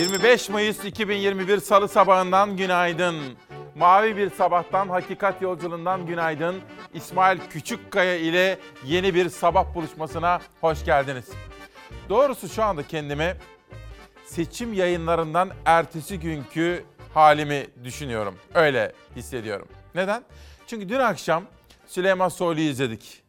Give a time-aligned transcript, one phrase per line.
[0.00, 3.16] 25 Mayıs 2021 Salı sabahından günaydın.
[3.74, 6.60] Mavi bir sabahtan, hakikat yolculuğundan günaydın.
[6.94, 11.28] İsmail Küçükkaya ile yeni bir sabah buluşmasına hoş geldiniz.
[12.08, 13.36] Doğrusu şu anda kendimi
[14.24, 18.34] seçim yayınlarından ertesi günkü halimi düşünüyorum.
[18.54, 19.68] Öyle hissediyorum.
[19.94, 20.24] Neden?
[20.66, 21.44] Çünkü dün akşam
[21.86, 23.22] Süleyman Soylu'yu izledik.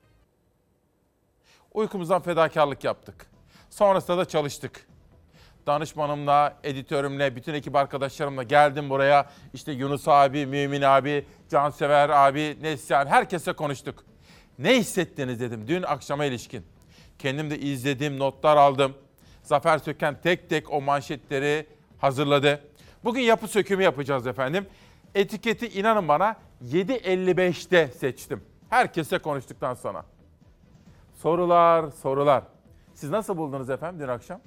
[1.73, 3.25] Uykumuzdan fedakarlık yaptık.
[3.69, 4.90] Sonrasında da çalıştık
[5.67, 9.29] danışmanımla, editörümle, bütün ekip arkadaşlarımla geldim buraya.
[9.53, 14.03] İşte Yunus abi, Mümin abi, Cansever abi, Neslihan herkese konuştuk.
[14.59, 16.65] Ne hissettiniz dedim dün akşama ilişkin.
[17.19, 18.93] Kendim de izledim, notlar aldım.
[19.43, 21.67] Zafer Söken tek tek o manşetleri
[21.97, 22.61] hazırladı.
[23.03, 24.67] Bugün yapı sökümü yapacağız efendim.
[25.15, 28.43] Etiketi inanın bana 7.55'te seçtim.
[28.69, 30.05] Herkese konuştuktan sonra.
[31.13, 32.43] Sorular, sorular.
[32.93, 34.41] Siz nasıl buldunuz efendim dün akşam?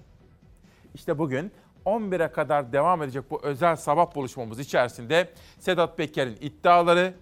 [0.94, 1.52] İşte bugün
[1.86, 5.28] 11'e kadar devam edecek bu özel sabah buluşmamız içerisinde
[5.58, 7.14] Sedat Peker'in iddiaları,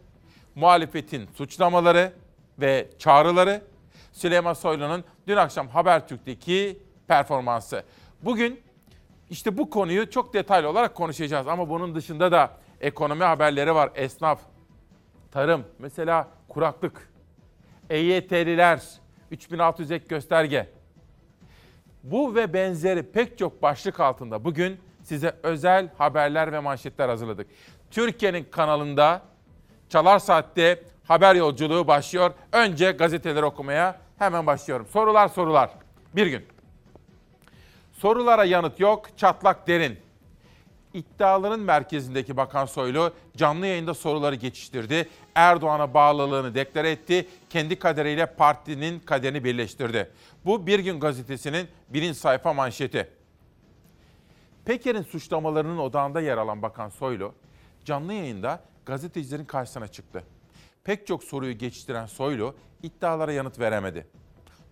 [0.55, 2.13] muhalefetin suçlamaları
[2.59, 3.63] ve çağrıları,
[4.13, 7.83] Süleyman Soylu'nun dün akşam Habertürk'teki performansı.
[8.23, 8.61] Bugün
[9.31, 13.91] işte bu konuyu çok detaylı olarak konuşacağız ama bunun dışında da ekonomi haberleri var.
[13.95, 14.41] Esnaf,
[15.31, 17.13] tarım, mesela kuraklık,
[17.91, 18.83] EYT'liler,
[19.31, 20.69] 3600 ek gösterge,
[22.03, 27.47] bu ve benzeri pek çok başlık altında bugün size özel haberler ve manşetler hazırladık.
[27.91, 29.23] Türkiye'nin kanalında
[29.89, 32.31] Çalar Saat'te haber yolculuğu başlıyor.
[32.53, 34.87] Önce gazeteleri okumaya hemen başlıyorum.
[34.87, 35.71] Sorular sorular.
[36.17, 36.47] Bir gün.
[37.93, 39.99] Sorulara yanıt yok, çatlak derin.
[40.95, 45.09] İddiaların merkezindeki Bakan Soylu canlı yayında soruları geçiştirdi.
[45.35, 47.29] Erdoğan'a bağlılığını deklare etti.
[47.53, 50.11] Kendi kaderiyle partinin kaderini birleştirdi.
[50.45, 53.11] Bu Bir Gün Gazetesi'nin birinci sayfa manşeti.
[54.65, 57.35] Peker'in suçlamalarının odağında yer alan Bakan Soylu,
[57.85, 60.25] canlı yayında gazetecilerin karşısına çıktı.
[60.85, 64.07] Pek çok soruyu geçiştiren Soylu iddialara yanıt veremedi.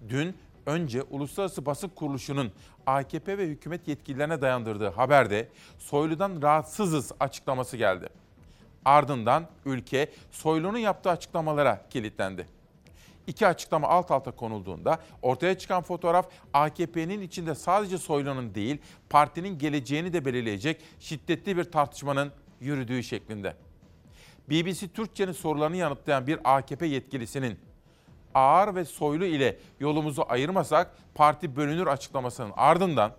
[0.09, 0.37] Dün
[0.67, 2.53] önce Uluslararası Basın Kuruluşu'nun
[2.87, 5.49] AKP ve hükümet yetkililerine dayandırdığı haberde
[5.79, 8.09] Soylu'dan rahatsızız açıklaması geldi.
[8.85, 12.60] Ardından ülke Soylu'nun yaptığı açıklamalara kilitlendi.
[13.31, 18.79] İki açıklama alt alta konulduğunda ortaya çıkan fotoğraf AKP'nin içinde sadece Soylu'nun değil
[19.11, 23.57] partinin geleceğini de belirleyecek şiddetli bir tartışmanın yürüdüğü şeklinde.
[24.51, 27.59] BBC Türkçe'nin sorularını yanıtlayan bir AKP yetkilisinin
[28.35, 33.13] Ağar ve Soylu ile yolumuzu ayırmasak parti bölünür açıklamasının ardından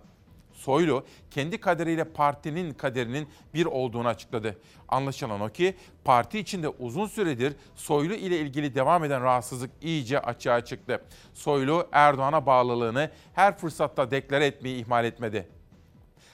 [0.62, 4.58] Soylu kendi kaderiyle partinin kaderinin bir olduğunu açıkladı.
[4.88, 10.64] Anlaşılan o ki parti içinde uzun süredir Soylu ile ilgili devam eden rahatsızlık iyice açığa
[10.64, 11.02] çıktı.
[11.34, 15.48] Soylu Erdoğan'a bağlılığını her fırsatta deklare etmeyi ihmal etmedi.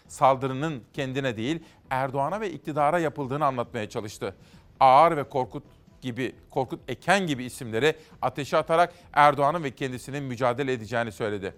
[0.09, 4.35] Saldırının kendine değil Erdoğan'a ve iktidara yapıldığını anlatmaya çalıştı.
[4.81, 5.63] Ağır ve Korkut
[6.01, 11.55] gibi Korkut Eken gibi isimleri ateşe atarak Erdoğan'ın ve kendisinin mücadele edeceğini söyledi.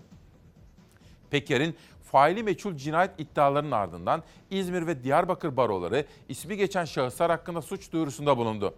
[1.31, 1.77] Peker'in
[2.13, 8.37] faili meçhul cinayet iddialarının ardından İzmir ve Diyarbakır baroları ismi geçen şahıslar hakkında suç duyurusunda
[8.37, 8.75] bulundu.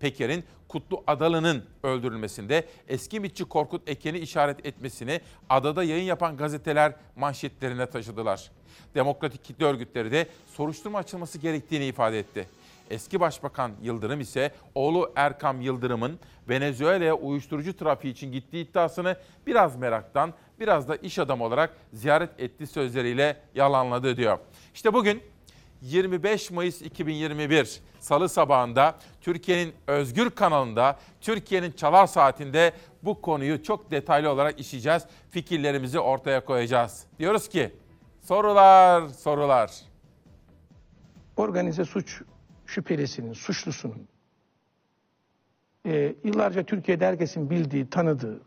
[0.00, 7.86] Peker'in Kutlu Adalı'nın öldürülmesinde eski mitçi Korkut Eken'i işaret etmesini adada yayın yapan gazeteler manşetlerine
[7.86, 8.50] taşıdılar.
[8.94, 12.48] Demokratik kitle örgütleri de soruşturma açılması gerektiğini ifade etti.
[12.92, 19.16] Eski Başbakan Yıldırım ise oğlu Erkam Yıldırım'ın Venezuela'ya uyuşturucu trafiği için gittiği iddiasını
[19.46, 24.38] biraz meraktan, biraz da iş adamı olarak ziyaret etti sözleriyle yalanladı diyor.
[24.74, 25.22] İşte bugün
[25.82, 32.72] 25 Mayıs 2021 Salı sabahında Türkiye'nin Özgür kanalında, Türkiye'nin Çalar Saati'nde
[33.02, 35.02] bu konuyu çok detaylı olarak işleyeceğiz.
[35.30, 37.06] Fikirlerimizi ortaya koyacağız.
[37.18, 37.74] Diyoruz ki
[38.20, 39.70] sorular, sorular.
[41.36, 42.22] Organize suç
[42.72, 44.08] şüphelisinin, suçlusunun
[45.86, 48.40] e, yıllarca Türkiye'de herkesin bildiği, tanıdığı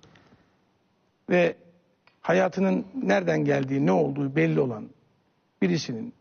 [1.30, 1.56] ve
[2.22, 4.90] hayatının nereden geldiği, ne olduğu belli olan
[5.62, 6.14] birisinin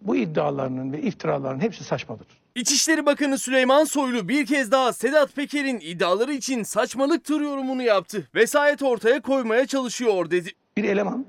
[0.00, 2.26] bu iddialarının ve iftiraların hepsi saçmadır.
[2.54, 8.28] İçişleri Bakanı Süleyman Soylu bir kez daha Sedat Peker'in iddiaları için saçmalıktır yorumunu yaptı.
[8.34, 10.50] Vesayet ortaya koymaya çalışıyor dedi.
[10.76, 11.26] Bir eleman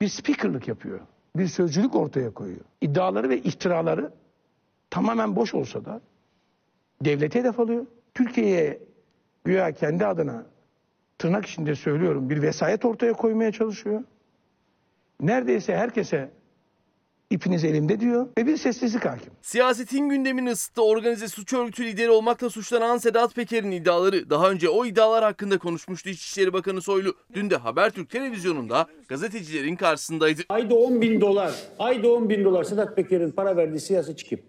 [0.00, 1.00] bir speakerlık yapıyor.
[1.36, 2.64] Bir sözcülük ortaya koyuyor.
[2.80, 4.12] İddiaları ve iftiraları
[4.90, 6.00] tamamen boş olsa da
[7.04, 7.86] devlete hedef alıyor.
[8.14, 8.78] Türkiye'ye
[9.44, 10.46] güya kendi adına
[11.18, 14.04] tırnak içinde söylüyorum bir vesayet ortaya koymaya çalışıyor.
[15.20, 16.30] Neredeyse herkese
[17.30, 19.32] İpiniz elimde diyor ve bir sessizlik hakim.
[19.42, 20.82] Siyasetin gündemini ısıttı.
[20.82, 24.30] Organize suç örgütü lideri olmakla suçlanan Sedat Peker'in iddiaları.
[24.30, 27.14] Daha önce o iddialar hakkında konuşmuştu İçişleri Bakanı Soylu.
[27.34, 30.42] Dün de Habertürk televizyonunda gazetecilerin karşısındaydı.
[30.48, 34.42] Ayda 10 bin dolar, ayda 10 bin dolar Sedat Peker'in para verdiği siyasetçi kim?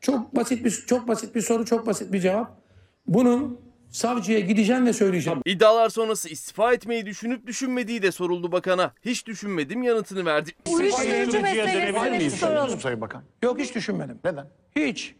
[0.00, 2.60] Çok basit bir çok basit bir soru, çok basit bir cevap.
[3.06, 3.60] Bunun
[3.90, 5.40] savcıya gideceğim ve söyleyeceğim.
[5.44, 8.92] İddialar sonrası istifa etmeyi düşünüp düşünmediği de soruldu bakana.
[9.04, 10.50] Hiç düşünmedim yanıtını verdi.
[10.72, 12.80] Uyuşturucu meselesini soralım.
[12.80, 13.22] Sayın Bakan?
[13.42, 14.18] Yok hiç düşünmedim.
[14.24, 14.46] Neden?
[14.76, 15.14] Hiç.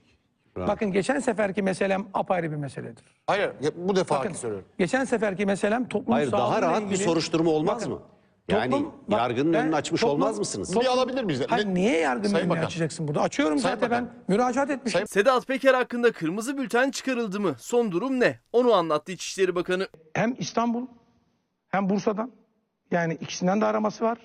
[0.56, 3.05] Bakın geçen seferki meselem apayrı bir meseledir.
[3.26, 4.69] Hayır, bu defa Bakın söylüyorum.
[4.78, 8.02] geçen seferki meselem toplum Hayır daha sağlığıyla rahat bir ilgili- soruşturma olmaz Bakın, mı?
[8.48, 10.81] Yani toplum- bak, yargının ben önünü açmış toplum- olmaz mısınız?
[10.81, 11.42] Bir alabilir miyiz?
[11.48, 12.66] Hayır, Ne- niye yargının Sayın önünü Bakan.
[12.66, 13.20] açacaksın burada?
[13.22, 14.06] Açıyorum Sayın zaten Bakan.
[14.28, 15.06] ben müracaat etmişim.
[15.06, 17.54] Sedat Peker hakkında kırmızı bülten çıkarıldı mı?
[17.58, 18.38] Son durum ne?
[18.52, 19.88] Onu anlattı İçişleri Bakanı.
[20.14, 20.87] Hem İstanbul
[21.69, 22.31] hem Bursa'dan
[22.90, 24.19] yani ikisinden de araması var.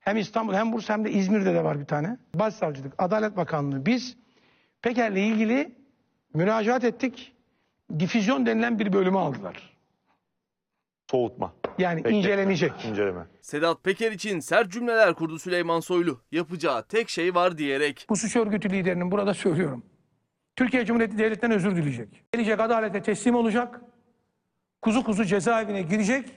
[0.00, 2.16] Hem İstanbul hem Bursa hem de İzmir'de de var bir tane.
[2.34, 4.16] Başsavcılık, Adalet Bakanlığı biz
[4.82, 5.74] Peker'le ilgili
[6.34, 7.32] müracaat ettik.
[7.98, 9.71] Difüzyon denilen bir bölümü aldılar.
[11.12, 11.54] Soğutma.
[11.78, 12.72] Yani incelenecek.
[12.84, 13.26] inceleme.
[13.40, 16.20] Sedat Peker için sert cümleler kurdu Süleyman Soylu.
[16.32, 18.06] Yapacağı tek şey var diyerek.
[18.08, 19.84] Bu suç örgütü liderinin burada söylüyorum.
[20.56, 22.24] Türkiye Cumhuriyeti Devleti'nden özür dileyecek.
[22.32, 23.80] Gelecek adalete teslim olacak.
[24.82, 26.28] Kuzu kuzu cezaevine girecek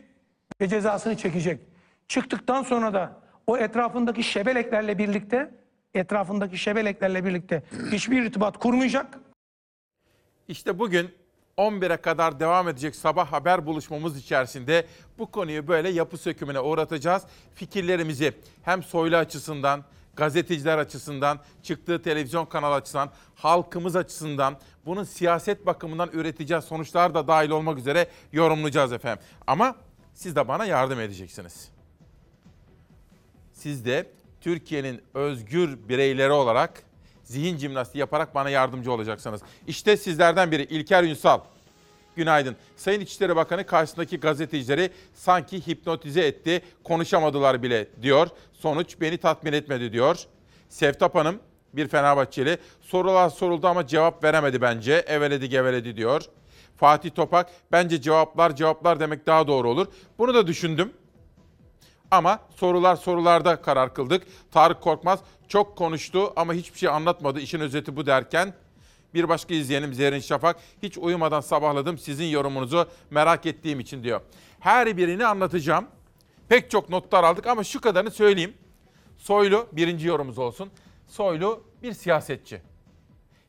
[0.61, 1.61] ve cezasını çekecek.
[2.07, 5.51] Çıktıktan sonra da o etrafındaki şebeleklerle birlikte
[5.93, 9.19] etrafındaki şebeleklerle birlikte hiçbir irtibat kurmayacak.
[10.47, 11.24] İşte bugün
[11.57, 14.87] 11'e kadar devam edecek sabah haber buluşmamız içerisinde
[15.17, 17.23] bu konuyu böyle yapı sökümüne uğratacağız.
[17.53, 19.83] Fikirlerimizi hem soylu açısından,
[20.15, 27.49] gazeteciler açısından, çıktığı televizyon kanalı açısından, halkımız açısından bunun siyaset bakımından üreteceğiz sonuçlar da dahil
[27.49, 29.25] olmak üzere yorumlayacağız efendim.
[29.47, 29.75] Ama
[30.13, 31.69] siz de bana yardım edeceksiniz.
[33.53, 34.11] Siz de
[34.41, 36.83] Türkiye'nin özgür bireyleri olarak
[37.25, 39.41] zihin jimnastiği yaparak bana yardımcı olacaksınız.
[39.67, 41.39] İşte sizlerden biri İlker Ünsal.
[42.15, 42.55] Günaydın.
[42.75, 48.27] Sayın İçişleri Bakanı karşısındaki gazetecileri sanki hipnotize etti, konuşamadılar bile diyor.
[48.53, 50.19] Sonuç beni tatmin etmedi diyor.
[50.69, 51.39] Sevtap Hanım
[51.73, 54.93] bir Fenerbahçeli sorular soruldu ama cevap veremedi bence.
[54.93, 56.21] Eveledi geveledi diyor.
[56.77, 59.87] Fatih Topak bence cevaplar cevaplar demek daha doğru olur.
[60.17, 60.93] Bunu da düşündüm.
[62.11, 64.23] Ama sorular sorularda karar kıldık.
[64.51, 67.39] Tarık Korkmaz çok konuştu ama hiçbir şey anlatmadı.
[67.39, 68.53] İşin özeti bu derken
[69.13, 74.21] bir başka izleyenim Zerrin Şafak hiç uyumadan sabahladım sizin yorumunuzu merak ettiğim için diyor.
[74.59, 75.87] Her birini anlatacağım.
[76.49, 78.53] Pek çok notlar aldık ama şu kadarını söyleyeyim.
[79.17, 80.69] Soylu birinci yorumumuz olsun.
[81.07, 82.61] Soylu bir siyasetçi.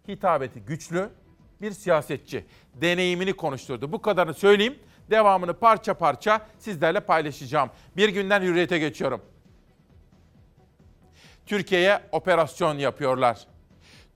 [0.08, 1.10] Hitabeti güçlü
[1.62, 2.44] bir siyasetçi.
[2.74, 3.92] Deneyimini konuşturdu.
[3.92, 4.78] Bu kadarını söyleyeyim.
[5.10, 7.70] Devamını parça parça sizlerle paylaşacağım.
[7.96, 9.22] Bir günden hürriyete geçiyorum.
[11.46, 13.46] Türkiye'ye operasyon yapıyorlar.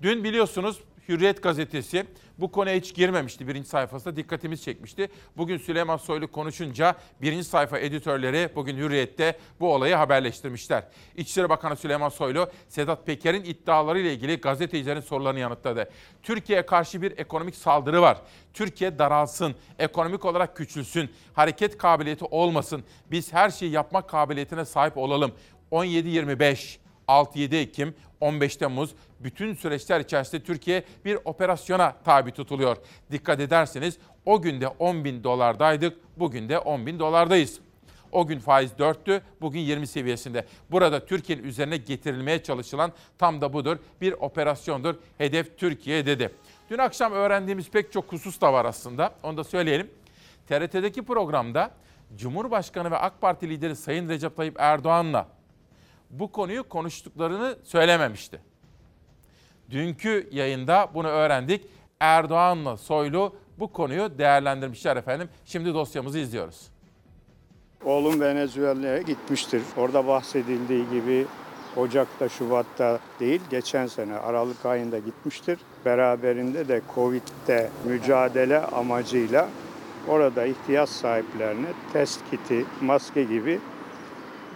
[0.02, 2.06] Dün biliyorsunuz Hürriyet gazetesi
[2.40, 3.48] bu konuya hiç girmemişti.
[3.48, 5.08] Birinci sayfasında dikkatimiz çekmişti.
[5.36, 10.84] Bugün Süleyman Soylu konuşunca birinci sayfa editörleri bugün Hürriyet'te bu olayı haberleştirmişler.
[11.16, 15.90] İçişleri Bakanı Süleyman Soylu, Sedat Peker'in iddialarıyla ilgili gazetecilerin sorularını yanıtladı.
[16.22, 18.18] Türkiye'ye karşı bir ekonomik saldırı var.
[18.54, 22.84] Türkiye daralsın, ekonomik olarak küçülsün, hareket kabiliyeti olmasın.
[23.10, 25.32] Biz her şeyi yapmak kabiliyetine sahip olalım.
[25.72, 26.78] 17-25
[27.08, 32.76] 6-7 Ekim, 15 Temmuz bütün süreçler içerisinde Türkiye bir operasyona tabi tutuluyor.
[33.10, 37.60] Dikkat ederseniz o günde 10 bin dolardaydık, bugün de 10 bin dolardayız.
[38.12, 40.46] O gün faiz 4'tü, bugün 20 seviyesinde.
[40.70, 43.76] Burada Türkiye'nin üzerine getirilmeye çalışılan tam da budur.
[44.00, 44.94] Bir operasyondur.
[45.18, 46.30] Hedef Türkiye dedi.
[46.70, 49.14] Dün akşam öğrendiğimiz pek çok husus da var aslında.
[49.22, 49.90] Onu da söyleyelim.
[50.46, 51.70] TRT'deki programda
[52.16, 55.28] Cumhurbaşkanı ve AK Parti lideri Sayın Recep Tayyip Erdoğan'la
[56.10, 58.49] bu konuyu konuştuklarını söylememişti.
[59.70, 61.66] Dünkü yayında bunu öğrendik.
[62.00, 65.28] Erdoğan'la Soylu bu konuyu değerlendirmişler efendim.
[65.44, 66.70] Şimdi dosyamızı izliyoruz.
[67.84, 69.62] Oğlum Venezuela'ya gitmiştir.
[69.76, 71.26] Orada bahsedildiği gibi
[71.76, 75.58] Ocak'ta, Şubat'ta değil, geçen sene Aralık ayında gitmiştir.
[75.84, 79.48] Beraberinde de Covid'de mücadele amacıyla
[80.08, 83.60] orada ihtiyaç sahiplerine test kiti, maske gibi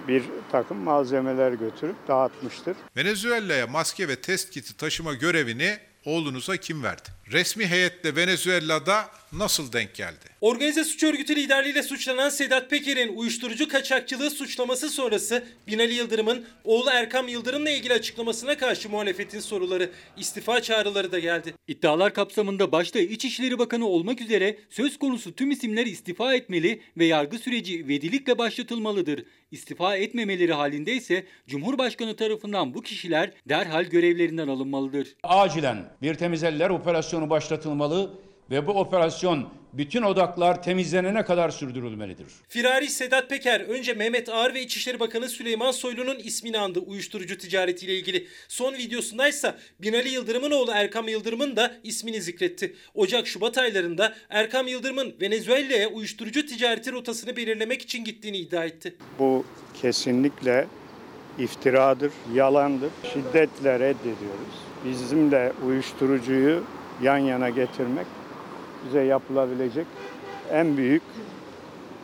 [0.09, 2.77] bir takım malzemeler götürüp dağıtmıştır.
[2.97, 7.09] Venezuela'ya maske ve test kiti taşıma görevini oğlunuza kim verdi?
[7.33, 9.09] resmi heyetle Venezuela'da
[9.39, 10.25] nasıl denk geldi?
[10.41, 17.29] Organize suç örgütü liderliğiyle suçlanan Sedat Peker'in uyuşturucu kaçakçılığı suçlaması sonrası Binali Yıldırım'ın oğlu Erkam
[17.29, 21.55] Yıldırım'la ilgili açıklamasına karşı muhalefetin soruları, istifa çağrıları da geldi.
[21.69, 27.39] İddialar kapsamında başta İçişleri Bakanı olmak üzere söz konusu tüm isimler istifa etmeli ve yargı
[27.39, 29.25] süreci vedilikle başlatılmalıdır.
[29.51, 35.09] İstifa etmemeleri halinde ise Cumhurbaşkanı tarafından bu kişiler derhal görevlerinden alınmalıdır.
[35.23, 38.11] Acilen bir temiz eller operasyonu başlatılmalı
[38.51, 42.27] ve bu operasyon bütün odaklar temizlenene kadar sürdürülmelidir.
[42.49, 47.95] Firari Sedat Peker önce Mehmet Ağar ve İçişleri Bakanı Süleyman Soylu'nun ismini andı uyuşturucu ticaretiyle
[47.99, 48.27] ilgili.
[48.49, 52.75] Son videosundaysa Binali Yıldırım'ın oğlu Erkam Yıldırım'ın da ismini zikretti.
[52.95, 58.97] Ocak-Şubat aylarında Erkam Yıldırım'ın Venezuela'ya uyuşturucu ticareti rotasını belirlemek için gittiğini iddia etti.
[59.19, 59.45] Bu
[59.83, 60.67] kesinlikle
[61.39, 62.91] iftiradır, yalandır.
[63.13, 64.55] Şiddetle reddediyoruz.
[64.85, 66.65] Bizimle uyuşturucuyu
[67.03, 68.07] yan yana getirmek
[68.87, 69.87] bize yapılabilecek
[70.53, 71.03] en büyük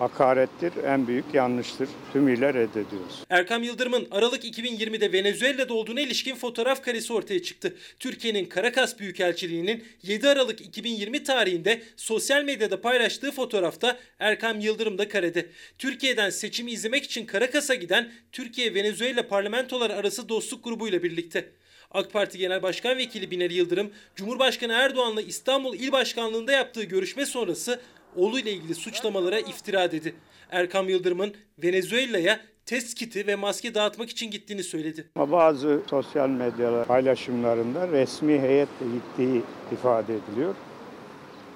[0.01, 1.89] hakarettir, en büyük yanlıştır.
[2.13, 3.25] Tümüyle reddediyoruz.
[3.31, 7.77] Erkam Yıldırım'ın Aralık 2020'de Venezuela'da olduğuna ilişkin fotoğraf karesi ortaya çıktı.
[7.99, 15.47] Türkiye'nin Caracas Büyükelçiliği'nin 7 Aralık 2020 tarihinde sosyal medyada paylaştığı fotoğrafta Erkam Yıldırım da karede.
[15.79, 21.49] Türkiye'den seçimi izlemek için Caracas'a giden Türkiye-Venezuela parlamentolar arası dostluk grubuyla birlikte.
[21.91, 27.81] AK Parti Genel Başkan Vekili Binali Yıldırım, Cumhurbaşkanı Erdoğan'la İstanbul İl Başkanlığı'nda yaptığı görüşme sonrası
[28.17, 30.15] oğluyla ilgili suçlamalara iftira dedi.
[30.51, 35.09] Erkam Yıldırım'ın Venezuela'ya test kiti ve maske dağıtmak için gittiğini söyledi.
[35.15, 39.43] Ama bazı sosyal medya paylaşımlarında resmi heyetle gittiği
[39.73, 40.55] ifade ediliyor.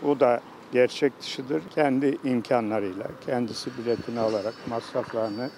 [0.03, 0.41] Bu da
[0.73, 1.63] gerçek dışıdır.
[1.75, 5.51] Kendi imkanlarıyla, kendisi biletini alarak, masraflarını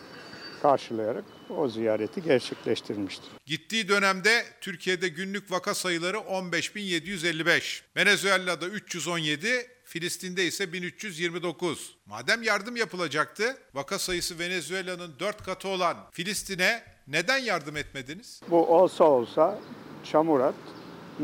[0.62, 3.28] karşılayarak o ziyareti gerçekleştirmiştir.
[3.46, 11.96] Gittiği dönemde Türkiye'de günlük vaka sayıları 15.755, Venezuela'da 317, Filistin'de ise 1329.
[12.06, 18.40] Madem yardım yapılacaktı, vaka sayısı Venezuela'nın 4 katı olan Filistin'e neden yardım etmediniz?
[18.50, 19.58] Bu olsa olsa
[20.04, 20.54] çamur at,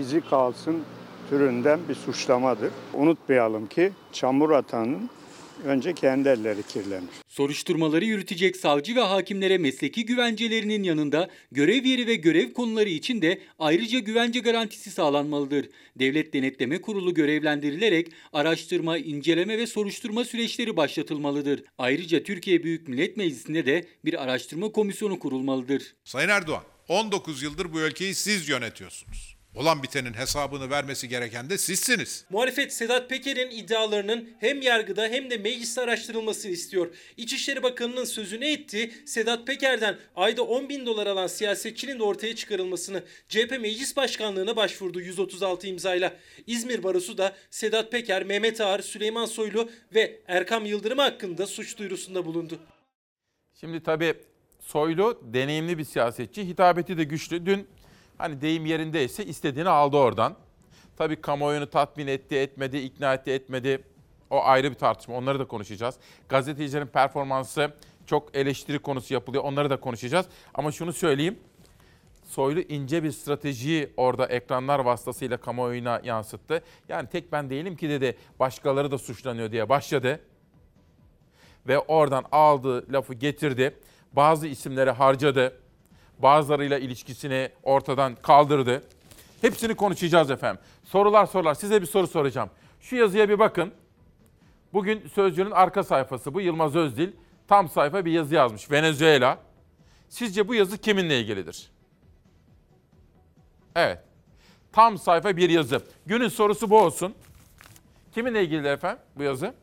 [0.00, 0.85] izi kalsın
[1.31, 2.71] türünden bir suçlamadır.
[2.95, 5.11] Unutmayalım ki çamur atanın
[5.64, 7.09] önce kendi elleri kirlenir.
[7.28, 13.40] Soruşturmaları yürütecek savcı ve hakimlere mesleki güvencelerinin yanında görev yeri ve görev konuları için de
[13.59, 15.69] ayrıca güvence garantisi sağlanmalıdır.
[15.99, 21.64] Devlet Denetleme Kurulu görevlendirilerek araştırma, inceleme ve soruşturma süreçleri başlatılmalıdır.
[21.78, 25.95] Ayrıca Türkiye Büyük Millet Meclisi'nde de bir araştırma komisyonu kurulmalıdır.
[26.04, 29.42] Sayın Erdoğan, 19 yıldır bu ülkeyi siz yönetiyorsunuz.
[29.55, 32.25] Olan bitenin hesabını vermesi gereken de sizsiniz.
[32.31, 36.95] Muhalefet Sedat Peker'in iddialarının hem yargıda hem de mecliste araştırılmasını istiyor.
[37.17, 43.03] İçişleri Bakanı'nın sözünü ettiği Sedat Peker'den ayda 10 bin dolar alan siyasetçinin de ortaya çıkarılmasını
[43.29, 46.17] CHP Meclis Başkanlığı'na başvurdu 136 imzayla.
[46.47, 52.27] İzmir Barosu da Sedat Peker, Mehmet Ağar, Süleyman Soylu ve Erkam Yıldırım hakkında suç duyurusunda
[52.27, 52.59] bulundu.
[53.61, 54.15] Şimdi tabii
[54.61, 57.47] Soylu deneyimli bir siyasetçi, hitabeti de güçlü.
[57.47, 57.69] Dün
[58.23, 60.37] hani deyim yerindeyse istediğini aldı oradan.
[60.97, 63.85] Tabii kamuoyunu tatmin etti, etmedi, ikna etti, etmedi.
[64.31, 65.17] O ayrı bir tartışma.
[65.17, 65.95] Onları da konuşacağız.
[66.29, 67.73] Gazetecilerin performansı
[68.07, 69.45] çok eleştiri konusu yapılıyor.
[69.45, 70.26] Onları da konuşacağız.
[70.55, 71.38] Ama şunu söyleyeyim.
[72.25, 76.62] Soylu ince bir stratejiyi orada ekranlar vasıtasıyla kamuoyuna yansıttı.
[76.88, 80.21] Yani tek ben değilim ki dedi başkaları da suçlanıyor diye başladı.
[81.69, 83.76] Ve oradan aldığı lafı getirdi.
[84.12, 85.62] Bazı isimleri harcadı.
[86.23, 88.83] Bazılarıyla ilişkisini ortadan kaldırdı.
[89.41, 90.62] Hepsini konuşacağız efendim.
[90.85, 91.55] Sorular sorular.
[91.55, 92.50] Size bir soru soracağım.
[92.81, 93.73] Şu yazıya bir bakın.
[94.73, 96.41] Bugün Sözcü'nün arka sayfası bu.
[96.41, 97.12] Yılmaz Özdil
[97.49, 98.71] tam sayfa bir yazı yazmış.
[98.71, 99.38] Venezuela.
[100.09, 101.71] Sizce bu yazı kiminle ilgilidir?
[103.76, 103.99] Evet.
[104.73, 105.83] Tam sayfa bir yazı.
[106.07, 107.14] Günün sorusu bu olsun.
[108.14, 109.55] Kiminle ilgili efendim bu yazı?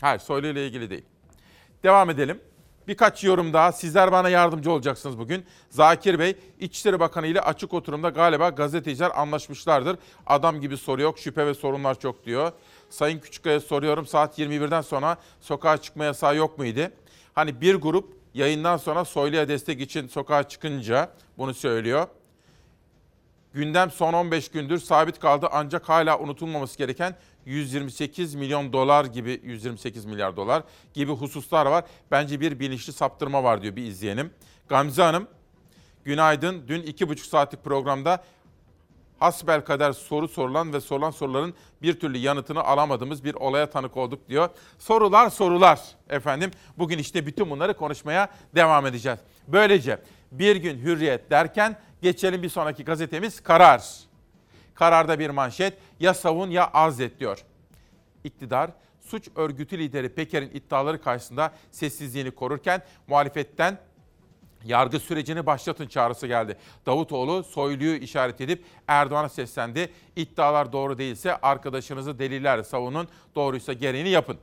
[0.00, 1.04] Hayır, Soylu ile ilgili değil.
[1.82, 2.40] Devam edelim.
[2.88, 3.72] Birkaç yorum daha.
[3.72, 5.44] Sizler bana yardımcı olacaksınız bugün.
[5.70, 9.98] Zakir Bey, İçişleri Bakanı ile açık oturumda galiba gazeteciler anlaşmışlardır.
[10.26, 12.52] Adam gibi soru yok, şüphe ve sorunlar çok diyor.
[12.90, 16.80] Sayın Küçükkaya soruyorum, saat 21'den sonra sokağa çıkma yasağı yok muydu?
[17.34, 22.06] Hani bir grup yayından sonra Soylu'ya destek için sokağa çıkınca bunu söylüyor.
[23.54, 27.16] Gündem son 15 gündür sabit kaldı ancak hala unutulmaması gereken
[27.48, 30.62] 128 milyon dolar gibi 128 milyar dolar
[30.94, 31.84] gibi hususlar var.
[32.10, 34.30] Bence bir bilinçli saptırma var diyor bir izleyenim.
[34.68, 35.28] Gamze Hanım
[36.04, 36.68] günaydın.
[36.68, 38.24] Dün iki buçuk saatlik programda
[39.18, 44.28] hasbel kadar soru sorulan ve sorulan soruların bir türlü yanıtını alamadığımız bir olaya tanık olduk
[44.28, 44.48] diyor.
[44.78, 46.50] Sorular sorular efendim.
[46.78, 49.18] Bugün işte bütün bunları konuşmaya devam edeceğiz.
[49.48, 49.98] Böylece
[50.32, 54.07] bir gün hürriyet derken geçelim bir sonraki gazetemiz Karar.
[54.78, 57.44] Kararda bir manşet ya savun ya azlet diyor.
[58.24, 58.70] İktidar
[59.00, 63.78] suç örgütü lideri Peker'in iddiaları karşısında sessizliğini korurken muhalefetten
[64.64, 66.56] yargı sürecini başlatın çağrısı geldi.
[66.86, 69.92] Davutoğlu Soylu'yu işaret edip Erdoğan'a seslendi.
[70.16, 74.38] İddialar doğru değilse arkadaşınızı delillerle savunun, doğruysa gereğini yapın.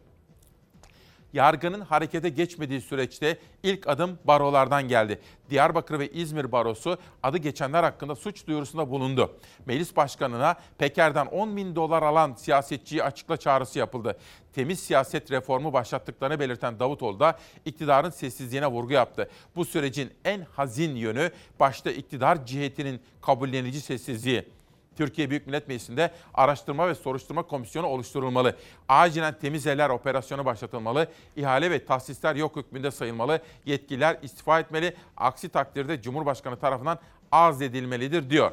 [1.35, 5.19] Yargının harekete geçmediği süreçte ilk adım barolardan geldi.
[5.49, 9.37] Diyarbakır ve İzmir barosu adı geçenler hakkında suç duyurusunda bulundu.
[9.65, 14.17] Meclis başkanına Peker'den 10 bin dolar alan siyasetçiyi açıkla çağrısı yapıldı.
[14.53, 19.29] Temiz siyaset reformu başlattıklarını belirten Davutoğlu da iktidarın sessizliğine vurgu yaptı.
[19.55, 24.54] Bu sürecin en hazin yönü başta iktidar cihetinin kabullenici sessizliği.
[24.97, 28.55] Türkiye Büyük Millet Meclisi'nde araştırma ve soruşturma komisyonu oluşturulmalı.
[28.89, 31.07] Acilen temiz eller operasyonu başlatılmalı.
[31.35, 33.39] İhale ve tahsisler yok hükmünde sayılmalı.
[33.65, 34.95] Yetkililer istifa etmeli.
[35.17, 36.99] Aksi takdirde Cumhurbaşkanı tarafından
[37.31, 38.51] azledilmelidir diyor.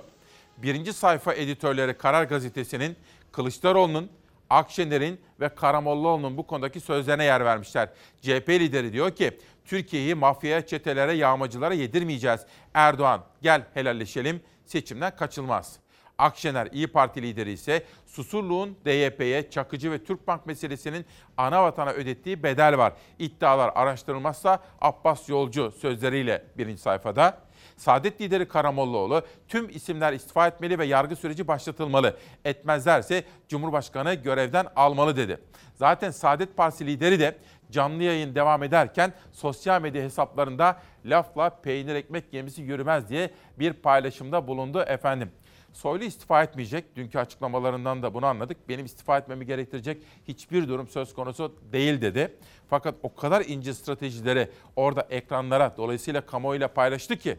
[0.56, 2.96] Birinci sayfa editörleri Karar Gazetesi'nin
[3.32, 4.10] Kılıçdaroğlu'nun
[4.50, 7.88] Akşener'in ve Karamollaoğlu'nun bu konudaki sözlerine yer vermişler.
[8.22, 12.40] CHP lideri diyor ki Türkiye'yi mafyaya, çetelere, yağmacılara yedirmeyeceğiz.
[12.74, 15.81] Erdoğan gel helalleşelim seçimden kaçılmaz.
[16.22, 22.78] Akşener İyi Parti lideri ise Susurluğun DYP'ye, Çakıcı ve Türkbank meselesinin ana vatana ödettiği bedel
[22.78, 22.92] var.
[23.18, 27.38] İddialar araştırılmazsa Abbas Yolcu sözleriyle birinci sayfada.
[27.76, 32.16] Saadet lideri Karamollaoğlu tüm isimler istifa etmeli ve yargı süreci başlatılmalı.
[32.44, 35.38] Etmezlerse Cumhurbaşkanı görevden almalı dedi.
[35.74, 37.38] Zaten Saadet Partisi lideri de
[37.70, 44.46] canlı yayın devam ederken sosyal medya hesaplarında lafla peynir ekmek gemisi yürümez diye bir paylaşımda
[44.46, 45.30] bulundu efendim.
[45.72, 46.96] Soylu istifa etmeyecek.
[46.96, 48.68] Dünkü açıklamalarından da bunu anladık.
[48.68, 52.36] Benim istifa etmemi gerektirecek hiçbir durum söz konusu değil dedi.
[52.70, 57.38] Fakat o kadar ince stratejileri orada ekranlara dolayısıyla kamuoyuyla paylaştı ki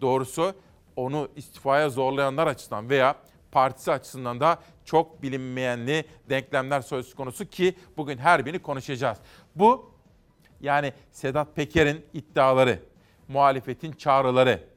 [0.00, 0.54] doğrusu
[0.96, 3.16] onu istifaya zorlayanlar açısından veya
[3.52, 9.18] partisi açısından da çok bilinmeyenli denklemler söz konusu ki bugün her birini konuşacağız.
[9.54, 9.92] Bu
[10.60, 12.78] yani Sedat Peker'in iddiaları,
[13.28, 14.69] muhalefetin çağrıları,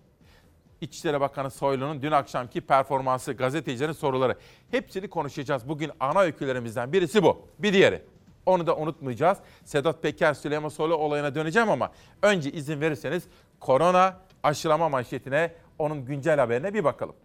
[0.83, 4.37] İçişleri Bakanı Soylu'nun dün akşamki performansı, gazetecilerin soruları
[4.71, 5.69] hepsini konuşacağız.
[5.69, 7.47] Bugün ana öykülerimizden birisi bu.
[7.59, 8.01] Bir diğeri.
[8.45, 9.37] Onu da unutmayacağız.
[9.63, 13.23] Sedat Peker, Süleyman Soylu olayına döneceğim ama önce izin verirseniz
[13.59, 17.15] korona aşılama manşetine, onun güncel haberine bir bakalım.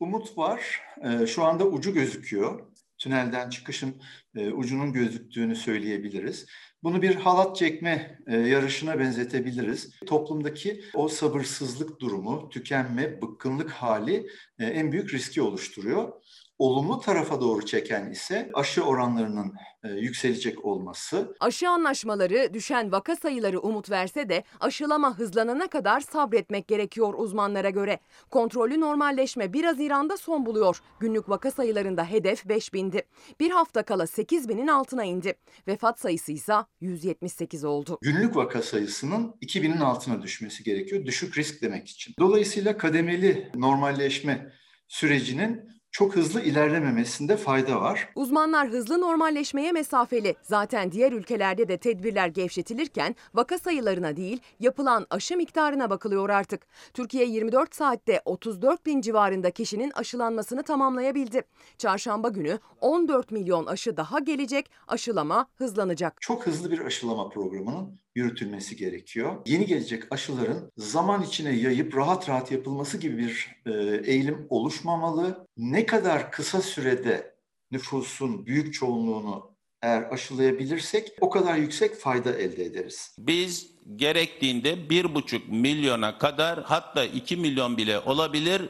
[0.00, 0.80] Umut var.
[1.04, 2.60] Ee, Şu anda ucu gözüküyor.
[2.98, 4.02] Tünelden çıkışın
[4.36, 6.46] e, ucunun gözüktüğünü söyleyebiliriz.
[6.82, 9.90] Bunu bir halat çekme e, yarışına benzetebiliriz.
[10.06, 14.26] Toplumdaki o sabırsızlık durumu, tükenme, bıkkınlık hali
[14.58, 16.12] e, en büyük riski oluşturuyor.
[16.60, 21.36] Olumlu tarafa doğru çeken ise aşı oranlarının e, yükselecek olması.
[21.40, 27.98] Aşı anlaşmaları düşen vaka sayıları umut verse de aşılama hızlanana kadar sabretmek gerekiyor uzmanlara göre.
[28.30, 30.82] Kontrollü normalleşme 1 Haziran'da son buluyor.
[31.00, 33.02] Günlük vaka sayılarında hedef 5000'di.
[33.40, 35.34] Bir hafta kala 8000'in altına indi.
[35.68, 37.98] Vefat sayısı ise 178 oldu.
[38.02, 41.04] Günlük vaka sayısının 2000'in altına düşmesi gerekiyor.
[41.06, 42.14] Düşük risk demek için.
[42.18, 44.52] Dolayısıyla kademeli normalleşme
[44.88, 48.08] sürecinin çok hızlı ilerlememesinde fayda var.
[48.14, 50.36] Uzmanlar hızlı normalleşmeye mesafeli.
[50.42, 56.66] Zaten diğer ülkelerde de tedbirler gevşetilirken vaka sayılarına değil yapılan aşı miktarına bakılıyor artık.
[56.94, 61.42] Türkiye 24 saatte 34 bin civarında kişinin aşılanmasını tamamlayabildi.
[61.78, 66.20] Çarşamba günü 14 milyon aşı daha gelecek, aşılama hızlanacak.
[66.20, 69.36] Çok hızlı bir aşılama programının yürütülmesi gerekiyor.
[69.46, 73.72] Yeni gelecek aşıların zaman içine yayıp rahat rahat yapılması gibi bir e,
[74.12, 75.46] eğilim oluşmamalı.
[75.56, 77.34] Ne kadar kısa sürede
[77.70, 79.50] nüfusun büyük çoğunluğunu
[79.82, 83.16] eğer aşılayabilirsek o kadar yüksek fayda elde ederiz.
[83.18, 88.62] Biz gerektiğinde bir buçuk milyona kadar hatta iki milyon bile olabilir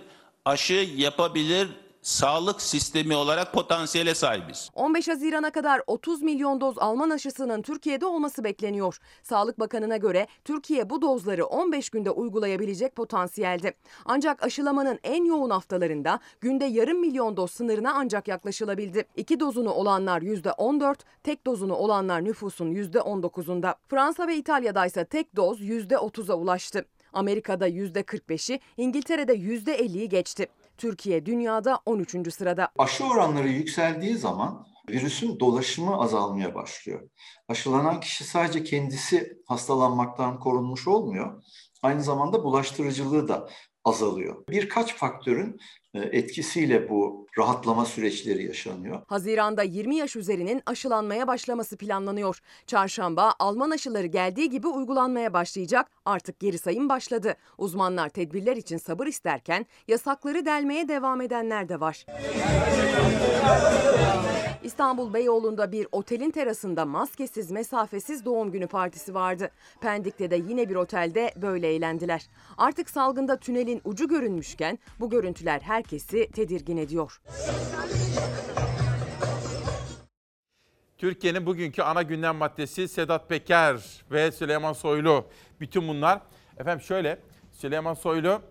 [0.45, 1.69] aşı yapabilir
[2.03, 4.71] sağlık sistemi olarak potansiyele sahibiz.
[4.75, 8.99] 15 Haziran'a kadar 30 milyon doz Alman aşısının Türkiye'de olması bekleniyor.
[9.23, 13.75] Sağlık Bakanı'na göre Türkiye bu dozları 15 günde uygulayabilecek potansiyelde.
[14.05, 19.05] Ancak aşılamanın en yoğun haftalarında günde yarım milyon doz sınırına ancak yaklaşılabildi.
[19.17, 23.75] İki dozunu olanlar %14, tek dozunu olanlar nüfusun %19'unda.
[23.89, 26.85] Fransa ve İtalya'da ise tek doz %30'a ulaştı.
[27.13, 30.47] Amerika'da %45'i, İngiltere'de %50'yi geçti.
[30.81, 32.35] Türkiye dünyada 13.
[32.35, 32.69] sırada.
[32.79, 37.11] Aşı oranları yükseldiği zaman virüsün dolaşımı azalmaya başlıyor.
[37.49, 41.43] Aşılanan kişi sadece kendisi hastalanmaktan korunmuş olmuyor.
[41.83, 43.49] Aynı zamanda bulaştırıcılığı da
[43.85, 44.45] azalıyor.
[44.49, 45.59] Birkaç faktörün
[45.95, 49.03] etkisiyle bu rahatlama süreçleri yaşanıyor.
[49.07, 52.41] Haziranda 20 yaş üzerinin aşılanmaya başlaması planlanıyor.
[52.67, 55.91] Çarşamba Alman aşıları geldiği gibi uygulanmaya başlayacak.
[56.05, 57.35] Artık geri sayım başladı.
[57.59, 62.07] Uzmanlar tedbirler için sabır isterken yasakları delmeye devam edenler de var.
[64.65, 69.51] İstanbul Beyoğlu'nda bir otelin terasında maskesiz, mesafesiz doğum günü partisi vardı.
[69.81, 72.27] Pendik'te de yine bir otelde böyle eğlendiler.
[72.59, 77.21] Artık salgında tünelin ucu görünmüşken bu görüntüler herkesi tedirgin ediyor.
[80.99, 85.25] Türkiye'nin bugünkü ana gündem maddesi Sedat Peker ve Süleyman Soylu.
[85.61, 86.21] Bütün bunlar
[86.59, 87.19] efendim şöyle
[87.53, 88.43] Süleyman Soylu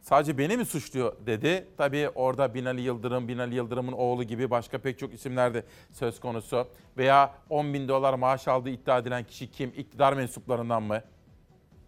[0.00, 1.68] sadece beni mi suçluyor dedi.
[1.76, 6.68] Tabii orada Binali Yıldırım, Binali Yıldırım'ın oğlu gibi başka pek çok isimler de söz konusu.
[6.96, 9.72] Veya 10 bin dolar maaş aldığı iddia edilen kişi kim?
[9.76, 11.02] İktidar mensuplarından mı?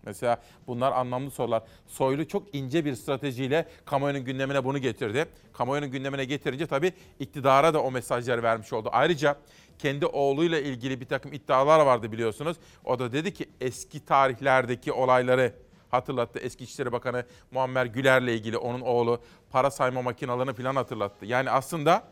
[0.02, 1.62] Mesela bunlar anlamlı sorular.
[1.86, 5.26] Soylu çok ince bir stratejiyle kamuoyunun gündemine bunu getirdi.
[5.52, 8.88] Kamuoyunun gündemine getirince tabii iktidara da o mesajları vermiş oldu.
[8.92, 9.36] Ayrıca
[9.78, 12.56] kendi oğluyla ilgili bir takım iddialar vardı biliyorsunuz.
[12.84, 15.52] O da dedi ki eski tarihlerdeki olayları
[15.90, 16.38] hatırlattı.
[16.38, 21.26] Eski İçişleri Bakanı Muammer Güler'le ilgili onun oğlu para sayma makinalarını falan hatırlattı.
[21.26, 22.02] Yani aslında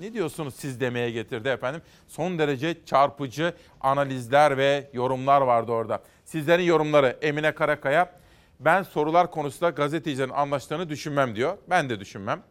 [0.00, 1.82] ne diyorsunuz siz demeye getirdi efendim.
[2.06, 6.02] Son derece çarpıcı analizler ve yorumlar vardı orada.
[6.24, 8.12] Sizlerin yorumları Emine Karakaya.
[8.60, 11.58] Ben sorular konusunda gazetecilerin anlaştığını düşünmem diyor.
[11.70, 12.42] Ben de düşünmem.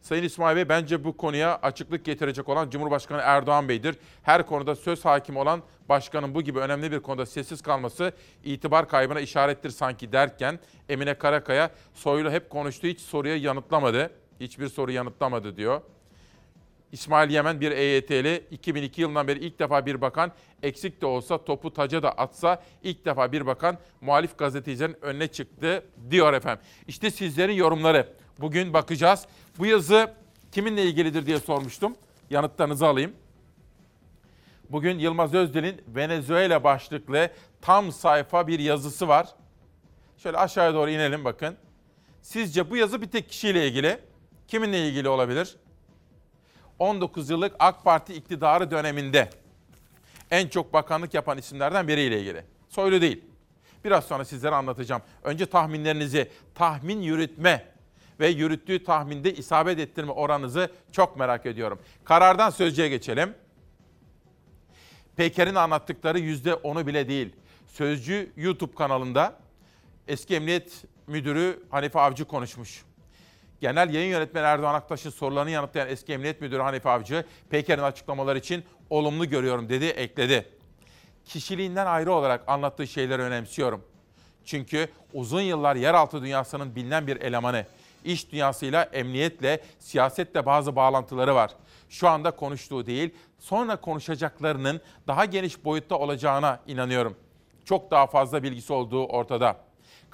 [0.00, 3.96] Sayın İsmail Bey bence bu konuya açıklık getirecek olan Cumhurbaşkanı Erdoğan Bey'dir.
[4.22, 8.12] Her konuda söz hakim olan başkanın bu gibi önemli bir konuda sessiz kalması
[8.44, 14.10] itibar kaybına işarettir sanki derken Emine Karakaya Soylu hep konuştu hiç soruya yanıtlamadı.
[14.40, 15.80] Hiçbir soru yanıtlamadı diyor.
[16.94, 21.72] İsmail Yemen bir EYT'li 2002 yılından beri ilk defa bir bakan eksik de olsa topu
[21.72, 26.64] taca da atsa ilk defa bir bakan muhalif gazetecilerin önüne çıktı diyor efendim.
[26.88, 28.08] İşte sizlerin yorumları.
[28.40, 29.26] Bugün bakacağız.
[29.58, 30.14] Bu yazı
[30.52, 31.96] kiminle ilgilidir diye sormuştum.
[32.30, 33.12] Yanıtlarınızı alayım.
[34.70, 37.30] Bugün Yılmaz Özdil'in Venezuela başlıklı
[37.60, 39.28] tam sayfa bir yazısı var.
[40.18, 41.56] Şöyle aşağıya doğru inelim bakın.
[42.22, 43.98] Sizce bu yazı bir tek kişiyle ilgili.
[44.48, 45.56] Kiminle ilgili olabilir?
[46.78, 49.30] 19 yıllık AK Parti iktidarı döneminde
[50.30, 52.44] en çok bakanlık yapan isimlerden biriyle ilgili.
[52.68, 53.24] Soylu değil.
[53.84, 55.02] Biraz sonra sizlere anlatacağım.
[55.24, 57.74] Önce tahminlerinizi, tahmin yürütme
[58.20, 61.78] ve yürüttüğü tahminde isabet ettirme oranınızı çok merak ediyorum.
[62.04, 63.34] Karardan sözcüye geçelim.
[65.16, 67.32] Peker'in anlattıkları yüzde onu bile değil.
[67.66, 69.38] Sözcü YouTube kanalında
[70.08, 72.84] eski emniyet müdürü Hanife Avcı konuşmuş.
[73.64, 78.64] Genel yayın yönetmeni Erdoğan Aktaş'ın sorularını yanıtlayan eski emniyet müdürü Hanife Avcı, Peker'in açıklamaları için
[78.90, 80.48] olumlu görüyorum dedi, ekledi.
[81.24, 83.84] Kişiliğinden ayrı olarak anlattığı şeyleri önemsiyorum.
[84.44, 87.66] Çünkü uzun yıllar yeraltı dünyasının bilinen bir elemanı.
[88.04, 91.50] İş dünyasıyla, emniyetle, siyasetle bazı bağlantıları var.
[91.88, 97.16] Şu anda konuştuğu değil, sonra konuşacaklarının daha geniş boyutta olacağına inanıyorum.
[97.64, 99.56] Çok daha fazla bilgisi olduğu ortada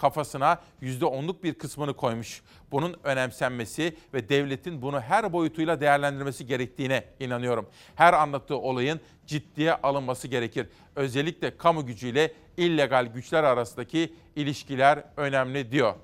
[0.00, 2.42] kafasına %10'luk bir kısmını koymuş.
[2.70, 7.68] Bunun önemsenmesi ve devletin bunu her boyutuyla değerlendirmesi gerektiğine inanıyorum.
[7.94, 10.68] Her anlattığı olayın ciddiye alınması gerekir.
[10.96, 15.94] Özellikle kamu gücüyle illegal güçler arasındaki ilişkiler önemli diyor.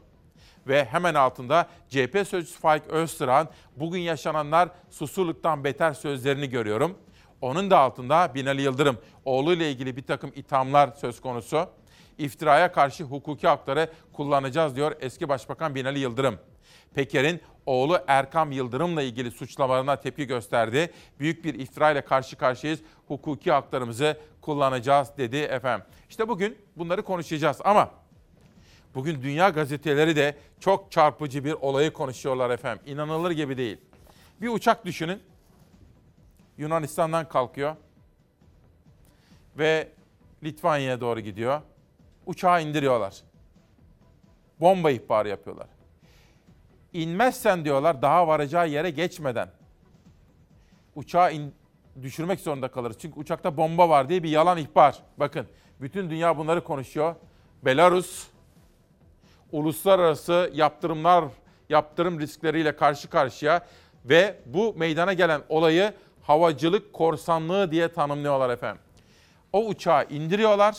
[0.67, 6.99] Ve hemen altında CHP sözcüsü Faik Öztürk'ün bugün yaşananlar susurluktan beter sözlerini görüyorum.
[7.41, 11.69] Onun da altında Binali Yıldırım oğluyla ilgili bir takım ithamlar söz konusu
[12.19, 16.39] iftiraya karşı hukuki hakları kullanacağız diyor eski Başbakan Binali Yıldırım.
[16.95, 20.93] Peker'in oğlu Erkam Yıldırım'la ilgili suçlamalarına tepki gösterdi.
[21.21, 22.81] Büyük bir iftira ile karşı karşıyayız.
[23.09, 25.87] Hukuki haklarımızı kullanacağız dedi efendim.
[26.09, 27.91] İşte bugün bunları konuşacağız ama
[28.95, 32.83] bugün dünya gazeteleri de çok çarpıcı bir olayı konuşuyorlar efendim.
[32.87, 33.79] İnanılır gibi değil.
[34.41, 35.21] Bir uçak düşünün.
[36.59, 37.77] Yunanistan'dan kalkıyor
[39.59, 39.89] ve
[40.43, 41.61] Litvanya'ya doğru gidiyor
[42.27, 43.15] uçağı indiriyorlar.
[44.61, 45.67] Bomba ihbarı yapıyorlar.
[46.93, 49.49] İnmezsen diyorlar daha varacağı yere geçmeden
[50.95, 51.55] uçağı in,
[52.03, 52.97] düşürmek zorunda kalırız.
[52.99, 54.99] Çünkü uçakta bomba var diye bir yalan ihbar.
[55.17, 55.47] Bakın
[55.81, 57.15] bütün dünya bunları konuşuyor.
[57.65, 58.27] Belarus
[59.53, 61.25] uluslararası yaptırımlar,
[61.69, 63.67] yaptırım riskleriyle karşı karşıya
[64.05, 68.83] ve bu meydana gelen olayı havacılık korsanlığı diye tanımlıyorlar efendim.
[69.53, 70.77] O uçağı indiriyorlar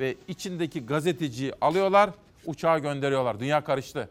[0.00, 2.10] ve içindeki gazeteciyi alıyorlar,
[2.46, 3.40] uçağa gönderiyorlar.
[3.40, 4.08] Dünya karıştı.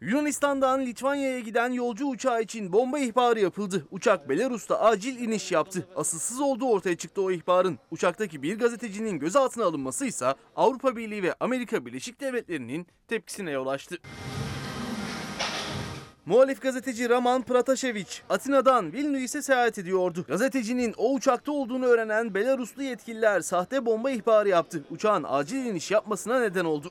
[0.00, 3.86] Yunanistan'dan Litvanya'ya giden yolcu uçağı için bomba ihbarı yapıldı.
[3.90, 5.88] Uçak Belarus'ta acil iniş yaptı.
[5.96, 7.78] Asılsız olduğu ortaya çıktı o ihbarın.
[7.90, 13.98] Uçaktaki bir gazetecinin gözaltına alınması ise Avrupa Birliği ve Amerika Birleşik Devletleri'nin tepkisine yol açtı.
[16.26, 20.24] Muhalif gazeteci Raman Pratasevic Atina'dan Vilnius'e seyahat ediyordu.
[20.28, 24.84] Gazetecinin o uçakta olduğunu öğrenen Belaruslu yetkililer sahte bomba ihbarı yaptı.
[24.90, 26.90] Uçağın acil iniş yapmasına neden oldu.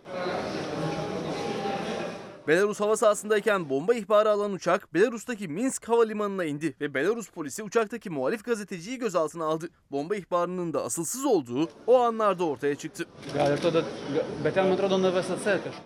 [2.47, 8.09] Belarus hava sahasındayken bomba ihbarı alan uçak Belarus'taki Minsk havalimanına indi ve Belarus polisi uçaktaki
[8.09, 9.69] muhalif gazeteciyi gözaltına aldı.
[9.91, 13.05] Bomba ihbarının da asılsız olduğu o anlarda ortaya çıktı.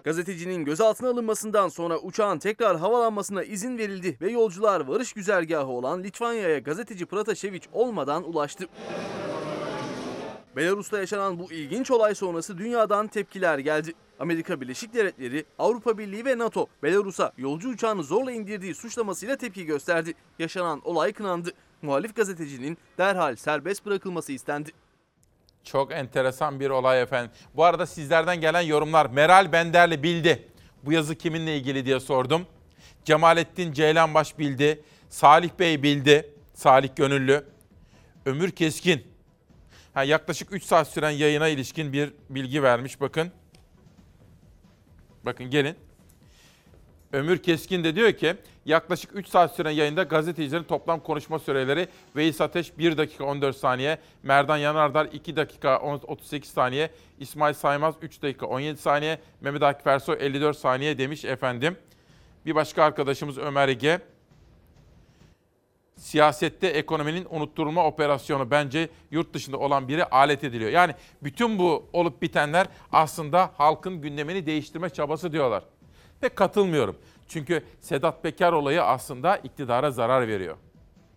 [0.03, 6.59] Gazetecinin gözaltına alınmasından sonra uçağın tekrar havalanmasına izin verildi ve yolcular varış güzergahı olan Litvanya'ya
[6.59, 8.65] gazeteci Pratasevic olmadan ulaştı.
[10.55, 13.93] Belarus'ta yaşanan bu ilginç olay sonrası dünyadan tepkiler geldi.
[14.19, 20.13] Amerika Birleşik Devletleri, Avrupa Birliği ve NATO Belarus'a yolcu uçağını zorla indirdiği suçlamasıyla tepki gösterdi.
[20.39, 21.51] Yaşanan olay kınandı.
[21.81, 24.71] Muhalif gazetecinin derhal serbest bırakılması istendi.
[25.63, 27.31] Çok enteresan bir olay efendim.
[27.55, 29.05] Bu arada sizlerden gelen yorumlar.
[29.05, 30.47] Meral Benderli bildi.
[30.83, 32.45] Bu yazı kiminle ilgili diye sordum.
[33.05, 34.83] Cemalettin Ceylanbaş bildi.
[35.09, 36.33] Salih Bey bildi.
[36.53, 37.45] Salih Gönüllü.
[38.25, 39.14] Ömür Keskin.
[39.95, 43.31] Ha, yaklaşık 3 saat süren yayına ilişkin bir bilgi vermiş bakın.
[45.23, 45.75] Bakın gelin.
[47.13, 52.41] Ömür Keskin de diyor ki yaklaşık 3 saat süren yayında gazetecilerin toplam konuşma süreleri Veys
[52.41, 58.45] Ateş 1 dakika 14 saniye, Merdan Yanardar 2 dakika 38 saniye, İsmail Saymaz 3 dakika
[58.45, 61.77] 17 saniye, Mehmet Akif Ersoy 54 saniye demiş efendim.
[62.45, 63.99] Bir başka arkadaşımız Ömer Ege.
[65.95, 70.71] Siyasette ekonominin unutturulma operasyonu bence yurt dışında olan biri alet ediliyor.
[70.71, 75.63] Yani bütün bu olup bitenler aslında halkın gündemini değiştirme çabası diyorlar.
[76.21, 76.97] Pek katılmıyorum.
[77.27, 80.57] Çünkü Sedat Peker olayı aslında iktidara zarar veriyor.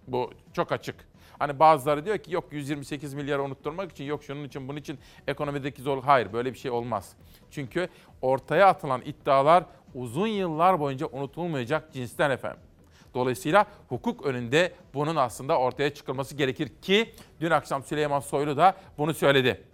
[0.06, 1.08] Bu çok açık.
[1.38, 5.82] Hani bazıları diyor ki yok 128 milyar unutturmak için, yok şunun için, bunun için ekonomideki
[5.82, 6.02] zor.
[6.02, 7.12] Hayır böyle bir şey olmaz.
[7.50, 7.88] Çünkü
[8.22, 9.64] ortaya atılan iddialar
[9.94, 12.67] uzun yıllar boyunca unutulmayacak cinsten efendim.
[13.14, 19.14] Dolayısıyla hukuk önünde bunun aslında ortaya çıkılması gerekir ki dün akşam Süleyman Soylu da bunu
[19.14, 19.64] söyledi.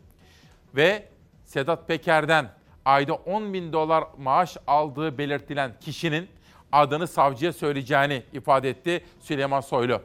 [0.77, 1.09] Ve
[1.45, 2.51] Sedat Peker'den
[2.85, 6.29] ayda 10 bin dolar maaş aldığı belirtilen kişinin
[6.73, 10.03] adını savcıya söyleyeceğini ifade etti Süleyman Soylu.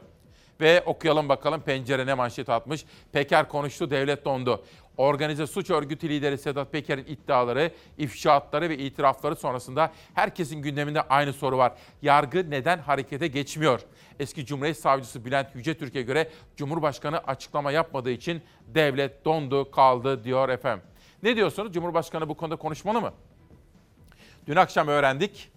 [0.60, 2.84] Ve okuyalım bakalım pencere ne manşet atmış.
[3.12, 4.64] Peker konuştu, devlet dondu.
[4.96, 11.58] Organize suç örgütü lideri Sedat Peker'in iddiaları, ifşaatları ve itirafları sonrasında herkesin gündeminde aynı soru
[11.58, 11.72] var.
[12.02, 13.80] Yargı neden harekete geçmiyor?
[14.18, 20.84] Eski Cumhuriyet Savcısı Bülent Yücetürk'e göre Cumhurbaşkanı açıklama yapmadığı için devlet dondu kaldı diyor efendim.
[21.22, 21.72] Ne diyorsunuz?
[21.72, 23.12] Cumhurbaşkanı bu konuda konuşmalı mı?
[24.46, 25.50] Dün akşam öğrendik.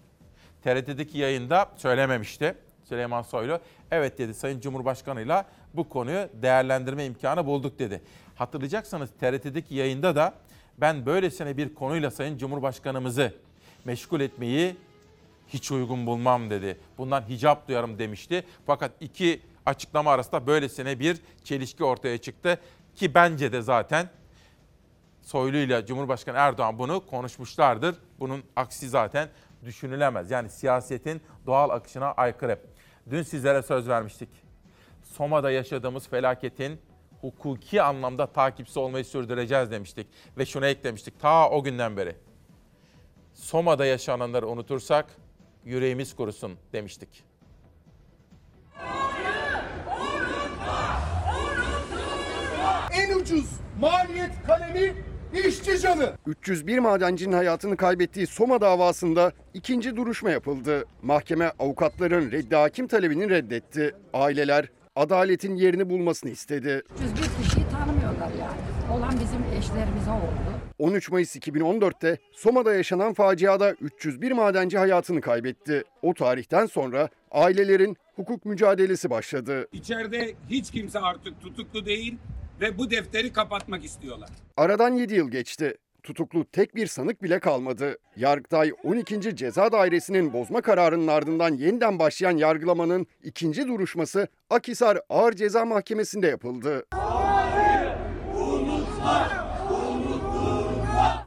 [0.64, 3.60] TRT'deki yayında söylememişti Süleyman Soylu.
[3.90, 8.02] Evet dedi Sayın Cumhurbaşkanı'yla bu konuyu değerlendirme imkanı bulduk dedi.
[8.34, 10.34] Hatırlayacaksanız TRT'deki yayında da
[10.78, 13.34] ben böylesine bir konuyla Sayın Cumhurbaşkanımızı
[13.84, 14.76] meşgul etmeyi
[15.48, 16.78] hiç uygun bulmam dedi.
[16.98, 18.44] Bundan hicap duyarım demişti.
[18.66, 22.60] Fakat iki açıklama arasında böylesine bir çelişki ortaya çıktı.
[22.96, 24.08] Ki bence de zaten
[25.22, 27.96] Soylu ile Cumhurbaşkanı Erdoğan bunu konuşmuşlardır.
[28.20, 29.28] Bunun aksi zaten
[29.64, 30.30] düşünülemez.
[30.30, 32.58] Yani siyasetin doğal akışına aykırı.
[33.10, 34.28] Dün sizlere söz vermiştik.
[35.02, 36.80] Soma'da yaşadığımız felaketin
[37.24, 40.06] hukuki anlamda takipçisi olmayı sürdüreceğiz demiştik.
[40.38, 42.16] Ve şunu eklemiştik ta o günden beri.
[43.34, 45.06] Soma'da yaşananları unutursak
[45.64, 47.24] yüreğimiz kurusun demiştik.
[52.92, 54.94] En ucuz maliyet kalemi
[55.48, 56.12] işçi canı.
[56.26, 60.84] 301 madencinin hayatını kaybettiği Soma davasında ikinci duruşma yapıldı.
[61.02, 63.94] Mahkeme avukatların reddi hakim talebini reddetti.
[64.12, 66.82] Aileler adaletin yerini bulmasını istedi.
[66.94, 68.60] 301 kişiyi tanımıyorlar yani.
[68.98, 70.60] Olan bizim eşlerimize oldu.
[70.78, 75.84] 13 Mayıs 2014'te Soma'da yaşanan faciada 301 madenci hayatını kaybetti.
[76.02, 79.68] O tarihten sonra ailelerin hukuk mücadelesi başladı.
[79.72, 82.16] İçeride hiç kimse artık tutuklu değil
[82.60, 84.28] ve bu defteri kapatmak istiyorlar.
[84.56, 85.74] Aradan 7 yıl geçti.
[86.04, 87.98] Tutuklu tek bir sanık bile kalmadı.
[88.16, 89.36] Yargıtay 12.
[89.36, 96.86] Ceza Dairesi'nin bozma kararının ardından yeniden başlayan yargılamanın ikinci duruşması Akhisar Ağır Ceza Mahkemesi'nde yapıldı.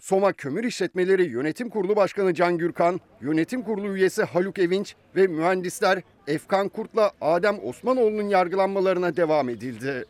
[0.02, 6.02] Soma Kömür İşletmeleri Yönetim Kurulu Başkanı Can Gürkan, Yönetim Kurulu üyesi Haluk Evinç ve mühendisler
[6.28, 10.06] Efkan Kurt'la Adem Osmanoğlu'nun yargılanmalarına devam edildi.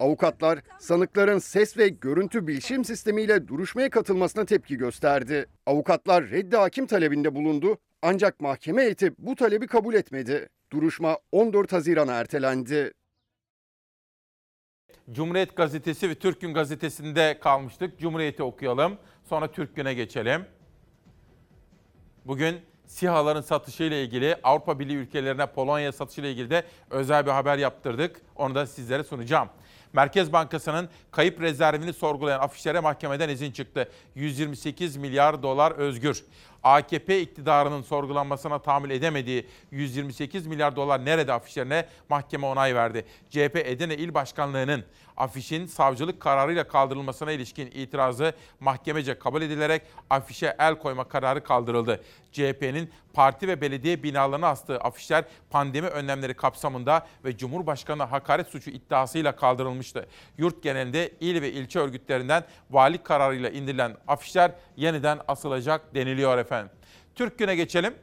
[0.00, 5.46] Avukatlar sanıkların ses ve görüntü bilişim sistemiyle duruşmaya katılmasına tepki gösterdi.
[5.66, 10.48] Avukatlar reddi hakim talebinde bulundu ancak mahkeme heyeti bu talebi kabul etmedi.
[10.72, 12.92] Duruşma 14 Haziran'a ertelendi.
[15.12, 17.98] Cumhuriyet Gazetesi ve Türk Gün Gazetesi'nde kalmıştık.
[17.98, 18.98] Cumhuriyet'i okuyalım.
[19.28, 20.44] Sonra Türk Gün'e geçelim.
[22.24, 28.20] Bugün SİHA'ların satışıyla ilgili Avrupa Birliği ülkelerine Polonya satışıyla ilgili de özel bir haber yaptırdık.
[28.36, 29.48] Onu da sizlere sunacağım.
[29.94, 33.88] Merkez Bankası'nın kayıp rezervini sorgulayan afişlere mahkemeden izin çıktı.
[34.14, 36.24] 128 milyar dolar özgür.
[36.62, 43.04] AKP iktidarının sorgulanmasına tahammül edemediği 128 milyar dolar nerede afişlerine mahkeme onay verdi.
[43.30, 44.84] CHP Edirne İl Başkanlığı'nın
[45.16, 52.00] afişin savcılık kararıyla kaldırılmasına ilişkin itirazı mahkemece kabul edilerek afişe el koyma kararı kaldırıldı.
[52.32, 59.36] CHP'nin parti ve belediye binalarına astığı afişler pandemi önlemleri kapsamında ve Cumhurbaşkanı hakaret suçu iddiasıyla
[59.36, 60.06] kaldırılmıştı.
[60.38, 66.72] Yurt genelinde il ve ilçe örgütlerinden valilik kararıyla indirilen afişler yeniden asılacak deniliyor efendim.
[67.14, 67.94] Türk Gün'e geçelim.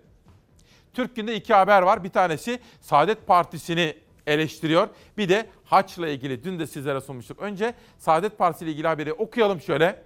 [0.93, 2.03] Türk Gün'de iki haber var.
[2.03, 4.87] Bir tanesi Saadet Partisi'ni eleştiriyor.
[5.17, 7.41] Bir de haçla ilgili dün de sizlere sunmuştuk.
[7.41, 10.03] Önce Saadet Partisi ile ilgili haberi okuyalım şöyle.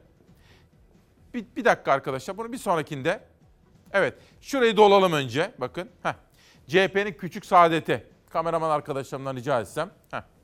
[1.34, 3.20] Bir, bir dakika arkadaşlar bunu bir sonrakinde.
[3.94, 5.90] Evet şurayı dolalım önce bakın.
[6.68, 8.08] CHP'nin küçük saadeti.
[8.30, 9.92] Kameraman arkadaşlarımdan rica etsem.
[10.12, 10.35] Heh.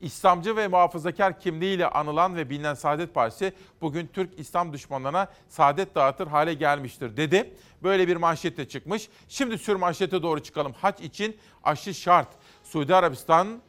[0.00, 6.26] İslamcı ve muhafazakar kimliğiyle anılan ve bilinen Saadet Partisi bugün Türk İslam düşmanlarına saadet dağıtır
[6.26, 7.54] hale gelmiştir dedi.
[7.82, 9.08] Böyle bir manşetle çıkmış.
[9.28, 10.72] Şimdi sür manşete doğru çıkalım.
[10.72, 12.28] Haç için aşı şart.
[12.64, 13.60] Suudi Arabistan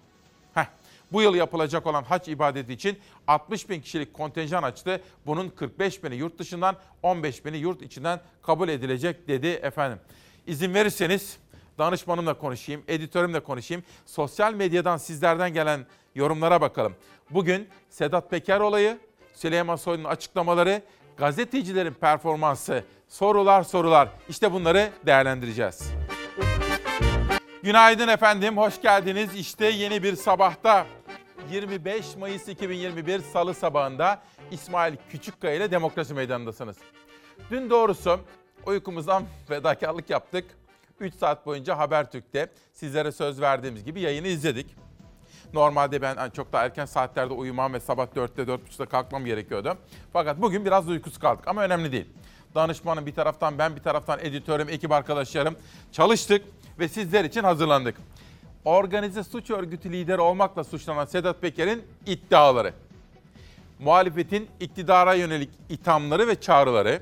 [0.53, 0.65] heh,
[1.11, 5.01] bu yıl yapılacak olan haç ibadeti için 60 bin kişilik kontenjan açtı.
[5.25, 9.99] Bunun 45 bini yurt dışından 15 bini yurt içinden kabul edilecek dedi efendim.
[10.47, 11.37] İzin verirseniz
[11.79, 13.83] danışmanımla konuşayım, editörümle konuşayım.
[14.05, 16.95] Sosyal medyadan sizlerden gelen yorumlara bakalım.
[17.29, 18.97] Bugün Sedat Peker olayı,
[19.33, 20.81] Süleyman Soylu'nun açıklamaları,
[21.17, 24.09] gazetecilerin performansı, sorular sorular.
[24.29, 25.91] İşte bunları değerlendireceğiz.
[27.63, 29.35] Günaydın efendim, hoş geldiniz.
[29.35, 30.85] İşte yeni bir sabahta
[31.51, 36.77] 25 Mayıs 2021 Salı sabahında İsmail Küçükkaya ile Demokrasi Meydanı'ndasınız.
[37.51, 38.19] Dün doğrusu
[38.65, 40.58] uykumuzdan fedakarlık yaptık.
[41.01, 44.75] 3 saat boyunca Habertürk'te sizlere söz verdiğimiz gibi yayını izledik.
[45.53, 49.77] Normalde ben hani çok daha erken saatlerde uyumam ve sabah 4'te 4.30'da kalkmam gerekiyordu.
[50.13, 52.05] Fakat bugün biraz uykusuz kaldık ama önemli değil.
[52.55, 55.55] Danışmanım bir taraftan ben bir taraftan editörüm, ekip arkadaşlarım
[55.91, 56.45] çalıştık
[56.79, 57.95] ve sizler için hazırlandık.
[58.65, 62.73] Organize suç örgütü lideri olmakla suçlanan Sedat Peker'in iddiaları.
[63.79, 67.01] Muhalefetin iktidara yönelik ithamları ve çağrıları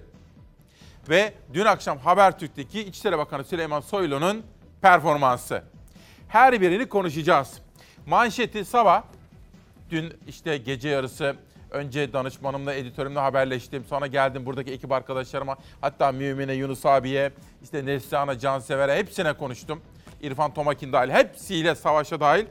[1.10, 4.44] ve dün akşam Habertürk'teki İçişleri Bakanı Süleyman Soylu'nun
[4.82, 5.64] performansı.
[6.28, 7.62] Her birini konuşacağız.
[8.06, 9.04] Manşeti sabah,
[9.90, 11.36] dün işte gece yarısı
[11.72, 13.86] önce danışmanımla, editörümle haberleştim.
[13.86, 17.32] Sonra geldim buradaki ekip arkadaşlarıma, hatta Mümin'e, Yunus abiye,
[17.64, 19.82] işte Neslihan'a, Cansever'e hepsine konuştum.
[20.22, 22.46] İrfan Tomakin dahil, hepsiyle savaşa dahil.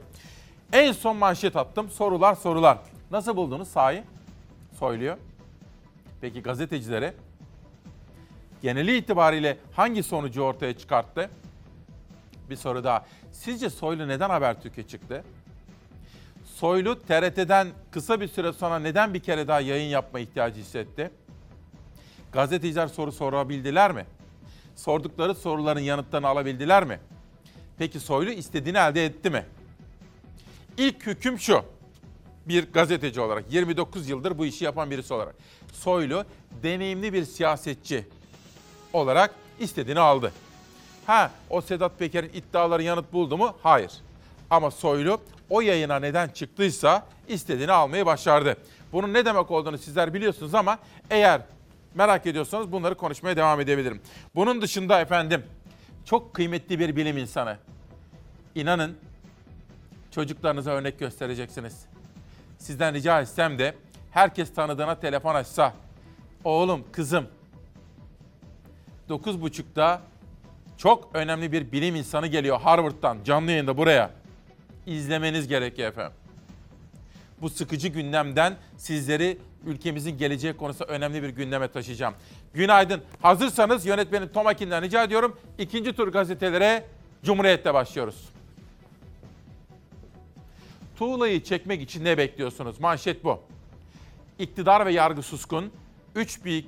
[0.73, 1.91] En son manşet attım.
[1.91, 2.79] Sorular sorular.
[3.11, 4.05] Nasıl buldunuz sahi?
[4.79, 5.17] Soyluyor.
[6.21, 7.15] Peki gazetecilere
[8.63, 11.31] geneli itibariyle hangi sonucu ortaya çıkarttı?
[12.51, 13.07] Bir soru daha.
[13.33, 15.25] Sizce Soylu neden Habertürk'e çıktı?
[16.45, 21.11] Soylu TRT'den kısa bir süre sonra neden bir kere daha yayın yapma ihtiyacı hissetti?
[22.33, 24.07] Gazeteciler soru sorabildiler mi?
[24.77, 27.01] Sordukları soruların yanıtlarını alabildiler mi?
[27.79, 29.45] Peki Soylu istediğini elde etti mi?
[30.79, 31.65] İlk hüküm şu.
[32.49, 35.35] Bir gazeteci olarak 29 yıldır bu işi yapan birisi olarak.
[35.73, 36.25] Soylu
[36.63, 38.09] deneyimli bir siyasetçi
[38.97, 40.33] olarak istediğini aldı.
[41.07, 43.57] Ha o Sedat Peker'in iddiaları yanıt buldu mu?
[43.63, 43.93] Hayır.
[44.51, 48.57] Ama Soylu o yayına neden çıktıysa istediğini almayı başardı.
[48.93, 50.79] Bunun ne demek olduğunu sizler biliyorsunuz ama
[51.11, 51.41] eğer
[51.95, 54.01] merak ediyorsanız bunları konuşmaya devam edebilirim.
[54.35, 55.43] Bunun dışında efendim
[56.05, 57.57] çok kıymetli bir bilim insanı.
[58.55, 58.97] İnanın
[60.11, 61.87] çocuklarınıza örnek göstereceksiniz.
[62.59, 63.75] Sizden rica etsem de
[64.11, 65.75] herkes tanıdığına telefon açsa,
[66.45, 67.27] oğlum, kızım
[69.11, 70.01] 9.30'da
[70.77, 74.11] çok önemli bir bilim insanı geliyor Harvard'dan canlı yayında buraya.
[74.87, 76.17] İzlemeniz gerekiyor efendim.
[77.41, 82.15] Bu sıkıcı gündemden sizleri ülkemizin geleceği konusunda önemli bir gündeme taşıyacağım.
[82.55, 83.03] Günaydın.
[83.23, 85.37] Hazırsanız yönetmenim Tomakin'den rica ediyorum.
[85.59, 86.85] İkinci tur gazetelere
[87.25, 88.29] Cumhuriyet'te başlıyoruz.
[90.97, 92.81] Tuğla'yı çekmek için ne bekliyorsunuz?
[92.81, 93.41] Manşet bu.
[94.39, 95.73] İktidar ve yargı suskun.
[96.15, 96.67] Üç büyük,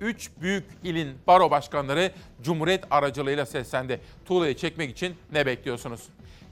[0.00, 4.00] üç büyük ilin baro başkanları Cumhuriyet aracılığıyla seslendi.
[4.24, 6.00] Tuğla'yı çekmek için ne bekliyorsunuz?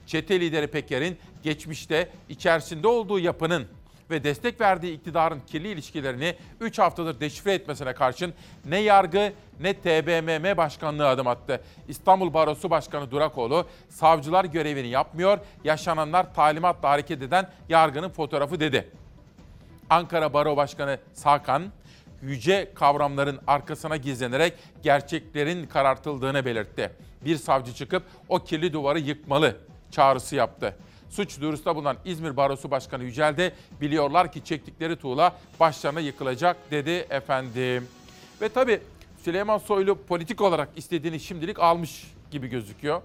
[0.05, 3.67] Çete lideri Peker'in geçmişte içerisinde olduğu yapının
[4.09, 8.33] ve destek verdiği iktidarın kirli ilişkilerini 3 haftadır deşifre etmesine karşın
[8.65, 11.61] ne yargı ne TBMM başkanlığı adım attı.
[11.87, 18.89] İstanbul Barosu Başkanı Durakoğlu, savcılar görevini yapmıyor, yaşananlar talimatla hareket eden yargının fotoğrafı dedi.
[19.89, 21.63] Ankara Baro Başkanı Sakan,
[22.21, 24.53] yüce kavramların arkasına gizlenerek
[24.83, 26.91] gerçeklerin karartıldığını belirtti.
[27.25, 29.57] Bir savcı çıkıp o kirli duvarı yıkmalı
[29.91, 30.75] çağrısı yaptı.
[31.09, 37.07] Suç duyurusunda bulunan İzmir Barosu Başkanı Yücel de biliyorlar ki çektikleri tuğla başlarına yıkılacak dedi
[37.09, 37.87] efendim.
[38.41, 38.81] Ve tabii
[39.23, 43.01] Süleyman Soylu politik olarak istediğini şimdilik almış gibi gözüküyor.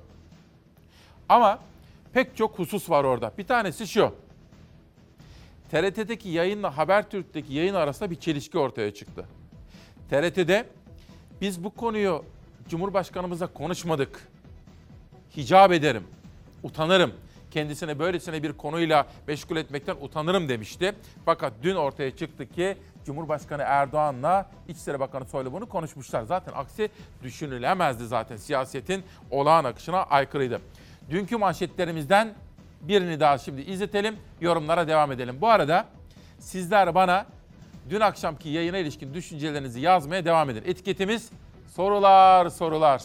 [1.29, 1.59] Ama
[2.13, 3.33] pek çok husus var orada.
[3.39, 4.15] Bir tanesi şu.
[5.75, 9.25] TRT'deki yayınla Habertürk'teki yayın arasında bir çelişki ortaya çıktı.
[10.11, 10.67] TRT'de
[11.41, 12.25] biz bu konuyu
[12.69, 14.29] Cumhurbaşkanımızla konuşmadık.
[15.37, 16.05] Hicap ederim,
[16.63, 17.13] utanırım.
[17.51, 20.95] Kendisine böylesine bir konuyla meşgul etmekten utanırım demişti.
[21.25, 26.23] Fakat dün ortaya çıktı ki Cumhurbaşkanı Erdoğan'la İçişleri Bakanı Soylu bunu konuşmuşlar.
[26.23, 26.91] Zaten aksi
[27.23, 28.37] düşünülemezdi zaten.
[28.37, 30.61] Siyasetin olağan akışına aykırıydı.
[31.11, 32.35] Dünkü manşetlerimizden
[32.89, 34.17] birini daha şimdi izletelim.
[34.41, 35.37] Yorumlara devam edelim.
[35.41, 35.87] Bu arada
[36.39, 37.27] sizler bana
[37.91, 40.63] dün akşamki yayına ilişkin düşüncelerinizi yazmaya devam edin.
[40.67, 41.31] Etiketimiz
[41.67, 43.03] sorular sorular.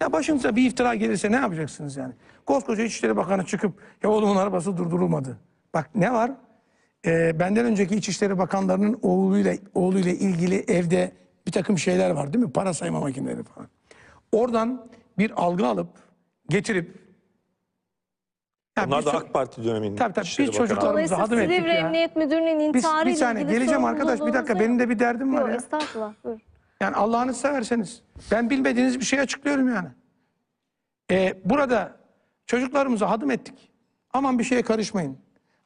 [0.00, 2.12] Ya başınıza bir iftira gelirse ne yapacaksınız yani?
[2.46, 3.72] Koskoca İçişleri Bakanı çıkıp
[4.02, 5.38] ya oğlumun arabası durdurulmadı.
[5.74, 6.30] Bak ne var?
[7.06, 11.12] Ee, benden önceki İçişleri Bakanlarının oğluyla oğluyla ilgili evde
[11.46, 12.52] bir takım şeyler var değil mi?
[12.52, 13.68] Para sayma makineleri falan.
[14.32, 14.86] Oradan
[15.18, 15.88] bir algı alıp
[16.48, 17.03] getirip
[18.78, 19.96] Onlar biz da AK Parti döneminde.
[19.96, 20.56] Tabii tabii biz Bakanı.
[20.68, 21.74] çocuklarımıza hadım ettik Silivri ya.
[21.74, 25.40] Emniyet Müdürü'nün Biz, intiharıyla bir saniye geleceğim arkadaş bir dakika benim de bir derdim var
[25.40, 25.48] yok.
[25.50, 25.54] ya.
[25.56, 26.12] Estağfurullah.
[26.24, 26.42] Buyurun.
[26.80, 29.88] Yani Allah'ını severseniz ben bilmediğiniz bir şey açıklıyorum yani.
[31.10, 31.96] Ee, burada
[32.46, 33.70] çocuklarımıza hadım ettik.
[34.12, 35.18] Aman bir şeye karışmayın.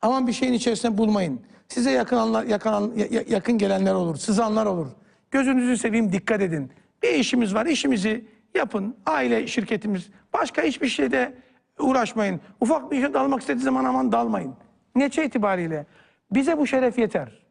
[0.02, 1.40] Aman bir şeyin içerisinde bulmayın.
[1.68, 4.86] Size yakın anlar, yakın, ya- yakın gelenler olur, sızanlar olur.
[5.30, 6.72] Gözünüzü seveyim dikkat edin.
[7.02, 8.96] Bir işimiz var, işimizi yapın.
[9.06, 10.08] Aile şirketimiz.
[10.32, 11.34] Başka hiçbir şeyde
[11.82, 12.40] uğraşmayın.
[12.60, 14.54] Ufak bir işe dalmak istediği zaman aman dalmayın.
[14.96, 15.86] Neçe itibariyle
[16.30, 17.42] bize bu şeref yeter.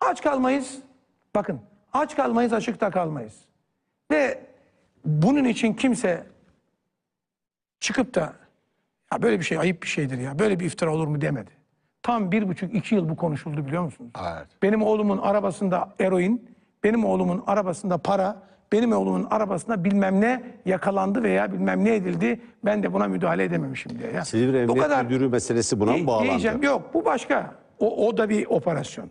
[0.00, 0.78] Aç kalmayız.
[1.34, 1.60] Bakın
[1.92, 3.34] aç kalmayız, açıkta kalmayız.
[4.10, 4.40] Ve
[5.04, 6.26] bunun için kimse
[7.80, 8.32] çıkıp da
[9.12, 10.38] ya böyle bir şey ayıp bir şeydir ya.
[10.38, 11.50] Böyle bir iftira olur mu demedi.
[12.02, 14.10] Tam bir buçuk iki yıl bu konuşuldu biliyor musunuz?
[14.62, 16.50] Benim oğlumun arabasında eroin,
[16.84, 18.42] benim oğlumun arabasında para,
[18.72, 22.40] benim oğlumun arabasında bilmem ne yakalandı veya bilmem ne edildi.
[22.64, 24.12] Ben de buna müdahale edememişim diye.
[24.12, 24.24] Ya.
[24.24, 26.28] Silivri Bu Emniyet kadar Müdürü meselesi buna mı bağlandı?
[26.28, 27.54] Diyeceğim yok bu başka.
[27.78, 29.10] O, o da bir operasyon.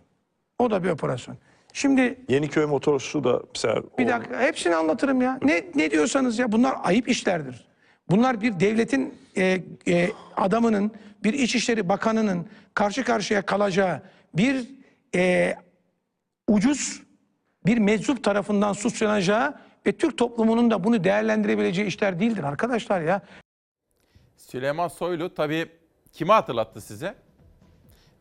[0.60, 1.38] O da bir operasyon.
[1.74, 5.40] Şimdi Yeniköy motorsu da mesela bir dakika hepsini anlatırım ya.
[5.44, 7.68] Ne ne diyorsanız ya bunlar ayıp işlerdir.
[8.10, 10.92] Bunlar bir devletin e, e, adamının,
[11.24, 14.02] bir İçişleri Bakanı'nın karşı karşıya kalacağı
[14.34, 14.68] bir
[15.16, 15.56] e,
[16.48, 17.04] ucuz
[17.66, 19.56] bir meczup tarafından suçlanacağı
[19.86, 23.22] ve Türk toplumunun da bunu değerlendirebileceği işler değildir arkadaşlar ya.
[24.38, 25.70] Süleyman Soylu tabii
[26.14, 27.16] kimi hatırlattı size?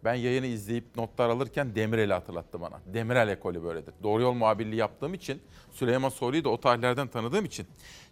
[0.05, 2.81] Ben yayını izleyip notlar alırken Demirel'i hatırlattı bana.
[2.87, 3.95] Demirel ekolü böyledir.
[4.03, 7.67] Doğru yol muhabirliği yaptığım için Süleyman Soylu'yu da o tarihlerden tanıdığım için.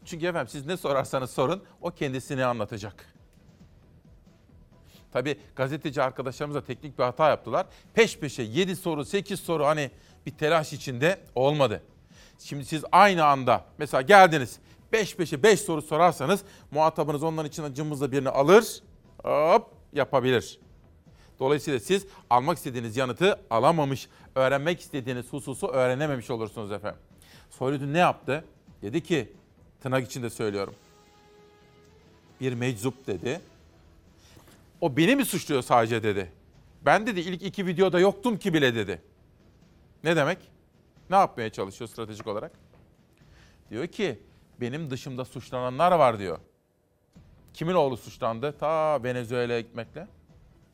[0.05, 3.15] Çünkü efendim siz ne sorarsanız sorun o kendisini anlatacak.
[5.13, 7.67] Tabii gazeteci arkadaşlarımız da teknik bir hata yaptılar.
[7.95, 9.91] Peş peşe 7 soru 8 soru hani
[10.27, 11.83] bir telaş içinde olmadı.
[12.39, 14.59] Şimdi siz aynı anda mesela geldiniz
[14.93, 16.41] 5 peşe 5 soru sorarsanız
[16.71, 18.83] muhatabınız onların içinden cımbızla birini alır
[19.23, 20.59] hop yapabilir.
[21.39, 27.01] Dolayısıyla siz almak istediğiniz yanıtı alamamış, öğrenmek istediğiniz hususu öğrenememiş olursunuz efendim.
[27.51, 28.45] Soylu ne yaptı?
[28.83, 29.33] Dedi ki,
[29.83, 30.75] tırnak içinde söylüyorum.
[32.41, 33.41] Bir meczup dedi.
[34.81, 36.33] O beni mi suçluyor sadece dedi.
[36.83, 39.03] Ben dedi ilk iki videoda yoktum ki bile dedi.
[40.05, 40.39] Ne demek?
[41.11, 42.53] Ne yapmaya çalışıyor stratejik olarak?
[43.71, 44.23] Diyor ki
[44.61, 46.39] benim dışımda suçlananlar var diyor.
[47.55, 48.59] Kimin oğlu suçlandı?
[48.59, 50.09] Ta Venezuela'ya gitmekle.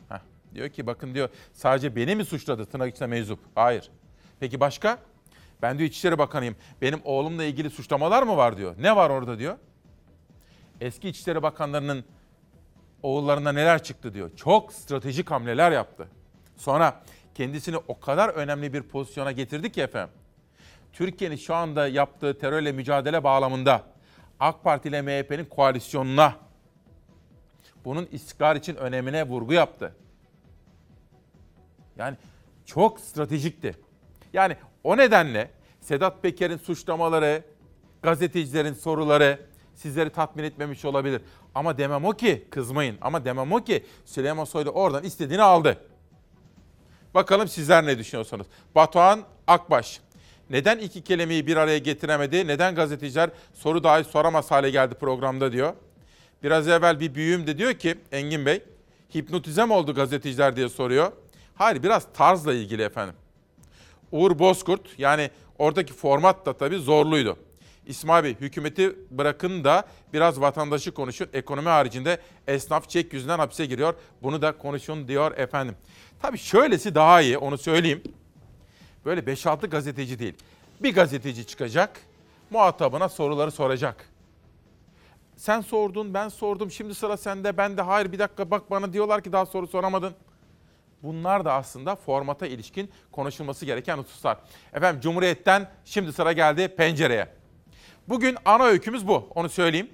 [0.08, 0.20] Heh,
[0.54, 3.38] diyor ki bakın diyor sadece beni mi suçladı tırnak içinde meczup?
[3.54, 3.90] Hayır.
[4.40, 4.98] Peki başka?
[5.62, 6.56] Ben diyor İçişleri Bakanıyım.
[6.82, 8.74] Benim oğlumla ilgili suçlamalar mı var diyor.
[8.78, 9.58] Ne var orada diyor.
[10.80, 12.04] Eski İçişleri Bakanlarının
[13.02, 14.30] oğullarına neler çıktı diyor.
[14.36, 16.08] Çok stratejik hamleler yaptı.
[16.56, 17.02] Sonra
[17.34, 20.14] kendisini o kadar önemli bir pozisyona getirdi ki efendim.
[20.92, 23.82] Türkiye'nin şu anda yaptığı terörle mücadele bağlamında
[24.40, 26.36] AK Parti ile MHP'nin koalisyonuna
[27.84, 29.96] bunun istikrar için önemine vurgu yaptı.
[31.96, 32.16] Yani
[32.64, 33.74] çok stratejikti.
[34.32, 37.42] Yani o nedenle Sedat Peker'in suçlamaları,
[38.02, 41.22] gazetecilerin soruları, sizleri tatmin etmemiş olabilir.
[41.54, 45.78] Ama demem o ki, kızmayın ama demem o ki Süleyman Soylu oradan istediğini aldı.
[47.14, 48.46] Bakalım sizler ne düşünüyorsunuz?
[48.74, 50.00] Batuhan Akbaş.
[50.50, 52.46] Neden iki kelimeyi bir araya getiremedi?
[52.46, 55.72] Neden gazeteciler soru dahi soramaz hale geldi programda diyor.
[56.42, 58.62] Biraz evvel bir büyüğüm de diyor ki Engin Bey,
[59.14, 61.12] hipnotize mi oldu gazeteciler diye soruyor.
[61.54, 63.14] Hayır biraz tarzla ilgili efendim.
[64.12, 67.36] Uğur Bozkurt yani oradaki format da tabii zorluydu.
[67.86, 71.28] İsmail Bey hükümeti bırakın da biraz vatandaşı konuşun.
[71.32, 73.94] Ekonomi haricinde esnaf çek yüzünden hapse giriyor.
[74.22, 75.76] Bunu da konuşun diyor efendim.
[76.24, 78.02] Tabii şöylesi daha iyi onu söyleyeyim.
[79.04, 80.34] Böyle 5-6 gazeteci değil.
[80.80, 82.00] Bir gazeteci çıkacak,
[82.50, 84.08] muhatabına soruları soracak.
[85.36, 89.22] Sen sordun, ben sordum, şimdi sıra sende, ben de hayır bir dakika bak bana diyorlar
[89.22, 90.14] ki daha soru soramadın.
[91.02, 94.38] Bunlar da aslında formata ilişkin konuşulması gereken hususlar.
[94.72, 97.28] Efendim Cumhuriyet'ten şimdi sıra geldi pencereye.
[98.08, 99.90] Bugün ana öykümüz bu, onu söyleyeyim.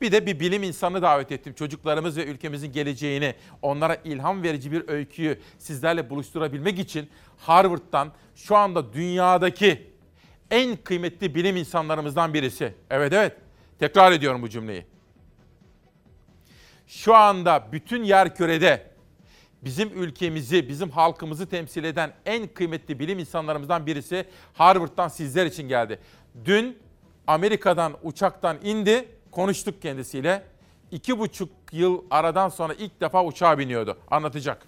[0.00, 1.54] Bir de bir bilim insanı davet ettim.
[1.54, 8.92] Çocuklarımız ve ülkemizin geleceğini, onlara ilham verici bir öyküyü sizlerle buluşturabilmek için Harvard'dan şu anda
[8.92, 9.92] dünyadaki
[10.50, 12.74] en kıymetli bilim insanlarımızdan birisi.
[12.90, 13.36] Evet evet,
[13.78, 14.84] tekrar ediyorum bu cümleyi.
[16.86, 18.90] Şu anda bütün yer kürede
[19.62, 25.98] bizim ülkemizi, bizim halkımızı temsil eden en kıymetli bilim insanlarımızdan birisi Harvard'dan sizler için geldi.
[26.44, 26.78] Dün
[27.26, 30.42] Amerika'dan uçaktan indi, konuştuk kendisiyle.
[30.90, 33.98] İki buçuk yıl aradan sonra ilk defa uçağa biniyordu.
[34.10, 34.62] Anlatacak.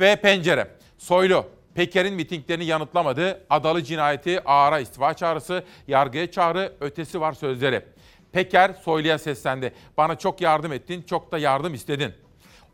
[0.00, 0.70] Ve pencere.
[0.98, 1.46] Soylu.
[1.74, 3.46] Peker'in mitinglerini yanıtlamadı.
[3.50, 7.84] Adalı cinayeti, ağara istifa çağrısı, yargıya çağrı, ötesi var sözleri.
[8.32, 9.72] Peker Soylu'ya seslendi.
[9.96, 12.14] Bana çok yardım ettin, çok da yardım istedin.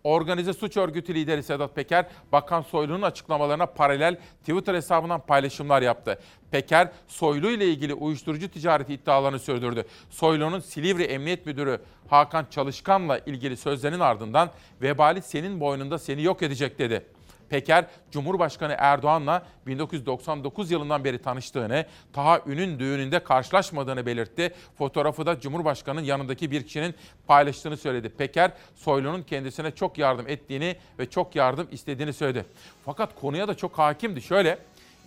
[0.04, 6.18] Organize suç örgütü lideri Sedat Peker, Bakan Soylu'nun açıklamalarına paralel Twitter hesabından paylaşımlar yaptı.
[6.50, 9.84] Peker, Soylu ile ilgili uyuşturucu ticareti iddialarını sürdürdü.
[10.10, 14.50] Soylu'nun Silivri Emniyet Müdürü Hakan Çalışkan'la ilgili sözlerinin ardından
[14.82, 17.06] vebali senin boynunda seni yok edecek dedi.
[17.54, 24.54] Peker, Cumhurbaşkanı Erdoğan'la 1999 yılından beri tanıştığını, Taha Ün'ün düğününde karşılaşmadığını belirtti.
[24.78, 26.94] Fotoğrafı da Cumhurbaşkanı'nın yanındaki bir kişinin
[27.26, 28.08] paylaştığını söyledi.
[28.08, 32.44] Peker, Soylu'nun kendisine çok yardım ettiğini ve çok yardım istediğini söyledi.
[32.84, 34.22] Fakat konuya da çok hakimdi.
[34.22, 34.58] Şöyle,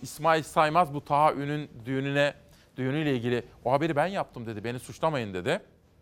[0.02, 2.34] İsmail Saymaz bu Taha Ün'ün düğününe,
[2.76, 5.60] düğünüyle ilgili o haberi ben yaptım dedi, beni suçlamayın dedi.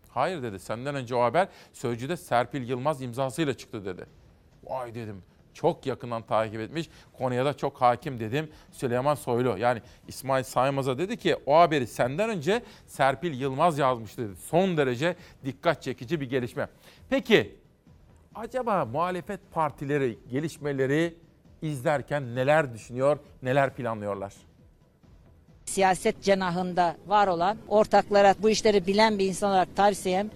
[0.09, 4.05] Hayır dedi, senden önce o haber Sözcü'de Serpil Yılmaz imzasıyla çıktı dedi.
[4.63, 5.23] Vay dedim,
[5.57, 6.89] çok yakından takip etmiş.
[7.17, 9.57] Konuya da çok hakim dedim Süleyman Soylu.
[9.57, 14.35] Yani İsmail Saymaz'a dedi ki o haberi senden önce Serpil Yılmaz yazmış dedi.
[14.35, 16.67] Son derece dikkat çekici bir gelişme.
[17.09, 17.55] Peki
[18.35, 21.15] acaba muhalefet partileri gelişmeleri
[21.61, 24.33] izlerken neler düşünüyor, neler planlıyorlar?
[25.65, 30.29] Siyaset cenahında var olan ortaklara bu işleri bilen bir insan olarak tavsiyem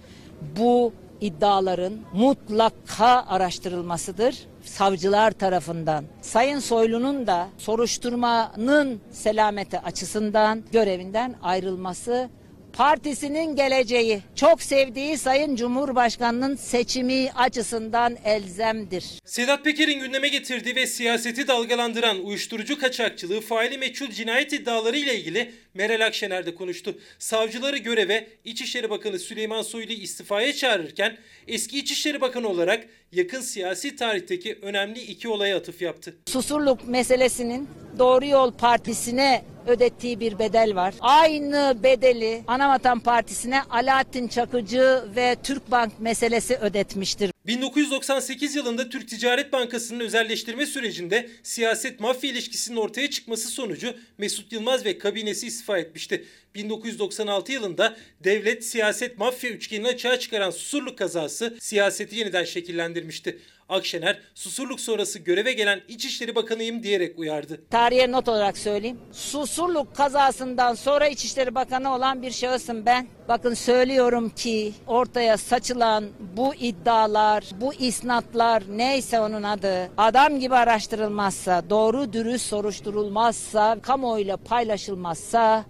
[0.57, 6.05] bu iddiaların mutlaka araştırılmasıdır savcılar tarafından.
[6.21, 12.29] Sayın Soylu'nun da soruşturmanın selameti açısından görevinden ayrılması
[12.73, 19.05] partisinin geleceği, çok sevdiği Sayın Cumhurbaşkanı'nın seçimi açısından elzemdir.
[19.25, 25.51] Sedat Peker'in gündeme getirdiği ve siyaseti dalgalandıran uyuşturucu kaçakçılığı, faili meçhul cinayet iddiaları ile ilgili
[25.73, 26.97] Meral Akşener de konuştu.
[27.19, 31.17] Savcıları göreve İçişleri Bakanı Süleyman Soylu istifaya çağırırken
[31.47, 36.15] eski İçişleri Bakanı olarak yakın siyasi tarihteki önemli iki olaya atıf yaptı.
[36.27, 37.69] Susurluk meselesinin
[37.99, 40.93] Doğru Yol Partisi'ne ödettiği bir bedel var.
[40.99, 47.31] Aynı bedeli Anavatan Partisi'ne Alaaddin Çakıcı ve Türkbank meselesi ödetmiştir.
[47.47, 54.85] 1998 yılında Türk Ticaret Bankası'nın özelleştirme sürecinde siyaset mafya ilişkisinin ortaya çıkması sonucu Mesut Yılmaz
[54.85, 56.25] ve kabinesi istifa etmişti.
[56.55, 63.39] 1996 yılında devlet siyaset mafya üçgenini açığa çıkaran Susurluk kazası siyaseti yeniden şekillendirmişti.
[63.69, 67.61] Akşener Susurluk sonrası göreve gelen İçişleri Bakanıyım diyerek uyardı.
[67.69, 68.99] Tarihe not olarak söyleyeyim.
[69.11, 73.07] Susurluk kazasından sonra İçişleri Bakanı olan bir şahısım ben.
[73.27, 76.05] Bakın söylüyorum ki ortaya saçılan
[76.37, 85.65] bu iddialar, bu isnatlar neyse onun adı adam gibi araştırılmazsa, doğru dürüst soruşturulmazsa, kamuoyuyla paylaşılmazsa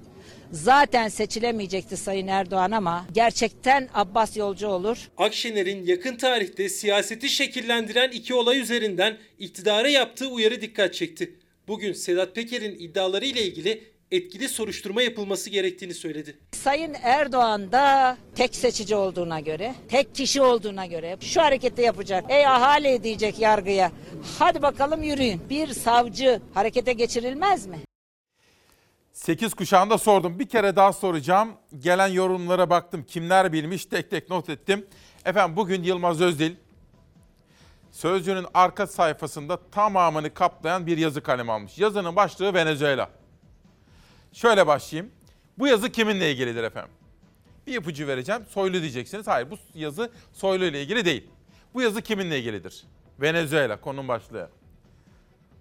[0.52, 5.10] zaten seçilemeyecekti Sayın Erdoğan ama gerçekten Abbas Yolcu olur.
[5.18, 11.36] Akşener'in yakın tarihte siyaseti şekillendiren iki olay üzerinden iktidara yaptığı uyarı dikkat çekti.
[11.68, 16.38] Bugün Sedat Peker'in iddiaları ile ilgili etkili soruşturma yapılması gerektiğini söyledi.
[16.52, 22.24] Sayın Erdoğan da tek seçici olduğuna göre, tek kişi olduğuna göre şu hareketi yapacak.
[22.30, 23.92] Ey ahali diyecek yargıya.
[24.40, 25.42] Hadi bakalım yürüyün.
[25.50, 27.78] Bir savcı harekete geçirilmez mi?
[29.22, 30.40] 8 kuşağında sordum.
[30.40, 31.54] Bir kere daha soracağım.
[31.80, 33.04] Gelen yorumlara baktım.
[33.04, 34.88] Kimler bilmiş tek tek not ettim.
[35.26, 36.56] Efendim bugün Yılmaz Özdil
[37.92, 41.78] Sözcü'nün arka sayfasında tamamını kaplayan bir yazı kalemi almış.
[41.78, 43.10] Yazının başlığı Venezuela.
[44.34, 45.12] Şöyle başlayayım.
[45.58, 46.92] Bu yazı kiminle ilgilidir efendim?
[47.68, 48.42] Bir ipucu vereceğim.
[48.50, 49.28] Soylu diyeceksiniz.
[49.28, 51.30] Hayır bu yazı Soylu ile ilgili değil.
[51.74, 52.84] Bu yazı kiminle ilgilidir?
[53.22, 54.50] Venezuela konunun başlığı.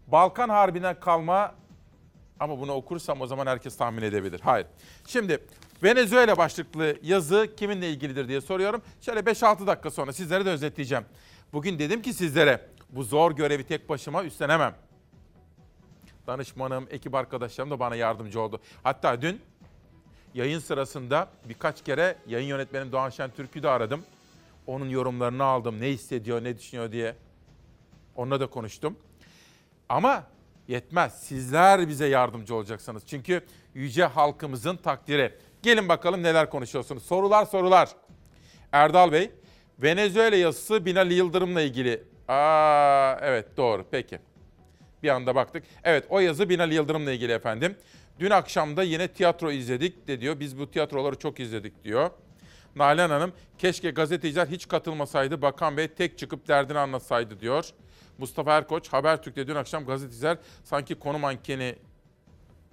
[0.06, 1.59] Balkan Harbi'nden kalma
[2.40, 4.40] ama bunu okursam o zaman herkes tahmin edebilir.
[4.40, 4.66] Hayır.
[5.06, 5.44] Şimdi
[5.82, 8.82] Venezuela başlıklı yazı kiminle ilgilidir diye soruyorum.
[9.00, 11.04] Şöyle 5-6 dakika sonra sizlere de özetleyeceğim.
[11.52, 14.74] Bugün dedim ki sizlere bu zor görevi tek başıma üstlenemem.
[16.26, 18.60] Danışmanım, ekip arkadaşlarım da bana yardımcı oldu.
[18.82, 19.40] Hatta dün
[20.34, 24.04] yayın sırasında birkaç kere yayın yönetmenim Doğan Şen Türk'ü de aradım.
[24.66, 25.80] Onun yorumlarını aldım.
[25.80, 27.16] Ne hissediyor, ne düşünüyor diye.
[28.16, 28.96] Onunla da konuştum.
[29.88, 30.24] Ama
[30.70, 31.22] yetmez.
[31.22, 33.02] Sizler bize yardımcı olacaksınız.
[33.06, 33.40] Çünkü
[33.74, 35.34] yüce halkımızın takdiri.
[35.62, 37.02] Gelin bakalım neler konuşuyorsunuz.
[37.02, 37.88] Sorular sorular.
[38.72, 39.30] Erdal Bey,
[39.78, 42.02] Venezuela yazısı Binali Yıldırım'la ilgili.
[42.28, 44.18] Aa, evet doğru peki.
[45.02, 45.64] Bir anda baktık.
[45.84, 47.76] Evet o yazı Binali Yıldırım'la ilgili efendim.
[48.20, 50.40] Dün akşam da yine tiyatro izledik de diyor.
[50.40, 52.10] Biz bu tiyatroları çok izledik diyor.
[52.76, 57.64] Nalan Hanım, keşke gazeteciler hiç katılmasaydı, Bakan Bey tek çıkıp derdini anlatsaydı diyor.
[58.20, 61.76] Mustafa Erkoç, Habertürk'te dün akşam gazeteciler sanki konu mankeni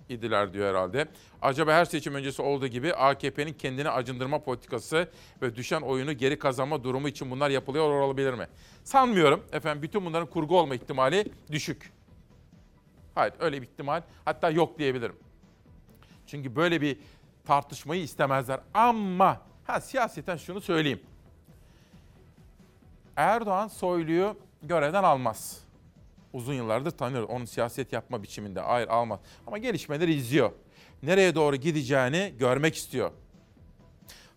[0.09, 1.07] idiler diyor herhalde.
[1.41, 5.09] Acaba her seçim öncesi olduğu gibi AKP'nin kendini acındırma politikası
[5.41, 8.47] ve düşen oyunu geri kazanma durumu için bunlar yapılıyor olabilir mi?
[8.83, 9.43] Sanmıyorum.
[9.51, 11.91] Efendim bütün bunların kurgu olma ihtimali düşük.
[13.15, 15.15] Hayır öyle bir ihtimal hatta yok diyebilirim.
[16.27, 16.97] Çünkü böyle bir
[17.45, 18.59] tartışmayı istemezler.
[18.73, 21.01] Ama ha siyaseten şunu söyleyeyim.
[23.15, 25.59] Erdoğan Soylu'yu görevden almaz.
[26.33, 27.21] Uzun yıllardır tanır.
[27.21, 28.59] Onun siyaset yapma biçiminde.
[28.59, 29.19] Hayır almaz.
[29.47, 30.51] Ama gelişmeleri izliyor.
[31.03, 33.11] Nereye doğru gideceğini görmek istiyor.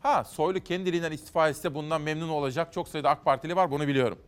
[0.01, 4.19] Ha Soylu kendiliğinden istifa etse bundan memnun olacak çok sayıda AK Partili var bunu biliyorum.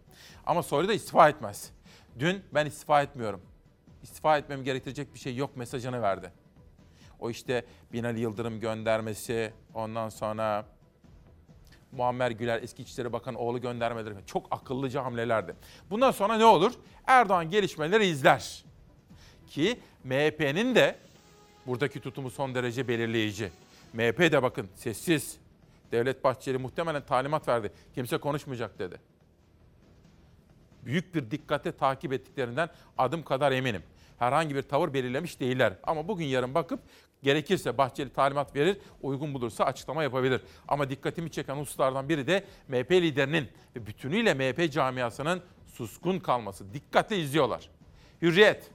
[0.47, 1.71] Ama Soylu da istifa etmez.
[2.19, 3.41] Dün ben istifa etmiyorum.
[4.03, 6.33] İstifa etmem gerektirecek bir şey yok mesajını verdi.
[7.21, 10.65] O işte Binali Yıldırım göndermesi, ondan sonra
[11.93, 15.55] Muammer Güler eski İçişleri Bakanı oğlu göndermeleri çok akıllıca hamlelerdi.
[15.91, 16.73] Bundan sonra ne olur?
[17.07, 18.65] Erdoğan gelişmeleri izler.
[19.47, 20.97] Ki MHP'nin de
[21.67, 23.53] buradaki tutumu son derece belirleyici.
[23.93, 25.37] MHP de bakın sessiz.
[25.93, 27.73] Devlet Bahçeli muhtemelen talimat verdi.
[27.95, 28.97] Kimse konuşmayacak dedi.
[30.83, 32.69] Büyük bir dikkatle takip ettiklerinden
[32.99, 33.83] adım kadar eminim.
[34.19, 35.75] Herhangi bir tavır belirlemiş değiller.
[35.83, 36.81] Ama bugün yarın bakıp
[37.23, 40.41] gerekirse Bahçeli talimat verir, uygun bulursa açıklama yapabilir.
[40.69, 45.43] Ama dikkatimi çeken hususlardan biri de MHP liderinin ve bütünüyle MHP camiasının
[45.75, 46.75] suskun kalması.
[46.75, 47.71] Dikkatle izliyorlar.
[48.23, 48.71] Hürriyet.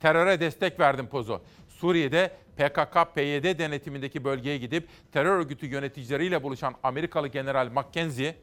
[0.00, 1.42] Teröre destek verdim pozu.
[1.68, 8.36] Suriye'de PKK-PYD denetimindeki bölgeye gidip terör örgütü yöneticileriyle buluşan Amerikalı General McKenzie,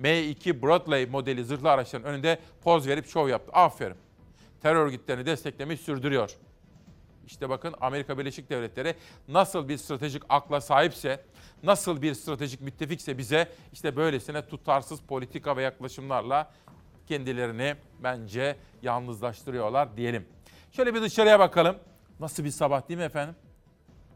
[0.00, 3.52] M2 Bradley modeli zırhlı araçların önünde poz verip şov yaptı.
[3.52, 3.96] Aferin.
[4.62, 6.36] Terör örgütlerini desteklemeyi sürdürüyor.
[7.26, 8.94] İşte bakın Amerika Birleşik Devletleri
[9.28, 11.24] nasıl bir stratejik akla sahipse,
[11.62, 16.50] nasıl bir stratejik müttefikse bize işte böylesine tutarsız politika ve yaklaşımlarla
[17.06, 20.26] kendilerini bence yalnızlaştırıyorlar diyelim.
[20.72, 21.76] Şöyle bir dışarıya bakalım.
[22.20, 23.34] Nasıl bir sabah değil mi efendim?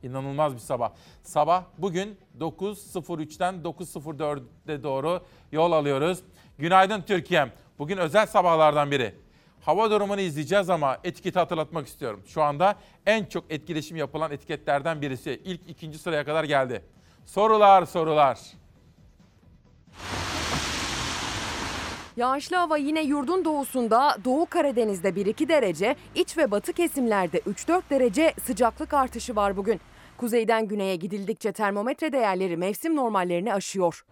[0.02, 0.92] İnanılmaz bir sabah.
[1.22, 6.18] Sabah bugün 9.03'ten 9.04'e doğru yol alıyoruz.
[6.58, 7.52] Günaydın Türkiye'm.
[7.78, 9.14] Bugün özel sabahlardan biri.
[9.66, 12.22] Hava durumunu izleyeceğiz ama etiketi hatırlatmak istiyorum.
[12.26, 12.74] Şu anda
[13.06, 15.40] en çok etkileşim yapılan etiketlerden birisi.
[15.44, 16.82] İlk ikinci sıraya kadar geldi.
[17.24, 18.40] Sorular sorular.
[22.16, 28.34] Yağışlı hava yine yurdun doğusunda, Doğu Karadeniz'de 1-2 derece, iç ve batı kesimlerde 3-4 derece
[28.42, 29.80] sıcaklık artışı var bugün.
[30.16, 34.04] Kuzeyden güneye gidildikçe termometre değerleri mevsim normallerini aşıyor.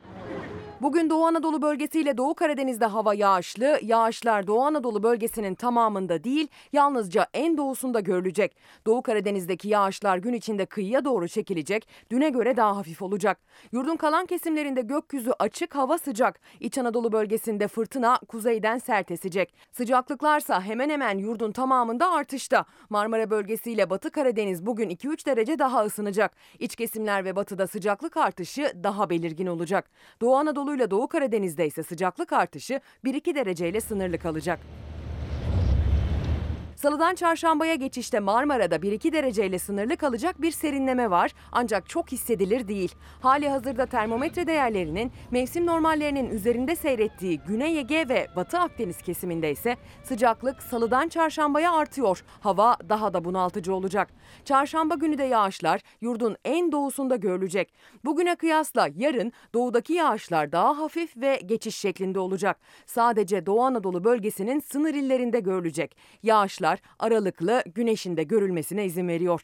[0.85, 3.79] Bugün Doğu Anadolu bölgesiyle Doğu Karadeniz'de hava yağışlı.
[3.83, 8.57] Yağışlar Doğu Anadolu bölgesinin tamamında değil, yalnızca en doğusunda görülecek.
[8.87, 11.89] Doğu Karadeniz'deki yağışlar gün içinde kıyıya doğru çekilecek.
[12.11, 13.39] Düne göre daha hafif olacak.
[13.73, 16.41] Yurdun kalan kesimlerinde gökyüzü açık, hava sıcak.
[16.61, 19.55] İç Anadolu bölgesinde fırtına kuzeyden sert esecek.
[19.73, 22.65] Sıcaklıklarsa hemen hemen yurdun tamamında artışta.
[22.91, 26.33] Marmara bölgesiyle Batı Karadeniz bugün 2-3 derece daha ısınacak.
[26.59, 29.91] İç kesimler ve batıda sıcaklık artışı daha belirgin olacak.
[30.21, 34.59] Doğu Anadolu ile Doğu Karadeniz'de ise sıcaklık artışı 1-2 dereceyle sınırlı kalacak.
[36.85, 42.95] Salıdan çarşambaya geçişte Marmara'da 1-2 dereceyle sınırlı kalacak bir serinleme var ancak çok hissedilir değil.
[43.21, 49.77] Hali hazırda termometre değerlerinin mevsim normallerinin üzerinde seyrettiği Güney Ege ve Batı Akdeniz kesiminde ise
[50.03, 52.25] sıcaklık salıdan çarşambaya artıyor.
[52.41, 54.09] Hava daha da bunaltıcı olacak.
[54.45, 57.75] Çarşamba günü de yağışlar yurdun en doğusunda görülecek.
[58.05, 62.61] Bugüne kıyasla yarın doğudaki yağışlar daha hafif ve geçiş şeklinde olacak.
[62.87, 65.97] Sadece Doğu Anadolu bölgesinin sınır illerinde görülecek.
[66.23, 69.41] Yağışlar aralıklı güneşin de görülmesine izin veriyor.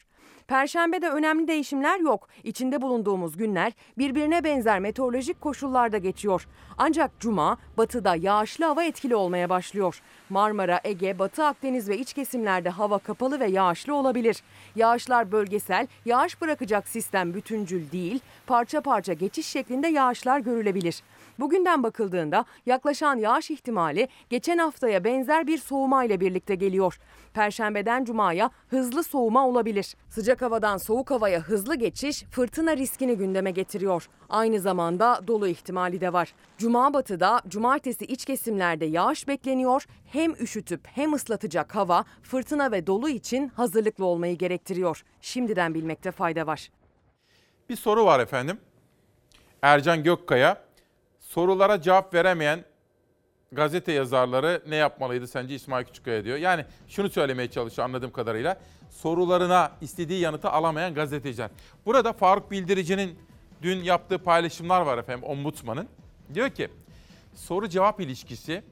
[0.47, 2.27] Perşembede önemli değişimler yok.
[2.43, 6.47] İçinde bulunduğumuz günler birbirine benzer meteorolojik koşullarda geçiyor.
[6.77, 10.01] Ancak cuma batıda yağışlı hava etkili olmaya başlıyor.
[10.29, 14.43] Marmara, Ege, Batı Akdeniz ve iç kesimlerde hava kapalı ve yağışlı olabilir.
[14.75, 21.03] Yağışlar bölgesel, yağış bırakacak sistem bütüncül değil, parça parça geçiş şeklinde yağışlar görülebilir.
[21.39, 26.99] Bugünden bakıldığında yaklaşan yağış ihtimali geçen haftaya benzer bir soğuma ile birlikte geliyor.
[27.33, 29.95] Perşembeden cumaya hızlı soğuma olabilir.
[30.09, 34.09] Sıcak havadan soğuk havaya hızlı geçiş fırtına riskini gündeme getiriyor.
[34.29, 36.33] Aynı zamanda dolu ihtimali de var.
[36.57, 39.85] Cuma batıda, cumartesi iç kesimlerde yağış bekleniyor.
[40.05, 45.03] Hem üşütüp hem ıslatacak hava fırtına ve dolu için hazırlıklı olmayı gerektiriyor.
[45.21, 46.69] Şimdiden bilmekte fayda var.
[47.69, 48.57] Bir soru var efendim.
[49.61, 50.61] Ercan Gökkaya,
[51.33, 52.65] sorulara cevap veremeyen
[53.51, 56.37] gazete yazarları ne yapmalıydı sence İsmail Küçükkaya diyor.
[56.37, 58.59] Yani şunu söylemeye çalışıyor anladığım kadarıyla.
[58.89, 61.49] Sorularına istediği yanıtı alamayan gazeteciler.
[61.85, 63.19] Burada Faruk Bildirici'nin
[63.61, 65.87] dün yaptığı paylaşımlar var efendim ombudsmanın.
[66.33, 66.69] Diyor ki
[67.35, 68.63] soru cevap ilişkisi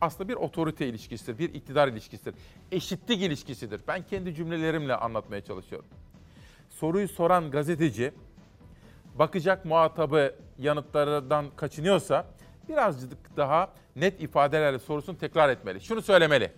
[0.00, 2.34] aslında bir otorite ilişkisidir, bir iktidar ilişkisidir.
[2.72, 3.80] Eşitlik ilişkisidir.
[3.88, 5.88] Ben kendi cümlelerimle anlatmaya çalışıyorum.
[6.70, 8.12] Soruyu soran gazeteci
[9.14, 12.26] bakacak muhatabı yanıtlardan kaçınıyorsa
[12.68, 15.80] birazcık daha net ifadelerle sorusunu tekrar etmeli.
[15.80, 16.52] Şunu söylemeli.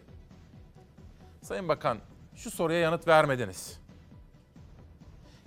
[1.42, 1.98] Sayın Bakan
[2.34, 3.80] şu soruya yanıt vermediniz.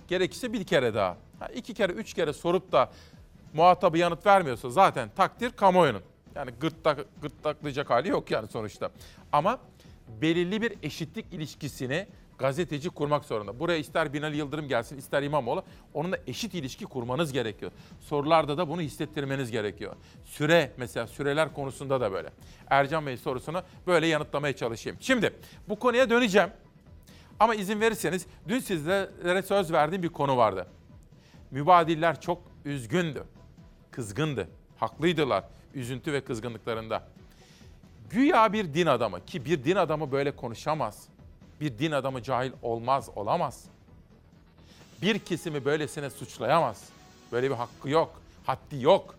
[0.08, 1.16] Gerekirse bir kere daha.
[1.38, 2.90] Ha, iki kere, üç kere sorup da
[3.54, 6.02] muhatabı yanıt vermiyorsa zaten takdir kamuoyunun.
[6.34, 8.90] Yani gırtlak, gırtlaklayacak hali yok yani sonuçta.
[9.32, 9.58] Ama
[10.20, 12.06] belirli bir eşitlik ilişkisini
[12.40, 13.60] gazeteci kurmak zorunda.
[13.60, 15.64] Buraya ister Binali Yıldırım gelsin ister İmamoğlu
[15.94, 17.72] onunla eşit ilişki kurmanız gerekiyor.
[18.00, 19.96] Sorularda da bunu hissettirmeniz gerekiyor.
[20.24, 22.30] Süre mesela süreler konusunda da böyle.
[22.70, 24.98] Ercan Bey sorusunu böyle yanıtlamaya çalışayım.
[25.00, 25.34] Şimdi
[25.68, 26.50] bu konuya döneceğim.
[27.40, 30.66] Ama izin verirseniz dün sizlere söz verdiğim bir konu vardı.
[31.50, 33.24] Mübadiller çok üzgündü.
[33.90, 34.48] Kızgındı.
[34.76, 37.08] Haklıydılar üzüntü ve kızgınlıklarında.
[38.10, 41.08] Güya bir din adamı ki bir din adamı böyle konuşamaz.
[41.60, 43.64] Bir din adamı cahil olmaz, olamaz.
[45.02, 46.88] Bir kesimi böylesine suçlayamaz.
[47.32, 49.14] Böyle bir hakkı yok, haddi yok.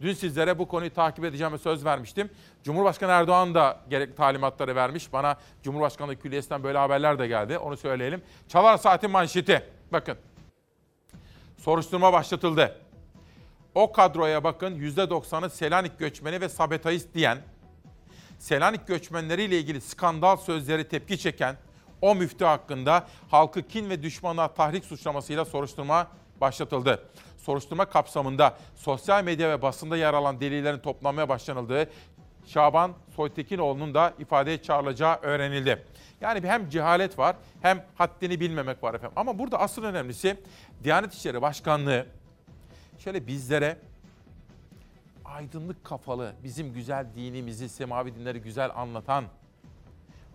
[0.00, 2.30] Dün sizlere bu konuyu takip edeceğime söz vermiştim.
[2.64, 5.12] Cumhurbaşkanı Erdoğan da gerek talimatları vermiş.
[5.12, 7.58] Bana Cumhurbaşkanlığı Külliyesi'nden böyle haberler de geldi.
[7.58, 8.22] Onu söyleyelim.
[8.48, 9.62] Çalar Saat'in manşeti.
[9.92, 10.16] Bakın.
[11.58, 12.80] Soruşturma başlatıldı.
[13.74, 17.38] O kadroya bakın %90'ı Selanik göçmeni ve sabetayist diyen,
[18.44, 21.56] Selanik göçmenleriyle ilgili skandal sözleri tepki çeken
[22.00, 26.06] o müftü hakkında halkı kin ve düşmanlığa tahrik suçlamasıyla soruşturma
[26.40, 27.08] başlatıldı.
[27.38, 31.90] Soruşturma kapsamında sosyal medya ve basında yer alan delillerin toplanmaya başlanıldığı
[32.46, 35.84] Şaban Soytekinoğlu'nun da ifadeye çağrılacağı öğrenildi.
[36.20, 39.14] Yani hem cehalet var hem haddini bilmemek var efendim.
[39.16, 40.36] Ama burada asıl önemlisi
[40.82, 42.06] Diyanet İşleri Başkanlığı
[42.98, 43.76] şöyle bizlere
[45.24, 49.24] aydınlık kafalı, bizim güzel dinimizi, semavi dinleri güzel anlatan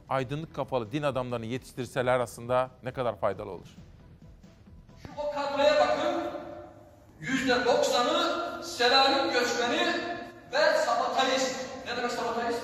[0.10, 3.68] aydınlık kafalı din adamlarını yetiştirseler aslında ne kadar faydalı olur.
[5.06, 6.24] Şu o kadroya bakın.
[7.20, 9.94] Yüzde doksanı Selanik göçmeni
[10.54, 11.66] ve sabatalist.
[11.86, 12.62] Ne demek sabatalist?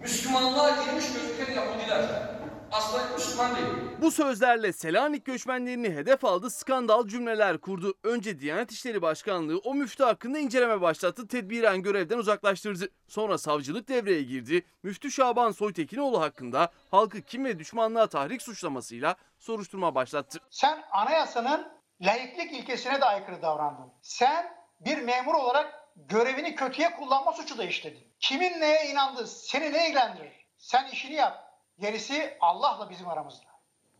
[0.00, 2.37] Müslümanlığa girmiş gözüken Yahudiler.
[2.72, 3.66] Aslında Müslüman değil.
[4.02, 7.94] Bu sözlerle Selanik göçmenlerini hedef aldı, skandal cümleler kurdu.
[8.02, 12.88] Önce Diyanet İşleri Başkanlığı o müftü hakkında inceleme başlattı, tedbiren görevden uzaklaştırdı.
[13.08, 14.66] Sonra savcılık devreye girdi.
[14.82, 20.38] Müftü Şaban Soytekinoğlu hakkında halkı kim ve düşmanlığa tahrik suçlamasıyla soruşturma başlattı.
[20.50, 21.68] Sen anayasanın
[22.00, 23.92] layıklık ilkesine de aykırı davrandın.
[24.02, 28.08] Sen bir memur olarak görevini kötüye kullanma suçu da işledin.
[28.20, 30.46] Kimin neye inandı seni ne ilgilendirir?
[30.58, 31.47] Sen işini yap.
[31.80, 33.44] Gerisi Allah'la bizim aramızda.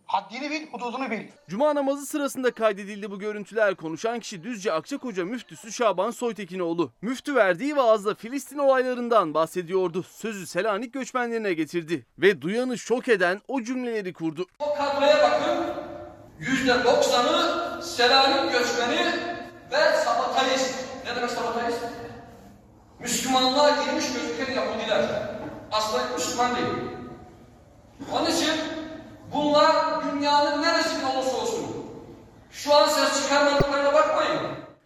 [0.07, 1.29] Haddini bil, hududunu bil.
[1.49, 3.75] Cuma namazı sırasında kaydedildi bu görüntüler.
[3.75, 6.93] Konuşan kişi Düzce Akçakoca müftüsü Şaban Soytekinoğlu.
[7.03, 10.03] Müftü verdiği vaazda Filistin olaylarından bahsediyordu.
[10.03, 12.07] Sözü Selanik göçmenlerine getirdi.
[12.19, 14.47] Ve duyanı şok eden o cümleleri kurdu.
[14.59, 15.75] O kadroya bakın.
[16.39, 19.13] Yüzde doksanı Selanik göçmeni
[19.73, 20.85] ve sabatalist.
[21.05, 21.81] Ne demek sabatalist?
[23.01, 25.23] Müslümanlığa girmiş gözüken Yahudiler.
[25.73, 26.98] Aslında Müslüman değil.
[28.13, 28.51] Onun için
[29.35, 29.75] bunlar
[30.05, 31.67] dünyanın neresinde olursa olsun
[32.51, 34.41] şu an ses çıkarmadıklarına bakmayın.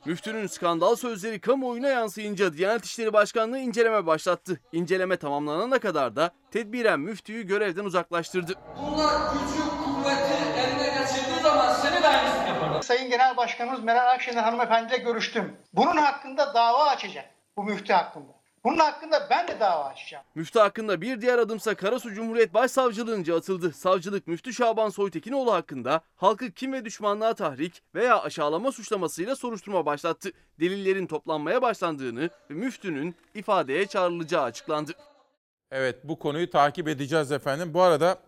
[0.05, 4.61] Müftünün skandal sözleri kamuoyuna yansıyınca Diyanet İşleri Başkanlığı inceleme başlattı.
[4.73, 8.53] İnceleme tamamlanana kadar da tedbiren müftüyü görevden uzaklaştırdı.
[8.83, 12.83] Bunlar gücü, kuvveti eline geçirdiği zaman seni de aynısını yaparlar.
[12.83, 15.57] Sayın Genel Başkanımız Meral Akşener hanımefendiyle görüştüm.
[15.73, 17.25] Bunun hakkında dava açacak.
[17.57, 18.41] Bu müftü hakkında.
[18.65, 20.25] Bunun hakkında ben de dava açacağım.
[20.35, 23.73] Müftü hakkında bir diğer adımsa Karasu Cumhuriyet Başsavcılığınca atıldı.
[23.73, 30.31] Savcılık Müftü Şaban Soytekinoğlu hakkında halkı kim ve düşmanlığa tahrik veya aşağılama suçlamasıyla soruşturma başlattı.
[30.61, 34.93] Delillerin toplanmaya başlandığını ve müftünün ifadeye çağrılacağı açıklandı.
[35.71, 37.75] Evet bu konuyu takip edeceğiz efendim.
[37.75, 38.19] Bu arada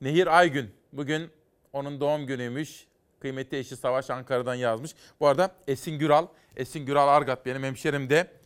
[0.00, 1.30] Nehir Aygün bugün
[1.72, 2.86] onun doğum günüymüş.
[3.20, 4.94] Kıymetli eşi Savaş Ankara'dan yazmış.
[5.20, 6.26] Bu arada Esin Güral,
[6.56, 8.43] Esin Güral Argat benim hemşerim de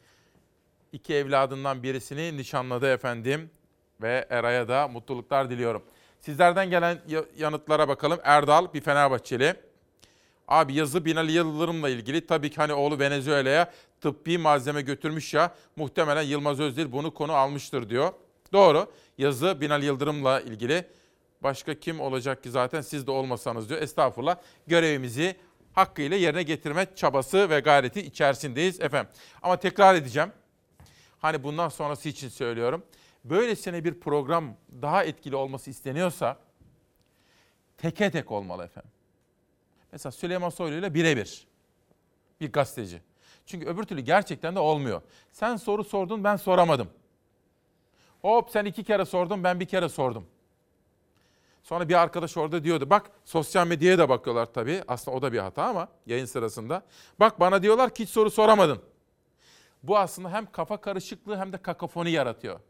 [0.92, 3.50] iki evladından birisini nişanladı efendim.
[4.02, 5.82] Ve Eray'a da mutluluklar diliyorum.
[6.20, 8.18] Sizlerden gelen ya- yanıtlara bakalım.
[8.24, 9.54] Erdal bir Fenerbahçeli.
[10.48, 16.22] Abi yazı Binali Yıldırım'la ilgili tabii ki hani oğlu Venezuela'ya tıbbi malzeme götürmüş ya muhtemelen
[16.22, 18.12] Yılmaz Özdil bunu konu almıştır diyor.
[18.52, 20.84] Doğru yazı Binali Yıldırım'la ilgili.
[21.42, 23.82] Başka kim olacak ki zaten siz de olmasanız diyor.
[23.82, 24.36] Estağfurullah
[24.66, 25.36] görevimizi
[25.72, 29.10] hakkıyla yerine getirme çabası ve gayreti içerisindeyiz efendim.
[29.42, 30.32] Ama tekrar edeceğim.
[31.18, 32.82] Hani bundan sonrası için söylüyorum.
[33.24, 36.36] Böylesine bir program daha etkili olması isteniyorsa
[37.78, 38.90] teke tek olmalı efendim.
[39.92, 41.46] Mesela Süleyman Soylu ile birebir
[42.40, 43.02] bir gazeteci.
[43.46, 45.02] Çünkü öbür türlü gerçekten de olmuyor.
[45.32, 46.88] Sen soru sordun ben soramadım.
[48.22, 50.26] Hop sen iki kere sordun ben bir kere sordum.
[51.62, 54.82] Sonra bir arkadaş orada diyordu bak sosyal medyaya da bakıyorlar tabii.
[54.88, 56.82] Aslında o da bir hata ama yayın sırasında.
[57.20, 58.82] Bak bana diyorlar ki hiç soru soramadın.
[59.82, 62.60] Bu aslında hem kafa karışıklığı hem de kakafoni yaratıyor.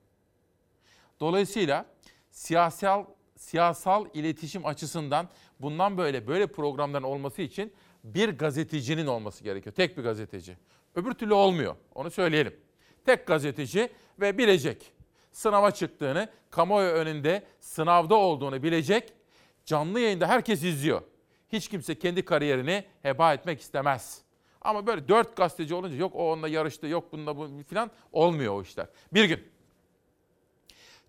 [1.21, 1.87] Dolayısıyla
[2.31, 3.05] siyasal
[3.37, 5.29] siyasal iletişim açısından
[5.61, 7.73] bundan böyle böyle programların olması için
[8.05, 9.75] bir gazetecinin olması gerekiyor.
[9.75, 10.57] Tek bir gazeteci.
[10.95, 11.77] Öbür türlü olmuyor.
[11.95, 12.57] Onu söyleyelim.
[13.07, 14.93] Tek gazeteci ve bilecek.
[15.33, 19.13] Sınava çıktığını, kamuoyu önünde sınavda olduğunu bilecek.
[19.65, 21.03] Canlı yayında herkes izliyor.
[21.53, 24.23] Hiç kimse kendi kariyerini heba etmek istemez.
[24.69, 28.63] Ama böyle dört gazeteci olunca yok o onunla yarıştı, yok bununla bu falan olmuyor o
[28.63, 28.87] işler.
[29.13, 29.49] Bir gün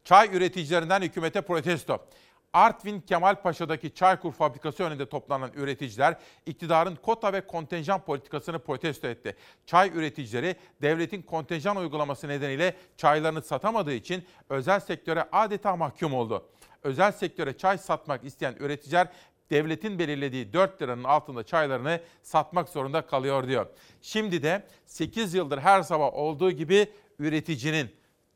[0.03, 2.05] Çay üreticilerinden hükümete protesto.
[2.53, 9.35] Artvin Kemalpaşa'daki Çaykur fabrikası önünde toplanan üreticiler iktidarın kota ve kontenjan politikasını protesto etti.
[9.65, 16.49] Çay üreticileri devletin kontenjan uygulaması nedeniyle çaylarını satamadığı için özel sektöre adeta mahkum oldu.
[16.83, 19.07] Özel sektöre çay satmak isteyen üreticiler
[19.49, 23.67] devletin belirlediği 4 liranın altında çaylarını satmak zorunda kalıyor diyor.
[24.01, 26.87] Şimdi de 8 yıldır her sabah olduğu gibi
[27.19, 27.91] üreticinin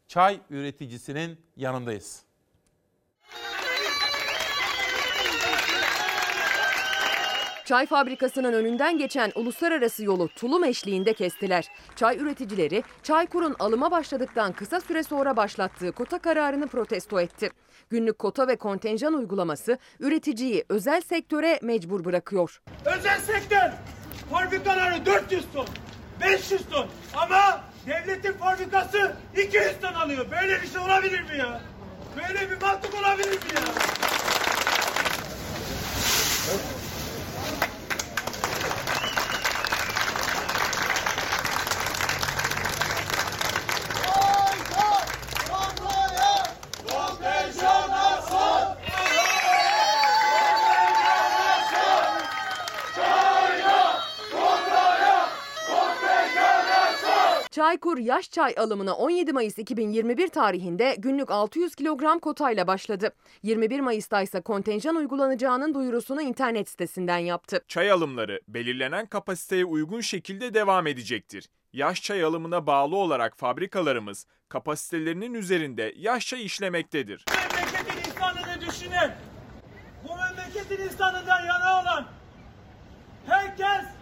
[0.07, 2.23] çay üreticisinin yanındayız.
[7.66, 11.68] Çay fabrikasının önünden geçen uluslararası yolu tulum eşliğinde kestiler.
[11.95, 17.49] Çay üreticileri Çaykur'un alıma başladıktan kısa süre sonra başlattığı kota kararını protesto etti.
[17.89, 22.61] Günlük kota ve kontenjan uygulaması üreticiyi özel sektöre mecbur bırakıyor.
[22.86, 23.72] Özel sektör
[24.32, 25.68] fabrikaları 400 ton,
[26.22, 30.26] 500 ton ama devletin fabrikası 200 ton alıyor.
[30.32, 31.61] Böyle bir şey olabilir mi ya?
[32.18, 33.61] Böyle bir mantık olabilir mi ya?
[57.64, 63.14] Çaykur yaş çay alımına 17 Mayıs 2021 tarihinde günlük 600 kilogram kotayla başladı.
[63.43, 67.61] 21 Mayıs'ta ise kontenjan uygulanacağının duyurusunu internet sitesinden yaptı.
[67.68, 71.49] Çay alımları belirlenen kapasiteye uygun şekilde devam edecektir.
[71.74, 77.26] Yaş çay alımına bağlı olarak fabrikalarımız kapasitelerinin üzerinde yaş çay işlemektedir.
[77.28, 79.16] memleketin insanını düşünen,
[80.03, 82.05] bu memleketin insanından yana olan
[83.28, 83.93] herkes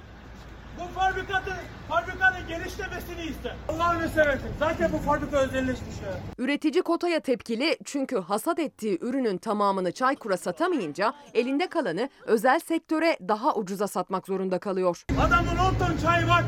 [0.82, 1.52] bu fabrikatı,
[1.90, 3.56] fabrikanın genişlemesini ister.
[3.70, 4.50] Allah'ını seversen.
[4.60, 6.14] Zaten bu fabrika özelleşmiş ya.
[6.38, 13.56] Üretici kotaya tepkili çünkü hasat ettiği ürünün tamamını Çaykur'a satamayınca elinde kalanı özel sektöre daha
[13.56, 15.04] ucuza satmak zorunda kalıyor.
[15.28, 16.44] Adamın 10 ton çayı var.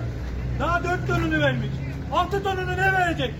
[0.59, 1.69] Daha 4 tonunu vermiş.
[2.13, 3.33] 6 tonunu ne verecek?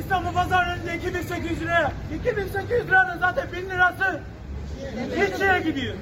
[0.00, 1.92] İstanbul pazarında 2800 liraya.
[2.20, 4.20] 2800 liranın zaten 1000 lirası
[5.16, 5.94] Hiç şeye gidiyor.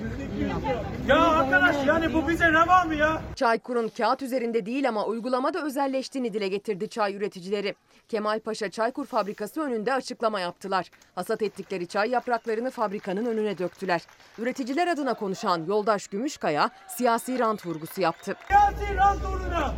[1.09, 3.23] Ya arkadaş yani bu bize ne var mı ya?
[3.37, 7.75] Çaykur'un kağıt üzerinde değil ama uygulamada özelleştiğini dile getirdi çay üreticileri.
[8.09, 10.91] Kemalpaşa Çaykur fabrikası önünde açıklama yaptılar.
[11.15, 14.03] Hasat ettikleri çay yapraklarını fabrikanın önüne döktüler.
[14.39, 18.37] Üreticiler adına konuşan Yoldaş Gümüşkaya siyasi rant vurgusu yaptı.
[18.49, 19.75] Siyasi rant uğruna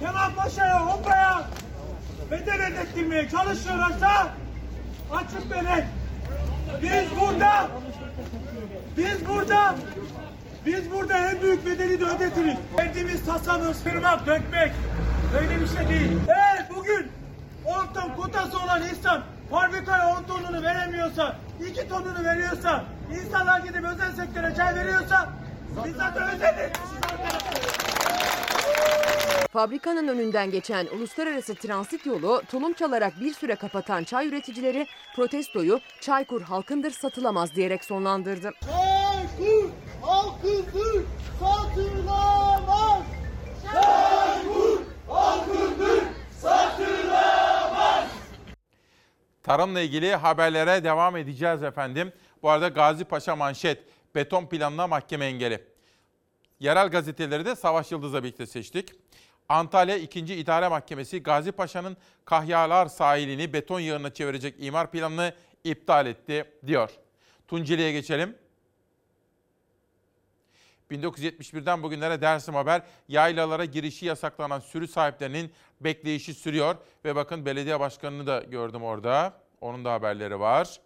[0.00, 1.42] Kemal Paşa'ya, Hoppa'ya
[2.30, 4.34] bedel ödettirmeye çalışıyorlarsa
[5.14, 5.84] açık benek.
[6.82, 7.68] Biz burada,
[8.96, 9.74] biz burada,
[10.66, 12.56] biz burada en büyük bedeli de ödetiriz.
[12.78, 14.72] Verdiğimiz tasamız kırmak, dökmek.
[15.40, 16.12] Öyle bir şey değil.
[16.28, 17.12] Eğer bugün
[17.64, 21.36] 10 ton kotası olan insan fabrikaya 10 tonunu veremiyorsa,
[21.70, 22.84] 2 tonunu veriyorsa,
[23.22, 25.28] insanlar gidip özel sektöre çay veriyorsa
[25.84, 26.72] biz zaten özeliz.
[29.56, 36.42] Fabrikanın önünden geçen uluslararası transit yolu tulum çalarak bir süre kapatan çay üreticileri protestoyu Çaykur
[36.42, 38.50] halkındır satılamaz diyerek sonlandırdı.
[38.60, 39.70] Çaykur
[40.02, 41.04] halkındır
[41.40, 43.02] satılamaz.
[43.72, 46.02] Çaykur halkındır
[46.40, 48.04] satılamaz.
[49.42, 52.12] Tarımla ilgili haberlere devam edeceğiz efendim.
[52.42, 53.84] Bu arada Gazi Paşa manşet,
[54.14, 55.76] beton planına mahkeme engeli.
[56.60, 58.92] Yerel gazeteleri de Savaş Yıldız'la birlikte seçtik.
[59.48, 60.20] Antalya 2.
[60.20, 65.34] İdare Mahkemesi Gazi Paşa'nın Kahyalar sahilini beton yığınına çevirecek imar planını
[65.64, 66.90] iptal etti diyor.
[67.48, 68.36] Tunceli'ye geçelim.
[70.90, 76.76] 1971'den bugünlere Dersim Haber, yaylalara girişi yasaklanan sürü sahiplerinin bekleyişi sürüyor.
[77.04, 79.32] Ve bakın belediye başkanını da gördüm orada.
[79.60, 80.80] Onun da haberleri var.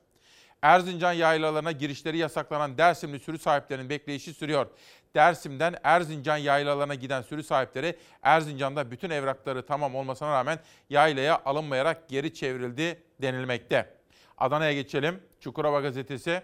[0.63, 4.67] Erzincan yaylalarına girişleri yasaklanan Dersimli sürü sahiplerinin bekleyişi sürüyor.
[5.15, 10.59] Dersim'den Erzincan yaylalarına giden sürü sahipleri Erzincan'da bütün evrakları tamam olmasına rağmen
[10.91, 13.95] yaylaya alınmayarak geri çevrildi denilmekte.
[14.39, 15.21] Adana'ya geçelim.
[15.41, 16.43] Çukurova gazetesi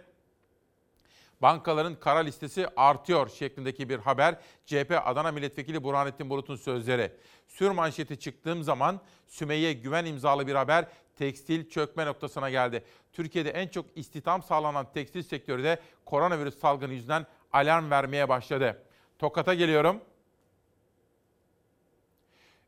[1.43, 4.35] bankaların kara listesi artıyor şeklindeki bir haber.
[4.67, 7.13] CHP Adana Milletvekili Burhanettin Bulut'un sözleri.
[7.49, 10.87] Sür manşeti çıktığım zaman Sümeyye Güven imzalı bir haber
[11.17, 12.85] tekstil çökme noktasına geldi.
[13.13, 18.83] Türkiye'de en çok istihdam sağlanan tekstil sektörü de koronavirüs salgını yüzünden alarm vermeye başladı.
[19.19, 20.01] Tokat'a geliyorum.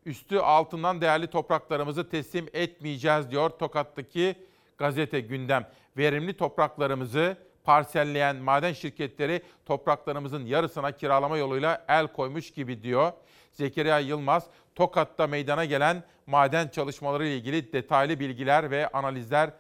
[0.07, 4.37] Üstü altından değerli topraklarımızı teslim etmeyeceğiz diyor Tokat'taki
[4.79, 5.71] gazete gündem.
[5.97, 13.13] Verimli topraklarımızı parselleyen maden şirketleri topraklarımızın yarısına kiralama yoluyla el koymuş gibi diyor.
[13.53, 19.51] Zekeriya Yılmaz, Tokat'ta meydana gelen maden çalışmaları ile ilgili detaylı bilgiler ve analizler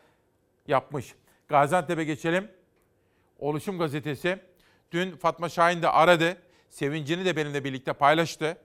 [0.69, 1.15] yapmış.
[1.49, 2.51] Gaziantep'e geçelim.
[3.39, 4.39] Oluşum gazetesi
[4.93, 6.37] dün Fatma Şahin de aradı.
[6.69, 8.57] Sevincini de benimle birlikte paylaştı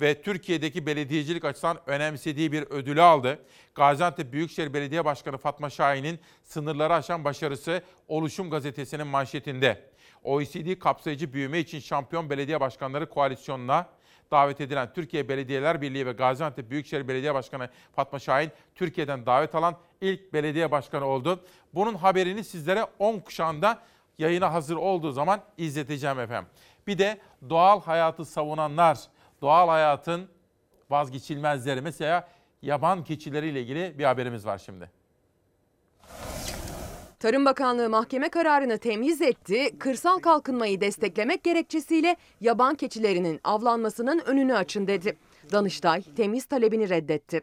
[0.00, 3.38] ve Türkiye'deki belediyecilik açısından önemsediği bir ödülü aldı.
[3.74, 9.90] Gaziantep Büyükşehir Belediye Başkanı Fatma Şahin'in sınırları aşan başarısı Oluşum Gazetesi'nin manşetinde.
[10.24, 13.88] OECD kapsayıcı büyüme için şampiyon belediye başkanları koalisyonuna
[14.30, 19.76] davet edilen Türkiye Belediyeler Birliği ve Gaziantep Büyükşehir Belediye Başkanı Fatma Şahin Türkiye'den davet alan
[20.00, 21.44] ilk belediye başkanı oldu.
[21.74, 23.82] Bunun haberini sizlere 10 kuşağında
[24.20, 26.50] yayına hazır olduğu zaman izleteceğim efendim.
[26.86, 27.18] Bir de
[27.50, 28.98] doğal hayatı savunanlar,
[29.42, 30.28] doğal hayatın
[30.90, 32.28] vazgeçilmezleri mesela
[32.62, 34.90] yaban keçileriyle ilgili bir haberimiz var şimdi.
[37.20, 39.78] Tarım Bakanlığı mahkeme kararını temyiz etti.
[39.78, 45.16] Kırsal kalkınmayı desteklemek gerekçesiyle yaban keçilerinin avlanmasının önünü açın dedi.
[45.52, 47.40] Danıştay temiz talebini reddetti.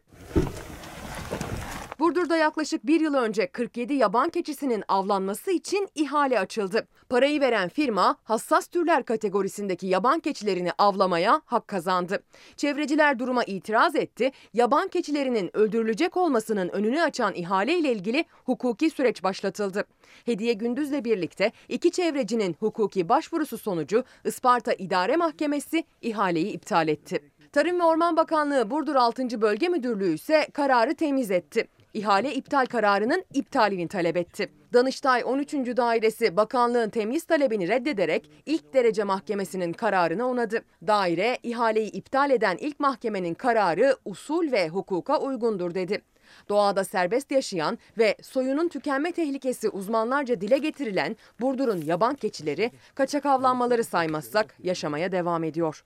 [1.99, 6.87] Burdur'da yaklaşık bir yıl önce 47 yaban keçisinin avlanması için ihale açıldı.
[7.09, 12.23] Parayı veren firma hassas türler kategorisindeki yaban keçilerini avlamaya hak kazandı.
[12.57, 14.31] Çevreciler duruma itiraz etti.
[14.53, 19.83] Yaban keçilerinin öldürülecek olmasının önünü açan ihale ile ilgili hukuki süreç başlatıldı.
[20.25, 27.31] Hediye Gündüz'le birlikte iki çevrecinin hukuki başvurusu sonucu Isparta İdare Mahkemesi ihaleyi iptal etti.
[27.51, 29.41] Tarım ve Orman Bakanlığı Burdur 6.
[29.41, 31.67] Bölge Müdürlüğü ise kararı temiz etti.
[31.97, 34.49] İhale iptal kararının iptalini talep etti.
[34.73, 35.53] Danıştay 13.
[35.53, 40.63] Dairesi bakanlığın temyiz talebini reddederek ilk derece mahkemesinin kararını onadı.
[40.87, 46.01] Daire ihaleyi iptal eden ilk mahkemenin kararı usul ve hukuka uygundur dedi.
[46.49, 53.83] Doğada serbest yaşayan ve soyunun tükenme tehlikesi uzmanlarca dile getirilen Burdur'un yaban keçileri kaçak avlanmaları
[53.83, 55.83] saymazsak yaşamaya devam ediyor.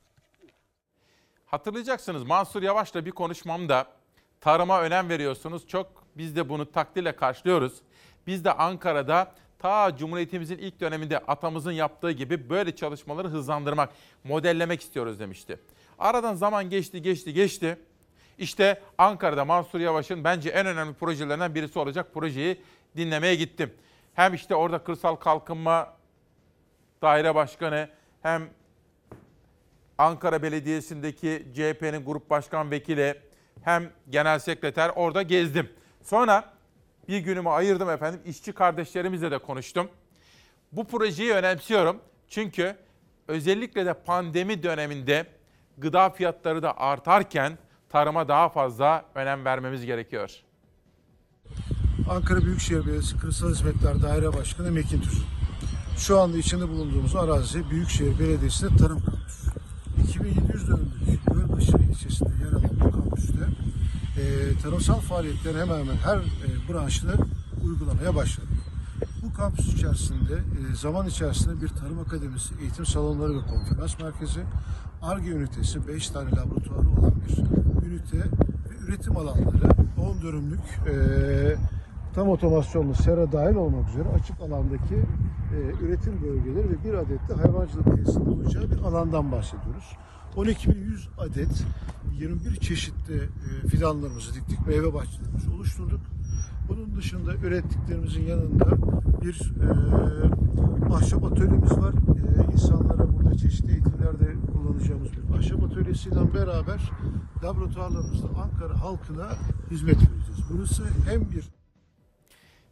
[1.46, 3.88] Hatırlayacaksınız Mansur Yavaş'la bir konuşmamda
[4.42, 5.68] tarıma önem veriyorsunuz.
[5.68, 7.74] Çok biz de bunu takdirle karşılıyoruz.
[8.28, 13.90] Biz de Ankara'da ta Cumhuriyetimizin ilk döneminde atamızın yaptığı gibi böyle çalışmaları hızlandırmak,
[14.24, 15.60] modellemek istiyoruz demişti.
[16.00, 17.78] Aradan zaman geçti, geçti, geçti.
[18.38, 22.62] İşte Ankara'da Mansur Yavaş'ın bence en önemli projelerinden birisi olacak projeyi
[22.98, 23.74] dinlemeye gittim.
[24.14, 25.94] Hem işte orada kırsal kalkınma
[27.02, 27.90] daire başkanı
[28.22, 28.50] hem
[29.98, 33.22] Ankara Belediyesi'ndeki CHP'nin grup başkan vekili
[33.64, 35.70] hem genel sekreter orada gezdim.
[36.04, 36.54] Sonra
[37.08, 38.22] bir günümü ayırdım efendim.
[38.26, 39.90] İşçi kardeşlerimizle de konuştum.
[40.72, 41.98] Bu projeyi önemsiyorum.
[42.30, 42.76] Çünkü
[43.28, 45.26] özellikle de pandemi döneminde
[45.78, 47.58] gıda fiyatları da artarken
[47.90, 50.32] tarıma daha fazla önem vermemiz gerekiyor.
[52.10, 55.26] Ankara Büyükşehir Belediyesi Kırsal Hizmetler Daire Başkanı Mekin Tüzün.
[55.98, 59.48] Şu anda içinde bulunduğumuz arazi Büyükşehir Belediyesi'nde tarım kampüsü.
[60.04, 63.46] 2700 dönümlük Gölbaşı ilçesinde yer alan bu kampüste
[64.64, 67.08] tarımsal faaliyetler hemen hemen her e, branşta
[67.66, 68.48] uygulamaya başladı.
[69.24, 74.40] Bu kampüs içerisinde e, zaman içerisinde bir tarım akademisi, eğitim salonları ve konferans merkezi,
[75.02, 77.38] ARGE ünitesi, 5 tane laboratuvarı olan bir
[77.88, 80.96] ünite ve üretim alanları 10 dönümlük e,
[82.16, 87.34] tam otomasyonlu sera dahil olmak üzere açık alandaki e, üretim bölgeleri ve bir adet de
[87.34, 89.98] hayvancılık tesisinin olacağı bir alandan bahsediyoruz.
[90.36, 91.66] 12.100 adet
[92.22, 96.00] 21 çeşitli e, fidanlarımızı diktik, meyve bahçelerimizi oluşturduk.
[96.70, 98.66] Bunun dışında ürettiklerimizin yanında
[99.22, 101.94] bir e, ahşap atölyemiz var.
[101.94, 106.82] E, insanlara burada çeşitli eğitimlerde kullanacağımız bir ahşap atölyesiyle beraber
[107.44, 109.30] laboratuvarlarımızda Ankara halkına
[109.72, 110.40] hizmet vereceğiz.
[110.50, 111.46] Burası hem bir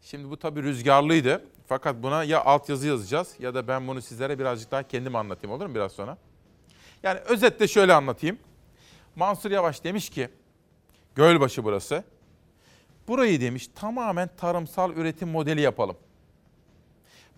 [0.02, 1.46] Şimdi bu tabii rüzgarlıydı.
[1.68, 5.66] Fakat buna ya altyazı yazacağız ya da ben bunu sizlere birazcık daha kendim anlatayım olur
[5.66, 6.18] mu biraz sonra?
[7.04, 8.38] Yani özetle şöyle anlatayım.
[9.16, 10.30] Mansur Yavaş demiş ki,
[11.16, 12.04] Gölbaşı burası.
[13.08, 15.98] Burayı demiş tamamen tarımsal üretim modeli yapalım.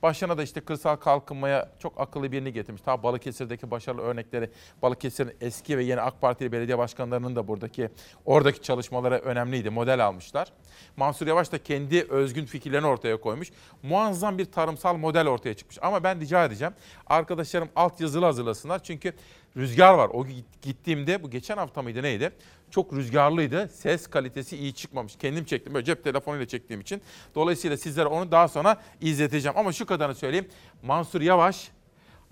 [0.01, 2.81] Başına da işte kırsal kalkınmaya çok akıllı birini getirmiş.
[2.81, 4.49] Ta Balıkesir'deki başarılı örnekleri,
[4.81, 7.89] Balıkesir'in eski ve yeni AK Partili belediye başkanlarının da buradaki
[8.25, 9.69] oradaki çalışmaları önemliydi.
[9.69, 10.53] Model almışlar.
[10.97, 13.51] Mansur Yavaş da kendi özgün fikirlerini ortaya koymuş.
[13.83, 15.77] Muazzam bir tarımsal model ortaya çıkmış.
[15.81, 16.73] Ama ben rica edeceğim
[17.07, 18.83] arkadaşlarım altyazılı hazırlasınlar.
[18.83, 19.13] Çünkü
[19.57, 20.09] rüzgar var.
[20.13, 20.25] O
[20.61, 22.31] gittiğimde bu geçen hafta mıydı neydi?
[22.71, 23.67] Çok rüzgarlıydı.
[23.67, 25.15] Ses kalitesi iyi çıkmamış.
[25.15, 25.73] Kendim çektim.
[25.73, 27.01] Böyle cep telefonuyla çektiğim için.
[27.35, 29.57] Dolayısıyla sizlere onu daha sonra izleteceğim.
[29.57, 30.47] Ama şu kadarını söyleyeyim.
[30.83, 31.71] Mansur Yavaş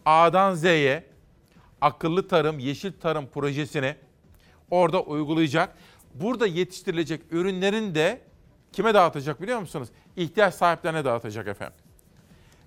[0.05, 1.03] A'dan Z'ye
[1.81, 3.95] akıllı tarım, yeşil tarım projesini
[4.71, 5.77] orada uygulayacak.
[6.13, 8.21] Burada yetiştirilecek ürünlerin de
[8.71, 9.89] kime dağıtacak biliyor musunuz?
[10.15, 11.77] İhtiyaç sahiplerine dağıtacak efendim.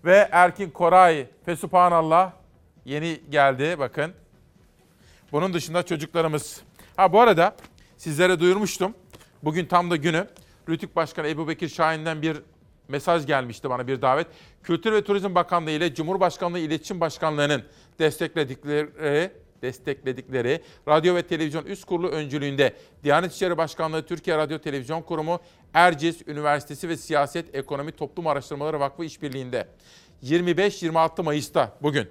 [0.04, 2.32] Ve Erkin Koray, Fesubhanallah
[2.84, 4.12] yeni geldi bakın.
[5.32, 6.60] Bunun dışında çocuklarımız.
[6.96, 7.56] Ha bu arada
[7.96, 8.94] sizlere duyurmuştum.
[9.42, 10.28] Bugün tam da günü.
[10.68, 12.36] Rütük Başkanı Ebu Bekir Şahin'den bir
[12.88, 14.26] mesaj gelmişti bana bir davet.
[14.62, 17.62] Kültür ve Turizm Bakanlığı ile Cumhurbaşkanlığı İletişim Başkanlığı'nın
[17.98, 19.30] destekledikleri
[19.62, 25.40] destekledikleri Radyo ve Televizyon Üst Kurulu öncülüğünde Diyanet İşleri Başkanlığı Türkiye Radyo Televizyon Kurumu
[25.74, 29.68] Erciyes Üniversitesi ve Siyaset Ekonomi Toplum Araştırmaları Vakfı işbirliğinde
[30.22, 32.08] 25-26 Mayıs'ta bugün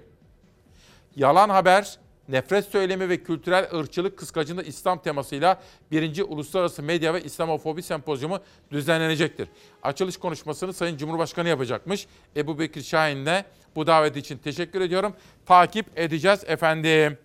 [1.16, 1.98] yalan haber,
[2.28, 6.22] nefret söylemi ve kültürel ırkçılık kıskacında İslam temasıyla 1.
[6.22, 8.38] Uluslararası Medya ve İslamofobi Sempozyumu
[8.70, 9.48] düzenlenecektir.
[9.82, 12.06] Açılış konuşmasını Sayın Cumhurbaşkanı yapacakmış.
[12.36, 13.44] Ebu Bekir Şahin'le
[13.76, 15.14] bu davet için teşekkür ediyorum.
[15.46, 17.18] Takip edeceğiz efendim.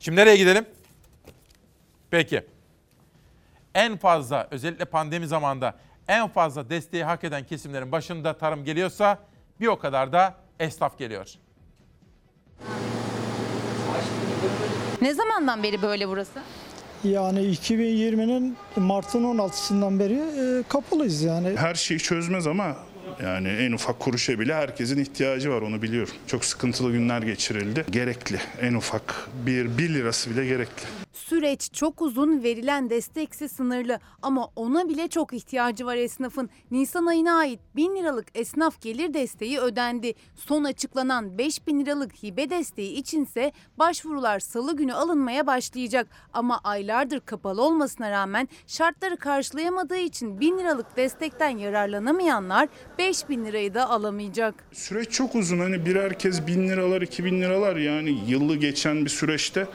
[0.00, 0.66] Şimdi nereye gidelim?
[2.10, 2.44] Peki.
[3.74, 5.74] En fazla özellikle pandemi zamanında
[6.08, 9.18] en fazla desteği hak eden kesimlerin başında tarım geliyorsa
[9.60, 11.34] bir o kadar da esnaf geliyor.
[15.02, 16.40] Ne zamandan beri böyle burası?
[17.04, 21.56] Yani 2020'nin Mart'ın 16'sından beri e, kapalıyız yani.
[21.56, 22.76] Her şeyi çözmez ama
[23.22, 26.14] yani en ufak kuruşa bile herkesin ihtiyacı var onu biliyorum.
[26.26, 27.84] Çok sıkıntılı günler geçirildi.
[27.90, 28.38] Gerekli.
[28.60, 30.86] En ufak bir 1 lirası bile gerekli.
[31.12, 36.50] Süreç çok uzun, verilen destekse sınırlı ama ona bile çok ihtiyacı var esnafın.
[36.70, 40.14] Nisan ayına ait 1000 liralık esnaf gelir desteği ödendi.
[40.34, 46.06] Son açıklanan 5000 liralık hibe desteği içinse başvurular salı günü alınmaya başlayacak.
[46.32, 53.90] Ama aylardır kapalı olmasına rağmen şartları karşılayamadığı için 1000 liralık destekten yararlanamayanlar 5000 lirayı da
[53.90, 54.54] alamayacak.
[54.72, 55.58] Süreç çok uzun.
[55.58, 59.66] Hani birer kez bin liralar, iki bin liralar yani yıllı geçen bir süreçte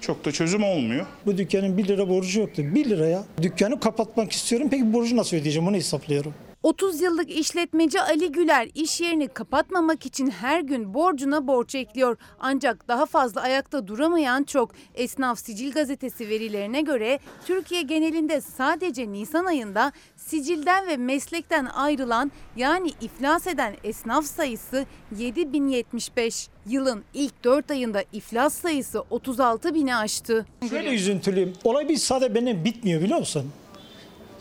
[0.00, 1.06] çok da çözüm olmuyor.
[1.26, 2.62] Bu dükkanın 1 lira borcu yoktu.
[2.74, 4.68] 1 liraya dükkanı kapatmak istiyorum.
[4.70, 6.34] Peki borcu nasıl ödeyeceğim onu hesaplıyorum.
[6.64, 12.16] 30 yıllık işletmeci Ali Güler iş yerini kapatmamak için her gün borcuna borç ekliyor.
[12.40, 14.70] Ancak daha fazla ayakta duramayan çok.
[14.94, 22.90] Esnaf Sicil gazetesi verilerine göre Türkiye genelinde sadece Nisan ayında sicilden ve meslekten ayrılan yani
[23.00, 24.86] iflas eden esnaf sayısı
[25.18, 26.48] 7075.
[26.66, 30.46] Yılın ilk 4 ayında iflas sayısı 36 bini aştı.
[30.70, 31.52] Şöyle üzüntülüyüm.
[31.64, 33.50] Olay bir sadece benim bitmiyor biliyor musun?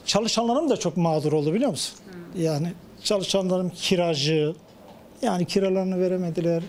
[0.05, 2.02] Çalışanlarım da çok mağdur oldu biliyor musun?
[2.37, 2.73] Yani
[3.03, 4.53] çalışanlarım kiracı,
[5.21, 6.63] Yani kiralarını veremediler.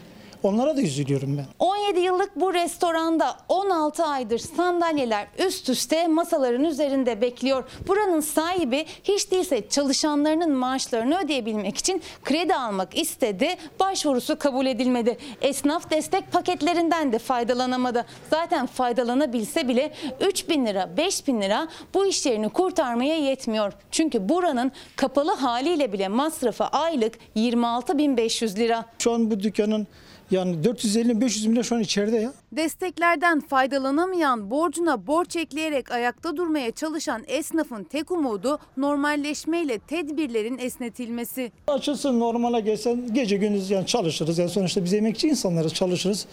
[0.44, 1.46] Onlara da üzülüyorum ben.
[1.58, 7.64] 17 yıllık bu restoranda 16 aydır sandalyeler üst üste masaların üzerinde bekliyor.
[7.88, 13.56] Buranın sahibi hiç değilse çalışanlarının maaşlarını ödeyebilmek için kredi almak istedi.
[13.80, 15.18] Başvurusu kabul edilmedi.
[15.42, 18.06] Esnaf destek paketlerinden de faydalanamadı.
[18.30, 23.72] Zaten faydalanabilse bile 3 bin lira 5 bin lira bu iş yerini kurtarmaya yetmiyor.
[23.90, 28.84] Çünkü buranın kapalı haliyle bile masrafı aylık 26.500 lira.
[28.98, 29.86] Şu an bu dükkanın
[30.30, 32.32] yani 450-500 milyon şu an içeride ya.
[32.52, 41.52] Desteklerden faydalanamayan, borcuna borç ekleyerek ayakta durmaya çalışan esnafın tek umudu normalleşmeyle tedbirlerin esnetilmesi.
[41.66, 44.38] Açılsın normale gelsen gece gündüz yani çalışırız.
[44.38, 46.26] Yani sonuçta biz emekçi insanlarız çalışırız.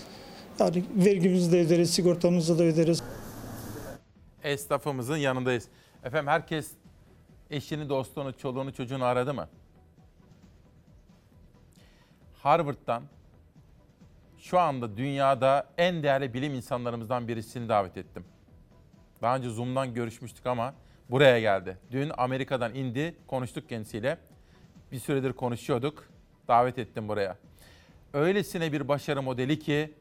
[0.60, 3.04] Yani vergimizi de öderiz, sigortamızı da öderiz.
[4.44, 5.68] Esnafımızın yanındayız.
[6.04, 6.72] Efendim herkes
[7.50, 9.48] eşini, dostunu, çoluğunu, çocuğunu aradı mı?
[12.44, 13.04] Harvard'dan
[14.42, 18.26] şu anda dünyada en değerli bilim insanlarımızdan birisini davet ettim.
[19.22, 20.74] Daha önce Zoom'dan görüşmüştük ama
[21.10, 21.78] buraya geldi.
[21.92, 24.18] Dün Amerika'dan indi, konuştuk kendisiyle.
[24.92, 26.10] Bir süredir konuşuyorduk.
[26.48, 27.38] Davet ettim buraya.
[28.14, 29.94] Öylesine bir başarı modeli ki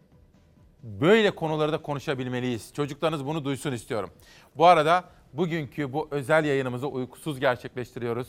[0.82, 2.74] böyle konuları da konuşabilmeliyiz.
[2.74, 4.10] Çocuklarınız bunu duysun istiyorum.
[4.56, 8.28] Bu arada bugünkü bu özel yayınımızı uykusuz gerçekleştiriyoruz.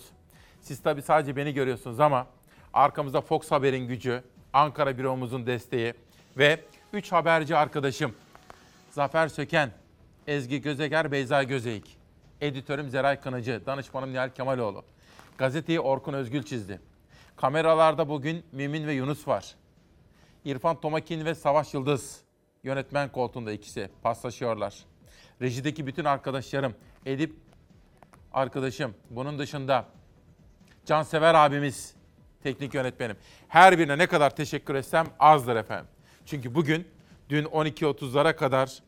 [0.62, 2.28] Siz tabii sadece beni görüyorsunuz ama
[2.74, 5.94] arkamızda Fox Haber'in gücü, Ankara büromuzun desteği
[6.38, 6.60] ve
[6.94, 8.16] 3 haberci arkadaşım
[8.90, 9.72] Zafer Söken,
[10.28, 11.98] Ezgi Gözeger, Beyza Gözeyik,
[12.42, 14.84] editörüm Zeray Kınıcı, danışmanım Nihal Kemaloğlu.
[15.38, 16.82] Gazeteyi Orkun Özgül çizdi.
[17.36, 19.56] Kameralarda bugün Mümin ve Yunus var.
[20.46, 22.22] İrfan Tomakin ve Savaş Yıldız
[22.64, 24.86] yönetmen koltuğunda ikisi paslaşıyorlar.
[25.42, 26.76] Rejideki bütün arkadaşlarım,
[27.06, 27.36] Edip
[28.34, 29.86] arkadaşım, bunun dışında
[30.86, 31.96] Cansever abimiz,
[32.44, 33.16] teknik yönetmenim.
[33.48, 35.88] Her birine ne kadar teşekkür etsem azdır efendim.
[36.26, 36.88] Çünkü bugün
[37.30, 38.80] dün 12.30'lara kadar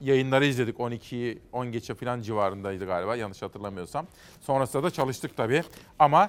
[0.00, 0.80] yayınları izledik.
[0.80, 4.06] 12 10 geçe falan civarındaydı galiba yanlış hatırlamıyorsam.
[4.40, 5.62] Sonrasında da çalıştık tabii.
[5.98, 6.28] Ama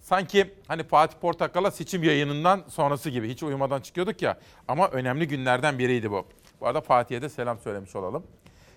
[0.00, 4.38] sanki hani Fatih Portakal'a seçim yayınından sonrası gibi hiç uyumadan çıkıyorduk ya.
[4.68, 6.26] Ama önemli günlerden biriydi bu.
[6.60, 8.26] Bu arada Fatih'e de selam söylemiş olalım.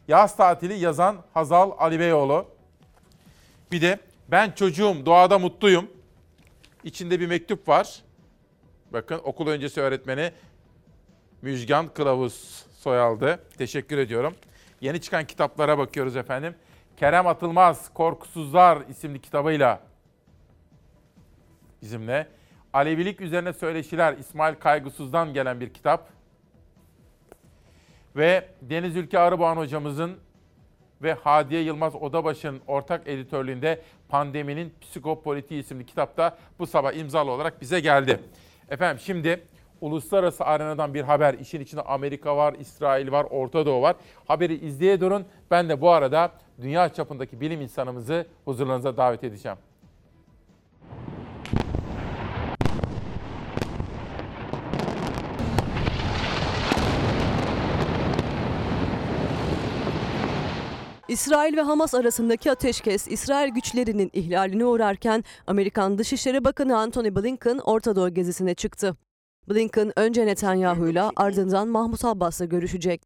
[0.08, 2.46] Yaz tatili yazan Hazal Ali Beyoğlu.
[3.72, 4.00] Bir de
[4.32, 5.88] ben çocuğum doğada mutluyum.
[6.88, 8.04] İçinde bir mektup var.
[8.94, 10.32] Bakın okul öncesi öğretmeni
[11.42, 13.40] Müjgan Kılavuz Soyaldı.
[13.58, 14.36] Teşekkür ediyorum.
[14.82, 16.56] Yeni çıkan kitaplara bakıyoruz efendim.
[16.98, 19.82] Kerem Atılmaz Korkusuzlar isimli kitabıyla
[21.82, 22.28] bizimle.
[22.74, 26.10] Alevilik üzerine söyleşiler İsmail Kaygısız'dan gelen bir kitap.
[28.16, 30.18] Ve Deniz Ülke Arıboğan hocamızın
[31.02, 37.80] ve Hadiye Yılmaz Odabaşı'nın ortak editörlüğünde Pandeminin Psikopolitiği isimli kitapta bu sabah imzalı olarak bize
[37.80, 38.20] geldi.
[38.70, 39.44] Efendim şimdi
[39.82, 41.34] uluslararası arenadan bir haber.
[41.34, 43.96] İşin içinde Amerika var, İsrail var, Orta Doğu var.
[44.28, 45.26] Haberi izleye durun.
[45.52, 49.58] Ben de bu arada dünya çapındaki bilim insanımızı huzurlarınıza davet edeceğim.
[61.08, 67.96] İsrail ve Hamas arasındaki ateşkes İsrail güçlerinin ihlaline uğrarken Amerikan Dışişleri Bakanı Antony Blinken Orta
[67.96, 68.98] Doğu gezisine çıktı.
[69.50, 73.02] Blinken önce Netanyahu'yla ardından Mahmut Abbas'la görüşecek.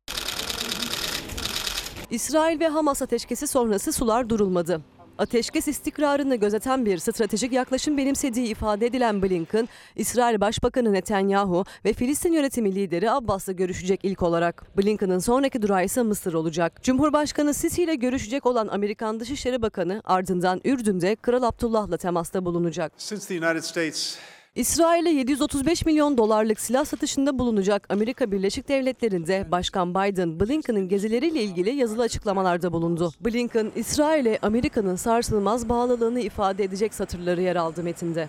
[2.10, 4.82] İsrail ve Hamas ateşkesi sonrası sular durulmadı.
[5.18, 12.34] Ateşkes istikrarını gözeten bir stratejik yaklaşım benimsediği ifade edilen Blinken, İsrail Başbakanı Netanyahu ve Filistin
[12.34, 14.78] yönetimi lideri Abbas'la görüşecek ilk olarak.
[14.78, 16.84] Blinken'ın sonraki durağı ise Mısır olacak.
[16.84, 22.94] Cumhurbaşkanı Sisi ile görüşecek olan Amerikan Dışişleri Bakanı ardından Ürdün'de Kral Abdullah'la temasta bulunacak.
[22.98, 24.18] Since the United States
[24.56, 31.70] İsrail'e 735 milyon dolarlık silah satışında bulunacak Amerika Birleşik Devletleri'nde Başkan Biden, Blinken'ın gezileriyle ilgili
[31.76, 33.12] yazılı açıklamalarda bulundu.
[33.22, 38.28] Blinken, İsrail'e Amerika'nın sarsılmaz bağlılığını ifade edecek satırları yer aldı metinde.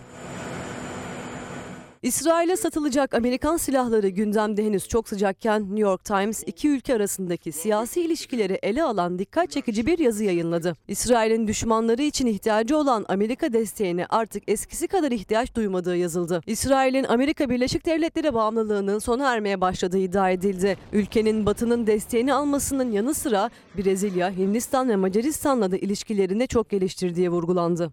[2.03, 8.01] İsrail'e satılacak Amerikan silahları gündemde henüz çok sıcakken New York Times iki ülke arasındaki siyasi
[8.01, 10.77] ilişkileri ele alan dikkat çekici bir yazı yayınladı.
[10.89, 16.41] İsrail'in düşmanları için ihtiyacı olan Amerika desteğine artık eskisi kadar ihtiyaç duymadığı yazıldı.
[16.47, 20.77] İsrail'in Amerika Birleşik Devletleri bağımlılığının sona ermeye başladığı iddia edildi.
[20.93, 27.91] Ülkenin Batı'nın desteğini almasının yanı sıra Brezilya, Hindistan ve Macaristan'la da ilişkilerini çok geliştirdiği vurgulandı.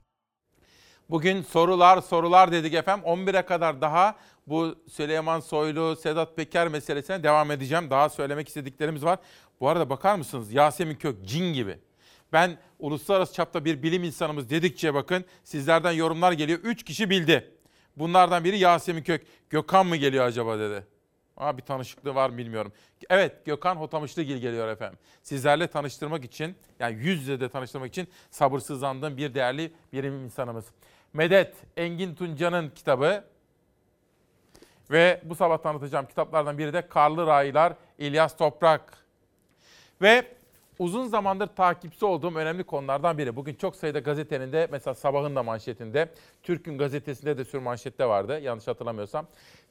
[1.09, 3.05] Bugün sorular sorular dedik efendim.
[3.05, 4.15] 11'e kadar daha
[4.47, 7.89] bu Süleyman Soylu, Sedat Peker meselesine devam edeceğim.
[7.89, 9.19] Daha söylemek istediklerimiz var.
[9.59, 11.77] Bu arada bakar mısınız Yasemin Kök cin gibi.
[12.33, 16.59] Ben uluslararası çapta bir bilim insanımız dedikçe bakın sizlerden yorumlar geliyor.
[16.63, 17.51] 3 kişi bildi.
[17.97, 19.25] Bunlardan biri Yasemin Kök.
[19.49, 20.85] Gökhan mı geliyor acaba dedi.
[21.37, 22.73] Aa, bir tanışıklığı var mı bilmiyorum.
[23.09, 24.99] Evet Gökhan Hotamışlıgil geliyor efendim.
[25.21, 30.65] Sizlerle tanıştırmak için yani yüz yüze de tanıştırmak için sabırsızlandığım bir değerli birim insanımız.
[31.13, 33.23] Medet Engin Tunca'nın kitabı
[34.91, 38.97] ve bu sabah tanıtacağım kitaplardan biri de Karlı Raylar İlyas Toprak.
[40.01, 40.25] Ve
[40.79, 43.35] uzun zamandır takipçi olduğum önemli konulardan biri.
[43.35, 46.09] Bugün çok sayıda gazetenin de mesela sabahın da manşetinde,
[46.43, 49.27] Türk'ün gazetesinde de sür manşette vardı yanlış hatırlamıyorsam.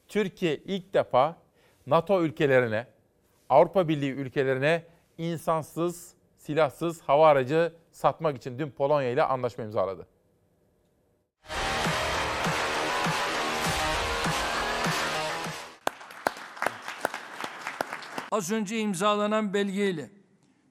[0.07, 1.35] Türkiye ilk defa
[1.87, 2.87] NATO ülkelerine,
[3.49, 4.83] Avrupa Birliği ülkelerine
[5.17, 10.18] insansız, silahsız hava aracı satmak için dün Polonya ile anlaşma imzaladı.
[18.31, 20.09] Az önce imzalanan belgeyle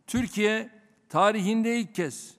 [0.06, 0.70] Türkiye
[1.08, 2.34] tarihinde ilk kez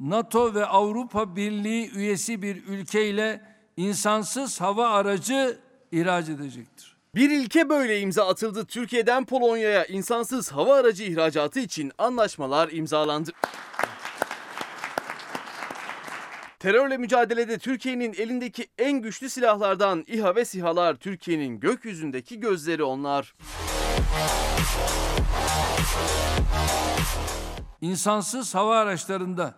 [0.00, 3.40] NATO ve Avrupa Birliği üyesi bir ülkeyle
[3.76, 5.58] insansız hava aracı
[5.92, 6.96] ihraç edecektir.
[7.14, 8.64] Bir ilke böyle imza atıldı.
[8.64, 13.30] Türkiye'den Polonya'ya insansız hava aracı ihracatı için anlaşmalar imzalandı.
[16.58, 23.34] Terörle mücadelede Türkiye'nin elindeki en güçlü silahlardan İHA ve SİHA'lar Türkiye'nin gökyüzündeki gözleri onlar.
[27.80, 29.54] İnsansız hava araçlarında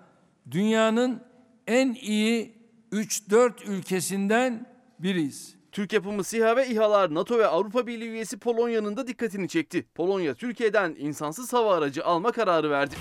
[0.51, 1.23] dünyanın
[1.67, 2.63] en iyi
[2.93, 4.67] 3-4 ülkesinden
[4.99, 5.55] biriyiz.
[5.73, 9.87] Türk yapımı SİHA ve İHA'lar NATO ve Avrupa Birliği üyesi Polonya'nın da dikkatini çekti.
[9.95, 12.95] Polonya Türkiye'den insansız hava aracı alma kararı verdi.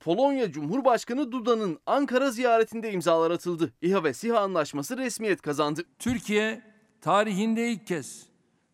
[0.00, 3.72] Polonya Cumhurbaşkanı Duda'nın Ankara ziyaretinde imzalar atıldı.
[3.82, 5.82] İHA ve SİHA anlaşması resmiyet kazandı.
[5.98, 6.62] Türkiye
[7.00, 8.26] tarihinde ilk kez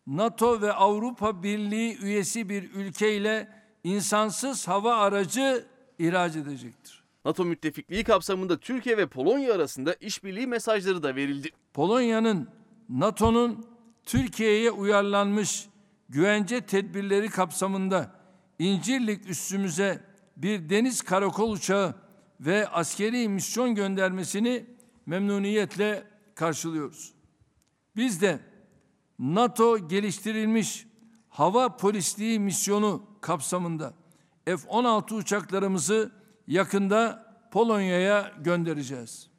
[0.07, 3.49] NATO ve Avrupa Birliği üyesi bir ülkeyle
[3.83, 5.65] insansız hava aracı
[5.99, 7.03] ihraç edecektir.
[7.25, 11.49] NATO müttefikliği kapsamında Türkiye ve Polonya arasında işbirliği mesajları da verildi.
[11.73, 12.49] Polonya'nın
[12.89, 13.65] NATO'nun
[14.05, 15.65] Türkiye'ye uyarlanmış
[16.09, 18.23] güvence tedbirleri kapsamında
[18.59, 20.03] İncirlik üssümüze
[20.37, 21.95] bir deniz karakol uçağı
[22.39, 24.65] ve askeri misyon göndermesini
[25.05, 26.03] memnuniyetle
[26.35, 27.13] karşılıyoruz.
[27.95, 28.39] Biz de
[29.19, 30.87] NATO geliştirilmiş
[31.29, 33.93] hava polisliği misyonu kapsamında
[34.45, 36.11] F-16 uçaklarımızı
[36.47, 39.33] yakında Polonya'ya göndereceğiz.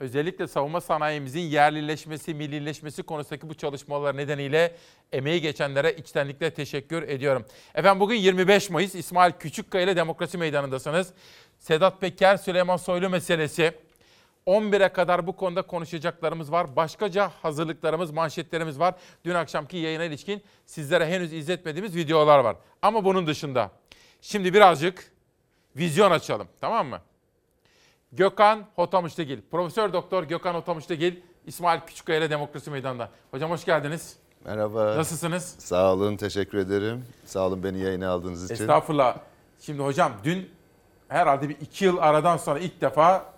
[0.00, 4.76] Özellikle savunma sanayimizin yerlileşmesi, millileşmesi konusundaki bu çalışmalar nedeniyle
[5.12, 7.46] emeği geçenlere içtenlikle teşekkür ediyorum.
[7.74, 11.12] Efendim bugün 25 Mayıs İsmail Küçükkaya ile Demokrasi Meydanı'ndasınız.
[11.58, 13.74] Sedat Peker, Süleyman Soylu meselesi.
[14.46, 16.76] 11'e kadar bu konuda konuşacaklarımız var.
[16.76, 18.94] Başkaca hazırlıklarımız, manşetlerimiz var.
[19.24, 22.56] Dün akşamki yayına ilişkin sizlere henüz izletmediğimiz videolar var.
[22.82, 23.70] Ama bunun dışında
[24.20, 25.12] şimdi birazcık
[25.76, 27.00] vizyon açalım tamam mı?
[28.12, 31.16] Gökhan Hotamışlıgil, Profesör Doktor Gökhan Hotamışlıgil,
[31.46, 33.10] İsmail Küçükkaya ile Demokrasi Meydanı'nda.
[33.30, 34.16] Hocam hoş geldiniz.
[34.44, 34.96] Merhaba.
[34.96, 35.56] Nasılsınız?
[35.58, 37.04] Sağ olun, teşekkür ederim.
[37.24, 38.54] Sağ olun beni yayına aldığınız için.
[38.54, 39.16] Estağfurullah.
[39.60, 40.50] Şimdi hocam dün
[41.08, 43.33] herhalde bir iki yıl aradan sonra ilk defa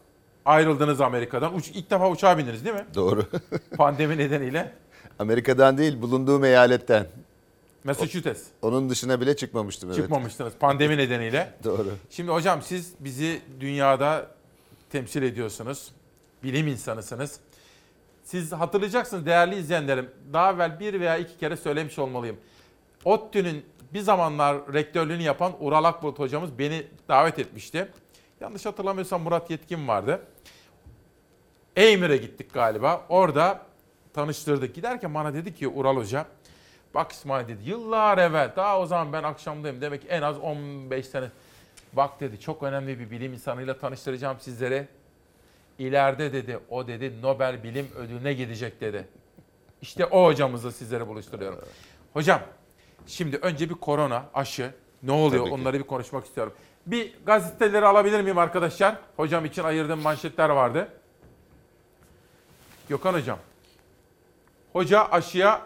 [0.46, 1.54] ayrıldınız Amerika'dan.
[1.54, 2.86] Uç, ilk defa uçağa bindiniz değil mi?
[2.94, 3.26] Doğru.
[3.76, 4.72] Pandemi nedeniyle.
[5.18, 7.06] Amerika'dan değil, bulunduğum eyaletten.
[7.84, 8.42] Massachusetts.
[8.62, 9.90] Onun dışına bile çıkmamıştım.
[9.90, 10.00] Evet.
[10.00, 11.54] Çıkmamıştınız pandemi nedeniyle.
[11.64, 11.86] Doğru.
[12.10, 14.26] Şimdi hocam siz bizi dünyada
[14.92, 15.90] temsil ediyorsunuz.
[16.42, 17.40] Bilim insanısınız.
[18.24, 20.10] Siz hatırlayacaksınız değerli izleyenlerim.
[20.32, 22.36] Daha evvel bir veya iki kere söylemiş olmalıyım.
[23.04, 23.64] ODTÜ'nün
[23.94, 27.88] bir zamanlar rektörlüğünü yapan Ural Akbulut hocamız beni davet etmişti.
[28.40, 30.20] Yanlış hatırlamıyorsam Murat Yetkin vardı.
[31.76, 33.06] Eymir'e gittik galiba.
[33.08, 33.60] Orada
[34.14, 34.74] tanıştırdık.
[34.74, 36.26] Giderken bana dedi ki Ural Hoca,
[36.94, 41.30] bak İsmail dedi yıllar evvel daha o zaman ben akşamdayım demek en az 15 sene.
[41.92, 44.88] Bak dedi çok önemli bir bilim insanıyla tanıştıracağım sizlere.
[45.78, 49.08] İleride dedi o dedi Nobel Bilim Ödülüne gidecek dedi.
[49.82, 51.58] İşte o hocamızla sizlere buluşturuyorum.
[52.12, 52.40] Hocam
[53.06, 54.70] şimdi önce bir korona aşı
[55.02, 55.60] ne oluyor Tabii ki.
[55.60, 56.52] onları bir konuşmak istiyorum.
[56.86, 58.96] Bir gazeteleri alabilir miyim arkadaşlar?
[59.16, 60.88] Hocam için ayırdığım manşetler vardı.
[62.88, 63.38] Gökhan hocam.
[64.72, 65.62] Hoca aşıya,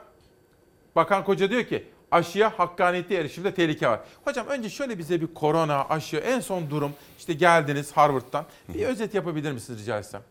[0.97, 4.01] Bakan Koca diyor ki aşıya hakkaniyetli erişimde tehlike var.
[4.25, 8.45] Hocam önce şöyle bize bir korona, aşı, en son durum işte geldiniz Harvard'dan.
[8.69, 10.23] Bir özet yapabilir misiniz rica etsem?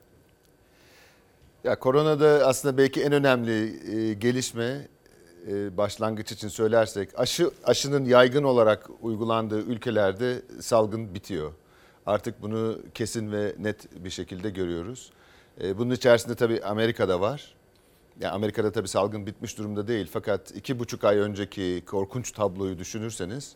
[1.64, 4.88] Ya koronada aslında belki en önemli e, gelişme
[5.78, 11.52] başlangıç için söylersek aşı aşının yaygın olarak uygulandığı ülkelerde salgın bitiyor.
[12.06, 15.11] Artık bunu kesin ve net bir şekilde görüyoruz.
[15.61, 17.56] E, bunun içerisinde tabii Amerika'da var.
[18.20, 23.56] Ya Amerika'da tabii salgın bitmiş durumda değil fakat iki buçuk ay önceki korkunç tabloyu düşünürseniz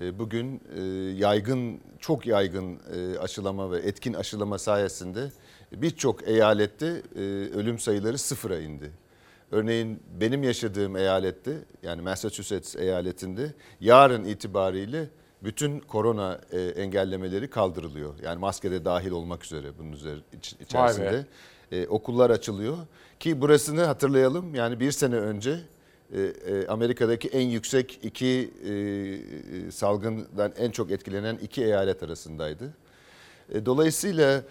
[0.00, 0.80] e, bugün e,
[1.18, 5.30] yaygın, çok yaygın e, aşılama ve etkin aşılama sayesinde
[5.72, 7.20] birçok eyalette e,
[7.54, 8.90] ölüm sayıları sıfıra indi.
[9.52, 11.52] Örneğin benim yaşadığım eyalette
[11.82, 15.06] yani Massachusetts eyaletinde yarın itibariyle
[15.42, 18.14] bütün korona e, engellemeleri kaldırılıyor.
[18.22, 21.26] Yani maskede dahil olmak üzere bunun üzeri, iç- içerisinde.
[21.72, 22.76] E, okullar açılıyor
[23.20, 25.60] ki burasını hatırlayalım yani bir sene önce
[26.14, 32.74] e, e, Amerika'daki en yüksek iki e, e, salgından en çok etkilenen iki eyalet arasındaydı.
[33.54, 34.42] E, dolayısıyla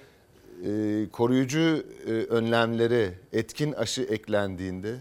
[0.66, 4.96] e, koruyucu e, önlemlere etkin aşı eklendiğinde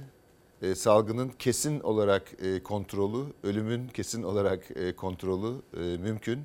[0.63, 6.41] e, salgının kesin olarak e, kontrolü, ölümün kesin olarak e, kontrolü e, mümkün.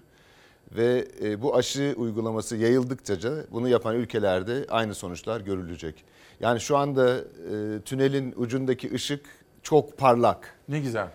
[0.75, 3.17] Ve e, bu aşı uygulaması yayıldıkça
[3.51, 6.03] bunu yapan ülkelerde aynı sonuçlar görülecek.
[6.39, 9.25] Yani şu anda e, tünelin ucundaki ışık
[9.63, 10.55] çok parlak.
[10.69, 11.07] Ne güzel.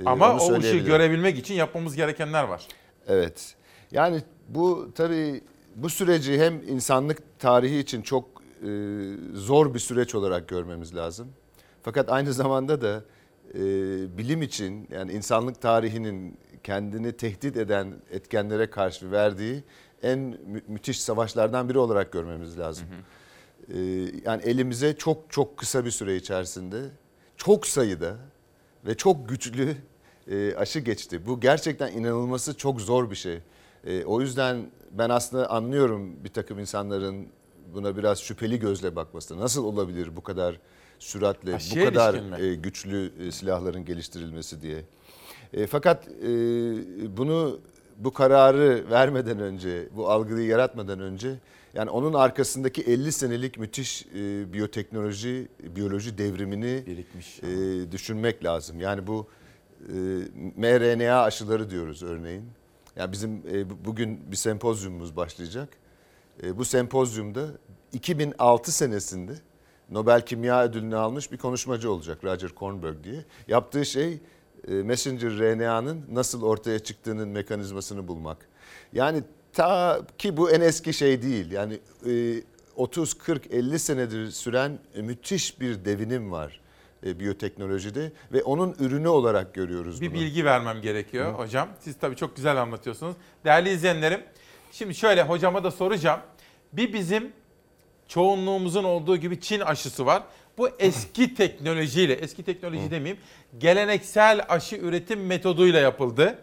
[0.00, 2.66] Ee, Ama o ışığı görebilmek için yapmamız gerekenler var.
[3.08, 3.54] Evet.
[3.92, 5.40] Yani bu tabii
[5.76, 8.24] bu süreci hem insanlık tarihi için çok
[8.62, 8.68] e,
[9.34, 11.28] zor bir süreç olarak görmemiz lazım.
[11.82, 13.04] Fakat aynı zamanda da
[13.54, 13.60] e,
[14.18, 19.64] bilim için yani insanlık tarihinin kendini tehdit eden etkenlere karşı verdiği
[20.02, 22.86] en mü- müthiş savaşlardan biri olarak görmemiz lazım.
[23.68, 23.78] E,
[24.24, 26.82] yani elimize çok çok kısa bir süre içerisinde
[27.36, 28.16] çok sayıda
[28.86, 29.76] ve çok güçlü
[30.30, 31.26] e, aşı geçti.
[31.26, 33.38] Bu gerçekten inanılması çok zor bir şey.
[33.86, 37.26] E, o yüzden ben aslında anlıyorum bir takım insanların
[37.74, 39.40] buna biraz şüpheli gözle bakmasını.
[39.40, 40.60] Nasıl olabilir bu kadar
[40.98, 44.84] süratle, Aşıya bu kadar e, güçlü e, silahların geliştirilmesi diye.
[45.52, 46.26] E, fakat e,
[47.16, 47.60] bunu
[47.96, 51.34] bu kararı vermeden önce, bu algıyı yaratmadan önce
[51.74, 56.84] yani onun arkasındaki 50 senelik müthiş e, biyoteknoloji, biyoloji devrimini
[57.42, 58.80] e, düşünmek lazım.
[58.80, 59.26] Yani bu
[59.88, 59.94] e,
[60.56, 62.44] mRNA aşıları diyoruz örneğin.
[62.96, 65.68] Yani bizim e, bu- bugün bir sempozyumumuz başlayacak.
[66.42, 67.46] E, bu sempozyumda
[67.92, 69.32] 2006 senesinde
[69.90, 73.24] Nobel Kimya Ödülünü almış bir konuşmacı olacak Roger Kornberg diye.
[73.48, 74.18] Yaptığı şey
[74.68, 78.48] e, messenger RNA'nın nasıl ortaya çıktığının mekanizmasını bulmak.
[78.92, 79.22] Yani
[79.52, 81.50] ta ki bu en eski şey değil.
[81.50, 82.42] Yani e,
[82.76, 86.60] 30 40 50 senedir süren müthiş bir devinim var
[87.04, 90.14] e, biyoteknolojide ve onun ürünü olarak görüyoruz Bir bunu.
[90.14, 91.68] bilgi vermem gerekiyor hocam.
[91.80, 93.16] Siz tabii çok güzel anlatıyorsunuz.
[93.44, 94.20] Değerli izleyenlerim,
[94.72, 96.20] şimdi şöyle hocama da soracağım.
[96.72, 97.32] Bir bizim
[98.08, 100.22] çoğunluğumuzun olduğu gibi Çin aşısı var.
[100.58, 103.22] Bu eski teknolojiyle, eski teknoloji demeyeyim,
[103.58, 106.38] geleneksel aşı üretim metoduyla yapıldı.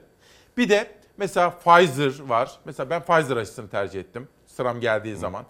[0.58, 2.52] Bir de mesela Pfizer var.
[2.66, 5.46] Mesela ben Pfizer aşısını tercih ettim sıram geldiği zaman.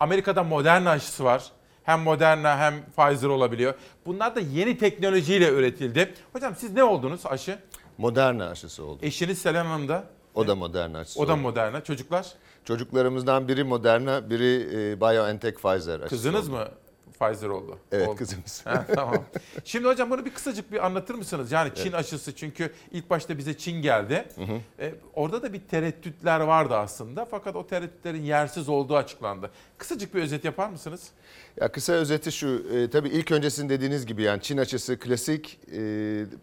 [0.00, 1.44] Amerika'da Moderna aşısı var.
[1.84, 3.74] Hem Moderna hem Pfizer olabiliyor.
[4.06, 6.14] Bunlar da yeni teknolojiyle üretildi.
[6.32, 7.58] Hocam siz ne oldunuz aşı?
[7.98, 8.98] Moderna aşısı oldu.
[9.02, 10.04] Eşiniz Selen Hanım da?
[10.34, 11.40] O da Moderna aşısı O da oldu.
[11.40, 11.84] Moderna.
[11.84, 12.26] Çocuklar?
[12.64, 16.56] Çocuklarımızdan biri Moderna, biri e, BioNTech Pfizer aşısı Kızınız oldu.
[16.56, 16.68] mı
[17.20, 17.78] Pfizer oldu?
[17.92, 18.16] Evet, Oldu.
[18.16, 18.66] kızımız.
[18.66, 19.24] Ha, tamam.
[19.64, 21.52] Şimdi hocam bunu bir kısacık bir anlatır mısınız?
[21.52, 24.24] Yani Çin aşısı çünkü ilk başta bize Çin geldi.
[24.78, 29.50] E, orada da bir tereddütler vardı aslında fakat o tereddütlerin yersiz olduğu açıklandı.
[29.78, 31.08] Kısacık bir özet yapar mısınız?
[31.60, 35.80] Ya kısa özeti şu, e, tabii ilk öncesinde dediğiniz gibi yani Çin aşısı klasik, e,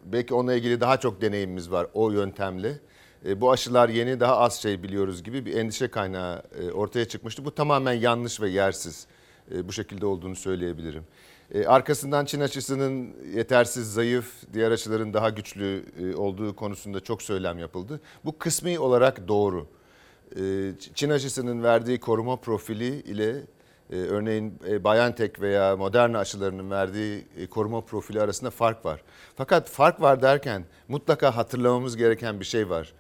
[0.05, 2.79] belki onunla ilgili daha çok deneyimimiz var o yöntemle.
[3.25, 7.45] E, bu aşılar yeni, daha az şey biliyoruz gibi bir endişe kaynağı e, ortaya çıkmıştı.
[7.45, 9.07] Bu tamamen yanlış ve yersiz.
[9.55, 11.03] E, bu şekilde olduğunu söyleyebilirim.
[11.53, 17.59] E, arkasından Çin aşısının yetersiz, zayıf, diğer aşıların daha güçlü e, olduğu konusunda çok söylem
[17.59, 18.01] yapıldı.
[18.25, 19.67] Bu kısmi olarak doğru.
[20.95, 23.35] Çin aşısının verdiği koruma profili ile
[23.89, 29.03] örneğin BioNTech veya Moderna aşılarının verdiği koruma profili arasında fark var.
[29.35, 32.93] Fakat fark var derken mutlaka hatırlamamız gereken bir şey var.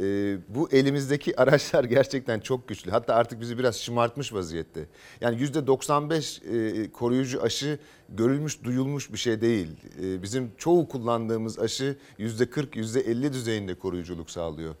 [0.00, 2.90] E, bu elimizdeki araçlar gerçekten çok güçlü.
[2.90, 4.86] Hatta artık bizi biraz şımartmış vaziyette.
[5.20, 7.78] Yani %95 e, koruyucu aşı
[8.08, 9.68] görülmüş, duyulmuş bir şey değil.
[10.02, 14.74] E, bizim çoğu kullandığımız aşı %40, %50 düzeyinde koruyuculuk sağlıyor.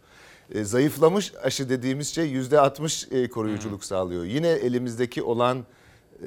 [0.54, 4.24] E, zayıflamış aşı dediğimiz şey yüzde 60 e, koruyuculuk sağlıyor.
[4.24, 5.64] Yine elimizdeki olan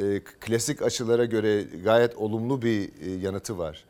[0.02, 3.86] e, klasik aşılara göre gayet olumlu bir e, yanıtı var.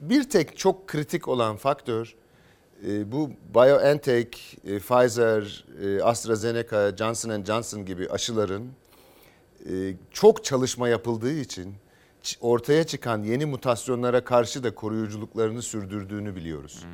[0.00, 2.14] Bir tek çok kritik olan faktör
[3.12, 4.28] bu BioNTech,
[4.64, 8.62] e, Pfizer, e, AstraZeneca, Johnson Johnson gibi aşıların
[9.70, 11.74] e, çok çalışma yapıldığı için
[12.40, 16.84] ortaya çıkan yeni mutasyonlara karşı da koruyuculuklarını sürdürdüğünü biliyoruz.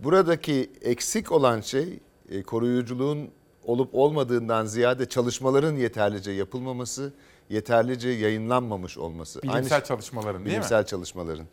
[0.00, 2.00] Buradaki eksik olan şey
[2.46, 3.30] koruyuculuğun
[3.64, 7.12] olup olmadığından ziyade çalışmaların yeterlice yapılmaması,
[7.50, 9.42] yeterlice yayınlanmamış olması.
[9.42, 10.50] Bilimsel Aynı- çalışmaların değil mi?
[10.50, 11.46] Bilimsel çalışmaların.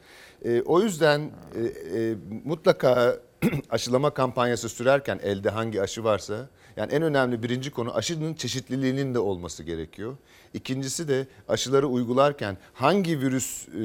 [0.45, 1.61] E, o yüzden e,
[1.99, 3.19] e, mutlaka
[3.69, 9.19] aşılama kampanyası sürerken elde hangi aşı varsa yani en önemli birinci konu aşının çeşitliliğinin de
[9.19, 10.17] olması gerekiyor.
[10.53, 13.79] İkincisi de aşıları uygularken hangi virüs e,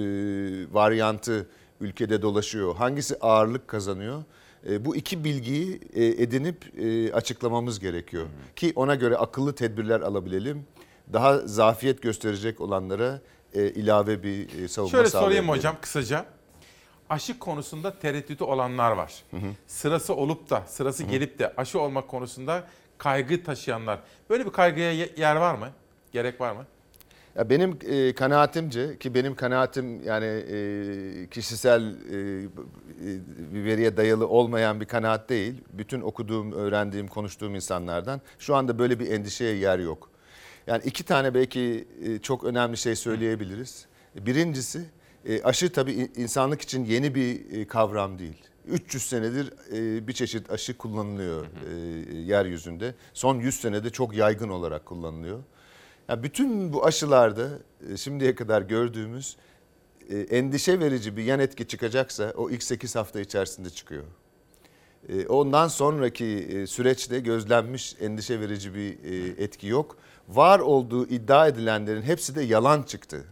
[0.74, 1.46] varyantı
[1.80, 4.24] ülkede dolaşıyor, hangisi ağırlık kazanıyor?
[4.68, 8.26] E, bu iki bilgiyi e, edinip e, açıklamamız gerekiyor.
[8.56, 10.66] Ki ona göre akıllı tedbirler alabilelim.
[11.12, 13.20] Daha zafiyet gösterecek olanlara
[13.54, 16.26] ilave bir savunma Şöyle sorayım hocam kısaca.
[17.10, 19.22] Aşı konusunda tereddütü olanlar var.
[19.66, 22.64] Sırası olup da, sırası gelip de aşı olmak konusunda
[22.98, 23.98] kaygı taşıyanlar.
[24.30, 25.68] Böyle bir kaygıya ye- yer var mı?
[26.12, 26.64] Gerek var mı?
[27.36, 34.28] Ya benim e, kanaatimce ki benim kanaatim yani e, kişisel e, e, bir veriye dayalı
[34.28, 35.54] olmayan bir kanaat değil.
[35.72, 40.10] Bütün okuduğum, öğrendiğim, konuştuğum insanlardan şu anda böyle bir endişeye yer yok.
[40.66, 43.86] Yani iki tane belki e, çok önemli şey söyleyebiliriz.
[44.14, 44.84] Birincisi
[45.28, 48.42] e, aşı tabii in- insanlık için yeni bir e, kavram değil.
[48.66, 51.46] 300 senedir e, bir çeşit aşı kullanılıyor
[52.12, 52.94] yeryüzünde.
[53.14, 55.38] Son 100 senede çok yaygın olarak kullanılıyor.
[56.08, 57.48] Ya bütün bu aşılarda
[57.96, 59.36] şimdiye kadar gördüğümüz
[60.10, 64.04] endişe verici bir yan etki çıkacaksa o ilk 8 hafta içerisinde çıkıyor.
[65.28, 68.98] Ondan sonraki süreçte gözlenmiş endişe verici bir
[69.38, 69.96] etki yok.
[70.28, 73.24] Var olduğu iddia edilenlerin hepsi de yalan çıktı.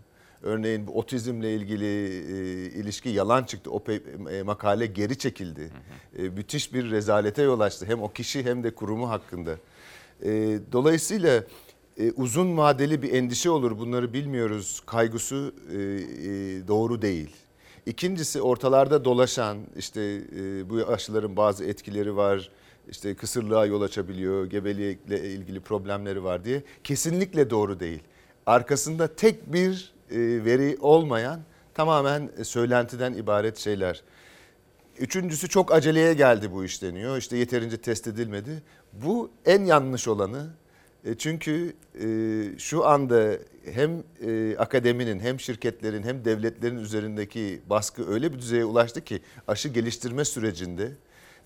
[0.44, 3.70] Örneğin bu otizmle ilgili e, ilişki yalan çıktı.
[3.70, 3.84] O
[4.30, 5.70] e, makale geri çekildi.
[6.18, 7.86] E, müthiş bir rezalete yol açtı.
[7.86, 9.56] Hem o kişi hem de kurumu hakkında.
[10.24, 11.44] E, dolayısıyla
[11.98, 17.30] e, uzun vadeli bir endişe olur bunları bilmiyoruz kaygısı e, e, doğru değil.
[17.86, 20.00] İkincisi ortalarda dolaşan işte
[20.36, 22.50] e, bu aşıların bazı etkileri var.
[22.90, 28.00] işte kısırlığa yol açabiliyor, gebelikle ilgili problemleri var diye kesinlikle doğru değil.
[28.46, 31.40] Arkasında tek bir veri olmayan
[31.74, 34.02] tamamen e, söylentiden ibaret şeyler.
[34.98, 37.16] Üçüncüsü çok aceleye geldi bu iş deniyor.
[37.16, 38.62] İşte yeterince test edilmedi.
[38.92, 40.46] Bu en yanlış olanı.
[41.04, 42.06] E, Çünkü e,
[42.58, 43.32] şu anda
[43.72, 49.68] hem e, akademinin hem şirketlerin hem devletlerin üzerindeki baskı öyle bir düzeye ulaştı ki aşı
[49.68, 50.92] geliştirme sürecinde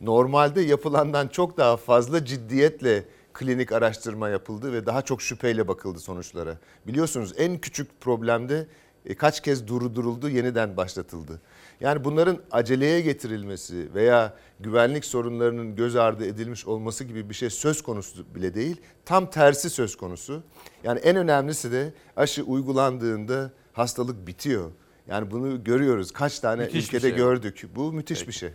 [0.00, 3.04] normalde yapılandan çok daha fazla ciddiyetle
[3.38, 6.56] klinik araştırma yapıldı ve daha çok şüpheyle bakıldı sonuçlara.
[6.86, 8.66] Biliyorsunuz en küçük problemde
[9.06, 11.40] e, kaç kez durduruldu, yeniden başlatıldı.
[11.80, 17.82] Yani bunların aceleye getirilmesi veya güvenlik sorunlarının göz ardı edilmiş olması gibi bir şey söz
[17.82, 18.80] konusu bile değil.
[19.04, 20.42] Tam tersi söz konusu.
[20.84, 24.70] Yani en önemlisi de aşı uygulandığında hastalık bitiyor.
[25.08, 26.10] Yani bunu görüyoruz.
[26.10, 27.16] Kaç tane Müthiş ülkede şey.
[27.16, 27.68] gördük.
[27.76, 28.50] Bu müthiş bir şey.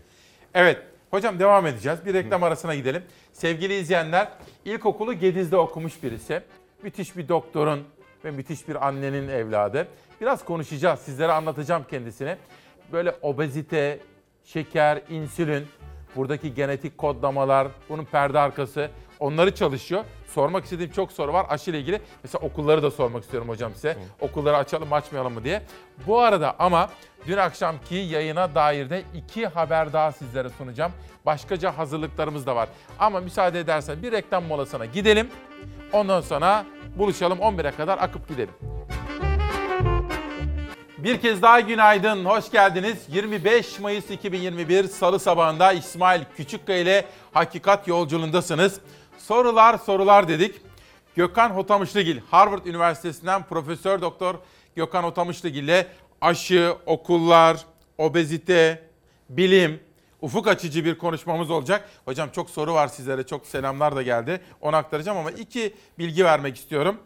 [0.54, 0.93] Evet.
[1.14, 2.06] Hocam devam edeceğiz.
[2.06, 3.04] Bir reklam arasına gidelim.
[3.34, 4.28] Sevgili izleyenler,
[4.66, 6.42] ilkokulu Gediz'de okumuş birisi.
[6.84, 7.84] Müthiş bir doktorun
[8.26, 9.88] ve müthiş bir annenin evladı.
[10.22, 11.00] Biraz konuşacağız.
[11.00, 12.38] Sizlere anlatacağım kendisini.
[12.92, 14.00] Böyle obezite,
[14.44, 15.68] şeker, insülin,
[16.16, 20.04] buradaki genetik kodlamalar, bunun perde arkası onları çalışıyor.
[20.34, 22.02] Sormak istediğim çok soru var aşı ile ilgili.
[22.24, 23.98] Mesela okulları da sormak istiyorum hocam size.
[24.22, 25.62] Okulları açalım açmayalım mı diye.
[26.08, 26.90] Bu arada ama
[27.28, 30.92] dün akşamki yayına dair de iki haber daha sizlere sunacağım.
[31.26, 32.70] Başkaca hazırlıklarımız da var.
[33.00, 35.30] Ama müsaade edersen bir reklam molasına gidelim.
[35.94, 36.66] Ondan sonra
[36.98, 38.54] buluşalım 11'e kadar akıp gidelim.
[40.98, 42.98] Bir kez daha günaydın, hoş geldiniz.
[43.08, 48.80] 25 Mayıs 2021 Salı sabahında İsmail Küçükkaya ile Hakikat Yolculuğundasınız.
[49.28, 50.62] Sorular sorular dedik.
[51.16, 54.36] Gökhan Hotamışlıgil, Harvard Üniversitesi'nden Profesör Doktor
[54.76, 55.88] Gökhan Hotamışlıgil ile
[56.22, 57.66] aşı, okullar,
[57.98, 58.90] obezite,
[59.30, 59.80] bilim,
[60.22, 61.90] ufuk açıcı bir konuşmamız olacak.
[62.06, 64.42] Hocam çok soru var sizlere, çok selamlar da geldi.
[64.62, 66.98] Onu aktaracağım ama iki bilgi vermek istiyorum.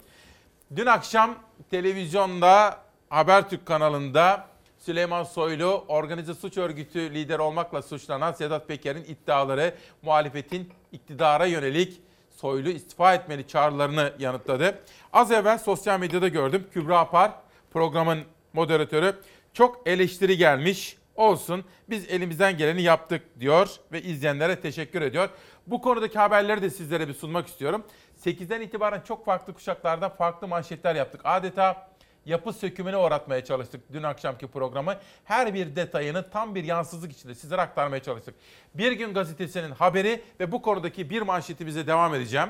[0.75, 1.35] Dün akşam
[1.71, 2.77] televizyonda
[3.09, 4.47] Habertürk kanalında
[4.79, 12.06] Süleyman Soylu organize suç örgütü lideri olmakla suçlanan Sedat Peker'in iddiaları muhalefetin iktidara yönelik
[12.41, 14.79] Soylu istifa etmeli çağrılarını yanıtladı.
[15.13, 17.31] Az evvel sosyal medyada gördüm Kübra Apar
[17.71, 18.19] programın
[18.53, 19.15] moderatörü
[19.53, 25.29] çok eleştiri gelmiş olsun biz elimizden geleni yaptık diyor ve izleyenlere teşekkür ediyor.
[25.67, 27.83] Bu konudaki haberleri de sizlere bir sunmak istiyorum.
[28.25, 31.21] 8'den itibaren çok farklı kuşaklarda farklı manşetler yaptık.
[31.23, 31.89] Adeta
[32.27, 34.95] yapı sökümüne uğratmaya çalıştık dün akşamki programı.
[35.23, 38.35] Her bir detayını tam bir yansızlık içinde sizlere aktarmaya çalıştık.
[38.73, 42.49] Bir gün gazetesinin haberi ve bu konudaki bir manşetimize devam edeceğim.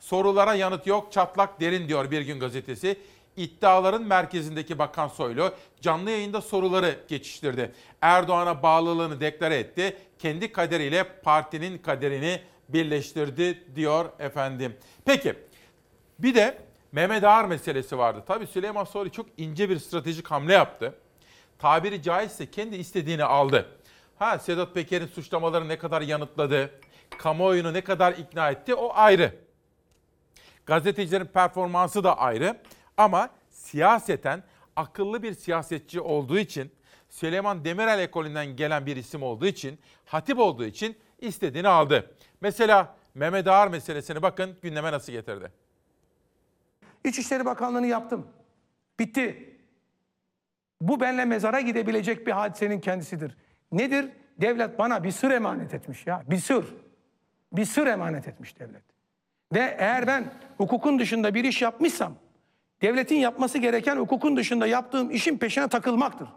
[0.00, 2.96] Sorulara yanıt yok, çatlak derin diyor Bir Gün Gazetesi.
[3.36, 7.72] İddiaların merkezindeki Bakan Soylu canlı yayında soruları geçiştirdi.
[8.00, 9.96] Erdoğan'a bağlılığını deklare etti.
[10.18, 14.76] Kendi kaderiyle partinin kaderini birleştirdi diyor efendim.
[15.04, 15.34] Peki
[16.18, 16.58] bir de
[16.92, 18.22] Mehmet Ağar meselesi vardı.
[18.26, 20.94] Tabii Süleyman Soylu çok ince bir stratejik hamle yaptı.
[21.58, 23.68] Tabiri caizse kendi istediğini aldı.
[24.18, 26.70] Ha Sedat Peker'in suçlamaları ne kadar yanıtladı,
[27.18, 29.34] kamuoyunu ne kadar ikna etti o ayrı.
[30.66, 32.60] Gazetecilerin performansı da ayrı
[32.96, 34.42] ama siyaseten
[34.76, 36.72] akıllı bir siyasetçi olduğu için
[37.08, 42.14] Süleyman Demirel ekolünden gelen bir isim olduğu için, hatip olduğu için istediğini aldı.
[42.40, 45.52] Mesela Mehmet Ağar meselesini bakın gündeme nasıl getirdi.
[47.04, 48.26] İçişleri Bakanlığı'nı yaptım.
[48.98, 49.56] Bitti.
[50.80, 53.36] Bu benle mezara gidebilecek bir hadisenin kendisidir.
[53.72, 54.08] Nedir?
[54.40, 56.22] Devlet bana bir sır emanet etmiş ya.
[56.30, 56.64] Bir sır.
[57.52, 58.82] Bir sır emanet etmiş devlet.
[59.52, 60.24] Ve eğer ben
[60.56, 62.14] hukukun dışında bir iş yapmışsam,
[62.82, 66.28] devletin yapması gereken hukukun dışında yaptığım işin peşine takılmaktır.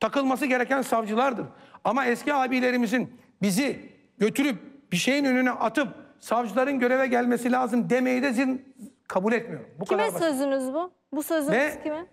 [0.00, 1.46] Takılması gereken savcılardır.
[1.84, 4.58] Ama eski abilerimizin bizi götürüp
[4.92, 5.88] bir şeyin önüne atıp
[6.20, 8.74] savcıların göreve gelmesi lazım demeyi de zin
[9.12, 9.66] kabul etmiyorum.
[9.80, 10.26] Bu Kime kadar basit.
[10.28, 10.90] sözünüz bu?
[11.12, 12.06] Bu sözünüz Ve- kime?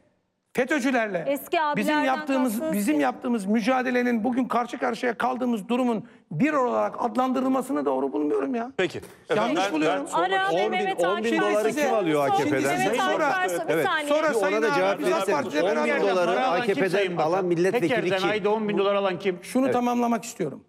[0.54, 1.64] FETÖ'cülerle Eski bizim
[1.96, 3.02] abilerden yaptığımız kastınız bizim kim?
[3.02, 8.72] yaptığımız mücadelenin bugün karşı karşıya kaldığımız durumun bir olarak adlandırılmasını doğru bulmuyorum ya.
[8.78, 9.02] Peki.
[9.36, 10.06] Yanlış ben- buluyorum.
[10.14, 10.72] ben Ara istiyorum.
[10.74, 12.78] ve Mehmet 10 bin doları size- kim alıyor Şimdi AKP'den?
[12.80, 13.88] Mehmet sonra- Evet.
[14.08, 15.44] Sonra Bir ona Sayın da cevap abi, biz AK verirseniz.
[15.44, 16.42] Parti'de 10 bin doları.
[16.48, 18.30] AKP'den alan milletvekili Tekerden kim?
[18.30, 19.40] ayda 10 bin dolar alan kim?
[19.42, 20.64] Şunu tamamlamak istiyorum.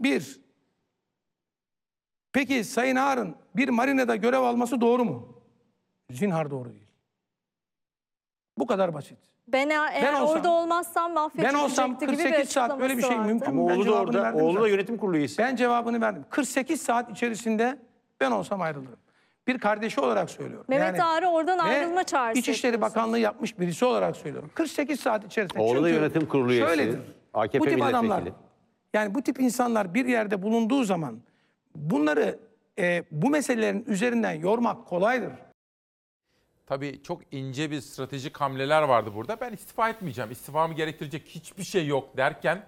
[0.00, 0.40] Bir,
[2.32, 5.39] peki Sayın Ağar'ın bir marinada görev alması doğru mu?
[6.12, 6.86] Zinhar doğru değil.
[8.58, 9.18] Bu kadar basit.
[9.48, 13.02] Ben eğer Ben olsam- orada olmazsam Ben olsam mahvedecekti gibi bir 48 saat böyle bir
[13.02, 13.62] şey açıklaması mümkün vardı.
[13.62, 13.68] mü?
[13.68, 14.44] Ben Oğlu da orada.
[14.44, 15.38] Oğlu da yönetim kurulu üyesi.
[15.38, 16.24] Ben cevabını verdim.
[16.30, 17.78] 48 saat içerisinde
[18.20, 18.98] ben olsam ayrılırım.
[19.46, 20.64] Bir kardeşi olarak söylüyorum.
[20.68, 22.80] Mehmet Ağar'a oradan ve ayrılma çağrısı İçişleri.
[22.80, 24.50] Bakanlığı yapmış birisi olarak söylüyorum.
[24.54, 25.62] 48 saat içerisinde.
[25.62, 26.66] Oğlu da yönetim kurulu üyesi.
[26.68, 27.00] Şöyledir.
[27.34, 28.12] AKP bu tip milletvekili.
[28.12, 28.32] adamlar,
[28.94, 31.20] yani bu tip insanlar bir yerde bulunduğu zaman
[31.76, 32.38] bunları
[32.78, 35.32] e, bu meselelerin üzerinden yormak kolaydır.
[36.70, 39.40] Tabii çok ince bir stratejik hamleler vardı burada.
[39.40, 40.30] Ben istifa etmeyeceğim.
[40.30, 42.66] İstifamı gerektirecek hiçbir şey yok derken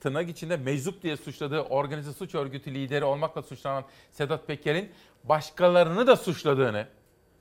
[0.00, 4.90] tırnak içinde meczup diye suçladığı organize suç örgütü lideri olmakla suçlanan Sedat Peker'in
[5.24, 6.86] başkalarını da suçladığını,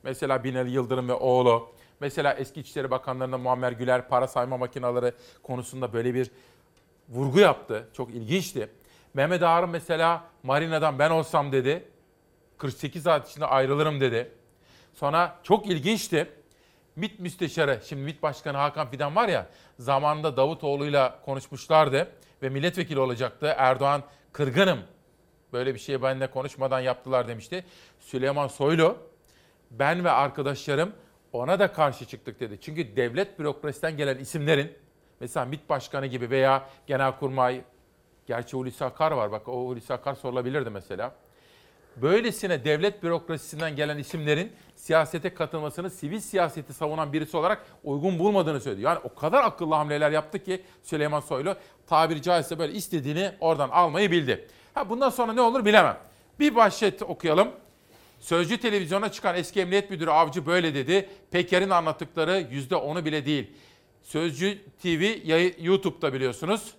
[0.03, 1.69] mesela Binali Yıldırım ve oğlu,
[1.99, 6.31] mesela eski İçişleri Bakanlarından Muammer Güler para sayma makineleri konusunda böyle bir
[7.10, 7.88] vurgu yaptı.
[7.93, 8.69] Çok ilginçti.
[9.14, 11.88] Mehmet Ağar'ın mesela Marina'dan ben olsam dedi.
[12.57, 14.38] 48 saat içinde ayrılırım dedi.
[14.93, 16.31] Sonra çok ilginçti.
[16.95, 19.47] MİT müsteşarı, şimdi MİT Başkanı Hakan Fidan var ya,
[19.79, 22.11] zamanında Davutoğlu'yla konuşmuşlardı
[22.41, 23.53] ve milletvekili olacaktı.
[23.57, 24.79] Erdoğan kırgınım,
[25.53, 27.65] böyle bir şeyi benimle konuşmadan yaptılar demişti.
[27.99, 28.97] Süleyman Soylu,
[29.71, 30.93] ben ve arkadaşlarım
[31.33, 32.57] ona da karşı çıktık dedi.
[32.61, 34.77] Çünkü devlet bürokrasiden gelen isimlerin,
[35.19, 37.61] mesela MİT Başkanı gibi veya Genelkurmay,
[38.27, 41.15] gerçi Hulusi Akar var bak o Hulusi Akar sorulabilirdi mesela
[41.95, 48.81] böylesine devlet bürokrasisinden gelen isimlerin siyasete katılmasını sivil siyaseti savunan birisi olarak uygun bulmadığını söyledi.
[48.81, 51.55] Yani o kadar akıllı hamleler yaptı ki Süleyman Soylu
[51.87, 54.47] tabiri caizse böyle istediğini oradan almayı bildi.
[54.73, 55.97] Ha bundan sonra ne olur bilemem.
[56.39, 57.49] Bir başlık okuyalım.
[58.19, 61.09] Sözcü televizyona çıkan eski emniyet müdürü Avcı böyle dedi.
[61.31, 63.51] Peker'in anlattıkları %10'u bile değil.
[64.03, 65.17] Sözcü TV
[65.59, 66.73] YouTube'da biliyorsunuz.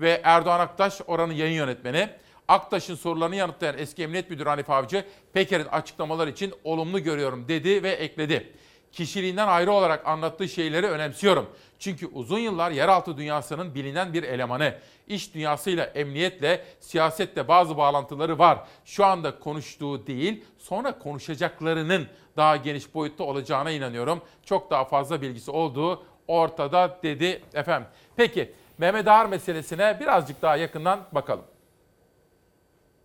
[0.00, 2.08] Ve Erdoğan Aktaş oranın yayın yönetmeni.
[2.48, 7.90] Aktaş'ın sorularını yanıtlayan eski emniyet müdürü Hanif Avcı, Peker'in açıklamaları için olumlu görüyorum dedi ve
[7.90, 8.52] ekledi.
[8.92, 11.50] Kişiliğinden ayrı olarak anlattığı şeyleri önemsiyorum.
[11.78, 14.74] Çünkü uzun yıllar yeraltı dünyasının bilinen bir elemanı.
[15.08, 18.58] İş dünyasıyla, emniyetle, siyasetle bazı bağlantıları var.
[18.84, 22.06] Şu anda konuştuğu değil, sonra konuşacaklarının
[22.36, 24.22] daha geniş boyutta olacağına inanıyorum.
[24.44, 27.88] Çok daha fazla bilgisi olduğu ortada dedi efendim.
[28.16, 31.44] Peki Mehmet Ağar meselesine birazcık daha yakından bakalım.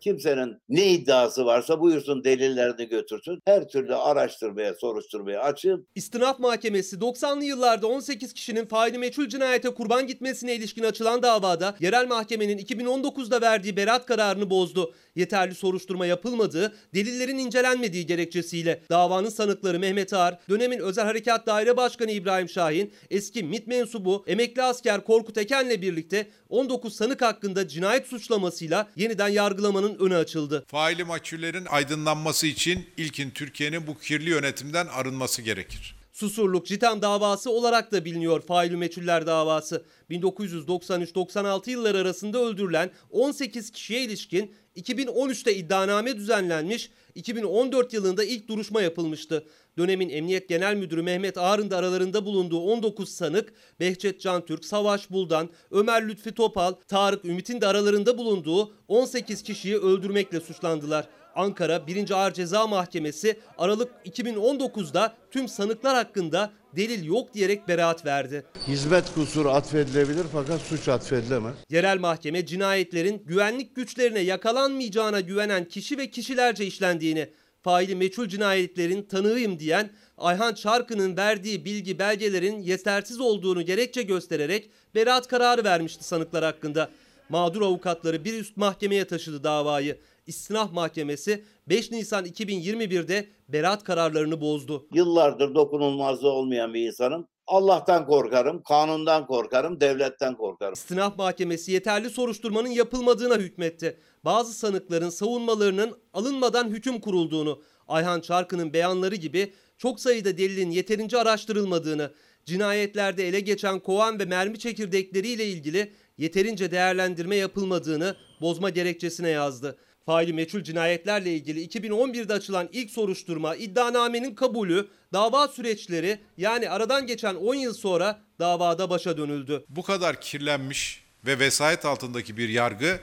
[0.02, 3.40] Kimsenin ne iddiası varsa buyursun delillerini götürsün.
[3.46, 5.86] Her türlü araştırmaya, soruşturmaya açığım.
[5.96, 12.08] İstinaf Mahkemesi 90'lı yıllarda 18 kişinin faili meçhul cinayete kurban gitmesine ilişkin açılan davada yerel
[12.08, 14.94] mahkemenin 2019'da verdiği beraat kararını bozdu.
[15.20, 22.12] Yeterli soruşturma yapılmadığı, delillerin incelenmediği gerekçesiyle davanın sanıkları Mehmet Ağar, dönemin Özel Harekat Daire Başkanı
[22.12, 28.90] İbrahim Şahin, eski MİT mensubu emekli asker Korkut Eken'le birlikte 19 sanık hakkında cinayet suçlamasıyla
[28.96, 30.66] yeniden yargılamanın önü açıldı.
[30.68, 36.00] Faili maçüllerin aydınlanması için ilkin Türkiye'nin bu kirli yönetimden arınması gerekir.
[36.20, 39.86] Susurluk Citam davası olarak da biliniyor faili meçhuller davası.
[40.10, 49.44] 1993-96 yılları arasında öldürülen 18 kişiye ilişkin 2013'te iddianame düzenlenmiş, 2014 yılında ilk duruşma yapılmıştı.
[49.78, 55.50] Dönemin Emniyet Genel Müdürü Mehmet Ağar'ın da aralarında bulunduğu 19 sanık, Behçet Cantürk, Savaş Buldan,
[55.72, 61.08] Ömer Lütfi Topal, Tarık Ümit'in de aralarında bulunduğu 18 kişiyi öldürmekle suçlandılar.
[61.36, 62.12] Ankara 1.
[62.12, 68.44] Ağır Ceza Mahkemesi Aralık 2019'da tüm sanıklar hakkında delil yok diyerek beraat verdi.
[68.68, 71.56] Hizmet kusuru atfedilebilir fakat suç atfedilemez.
[71.70, 77.30] Yerel mahkeme cinayetlerin güvenlik güçlerine yakalanmayacağına güvenen kişi ve kişilerce işlendiğini,
[77.62, 85.28] faili meçhul cinayetlerin tanığıyım diyen Ayhan Çarkı'nın verdiği bilgi belgelerin yetersiz olduğunu gerekçe göstererek beraat
[85.28, 86.90] kararı vermişti sanıklar hakkında.
[87.30, 89.98] Mağdur avukatları bir üst mahkemeye taşıdı davayı.
[90.30, 94.88] İstinaf Mahkemesi 5 Nisan 2021'de beraat kararlarını bozdu.
[94.94, 97.28] Yıllardır dokunulmazlığı olmayan bir insanım.
[97.48, 100.74] Allah'tan korkarım, kanundan korkarım, devletten korkarım.
[100.74, 103.98] İstinaf Mahkemesi yeterli soruşturmanın yapılmadığına hükmetti.
[104.26, 112.12] Bazı sanıkların savunmalarının alınmadan hüküm kurulduğunu, Ayhan Çarkı'nın beyanları gibi çok sayıda delilin yeterince araştırılmadığını,
[112.46, 119.78] cinayetlerde ele geçen kovan ve mermi çekirdekleriyle ilgili yeterince değerlendirme yapılmadığını bozma gerekçesine yazdı.
[120.10, 127.36] Faili meçhul cinayetlerle ilgili 2011'de açılan ilk soruşturma, iddianamenin kabulü, dava süreçleri yani aradan geçen
[127.36, 129.66] 10 yıl sonra davada başa dönüldü.
[129.70, 133.00] Bu kadar kirlenmiş ve vesayet altındaki bir yargı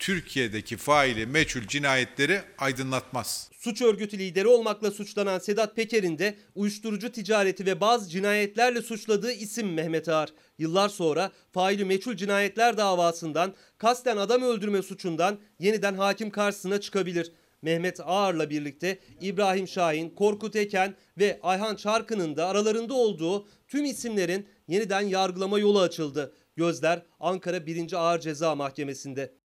[0.00, 3.50] Türkiye'deki faili meçhul cinayetleri aydınlatmaz.
[3.58, 9.74] Suç örgütü lideri olmakla suçlanan Sedat Peker'in de uyuşturucu ticareti ve bazı cinayetlerle suçladığı isim
[9.74, 10.28] Mehmet Ağar.
[10.58, 17.32] Yıllar sonra faili meçhul cinayetler davasından kasten adam öldürme suçundan yeniden hakim karşısına çıkabilir.
[17.62, 24.46] Mehmet Ağar'la birlikte İbrahim Şahin, Korkut Eken ve Ayhan Çarkı'nın da aralarında olduğu tüm isimlerin
[24.68, 26.34] yeniden yargılama yolu açıldı.
[26.56, 27.92] Gözler Ankara 1.
[27.92, 29.39] Ağır Ceza Mahkemesi'nde.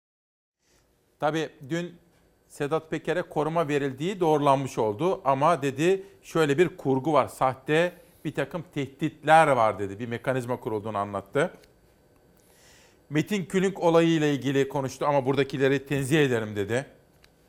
[1.22, 1.96] Tabii dün
[2.48, 7.28] Sedat Peker'e koruma verildiği doğrulanmış oldu ama dedi şöyle bir kurgu var.
[7.28, 7.94] Sahte
[8.26, 10.00] bir takım tehditler var dedi.
[10.00, 11.52] Bir mekanizma kurulduğunu anlattı.
[13.10, 16.86] Metin Külünk olayıyla ilgili konuştu ama buradakileri tenzih ederim dedi.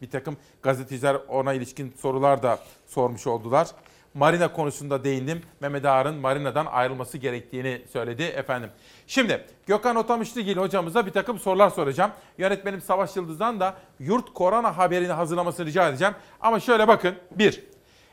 [0.02, 3.68] Bir takım gazeteciler ona ilişkin sorular da sormuş oldular.
[4.14, 5.42] Marina konusunda değindim.
[5.60, 8.70] Mehmet Ağar'ın Marina'dan ayrılması gerektiğini söyledi efendim.
[9.06, 12.10] Şimdi Gökhan Otamışlıgil hocamıza bir takım sorular soracağım.
[12.38, 16.14] Yönetmenim Savaş Yıldız'dan da yurt korona haberini hazırlamasını rica edeceğim.
[16.40, 17.14] Ama şöyle bakın.
[17.30, 17.64] Bir,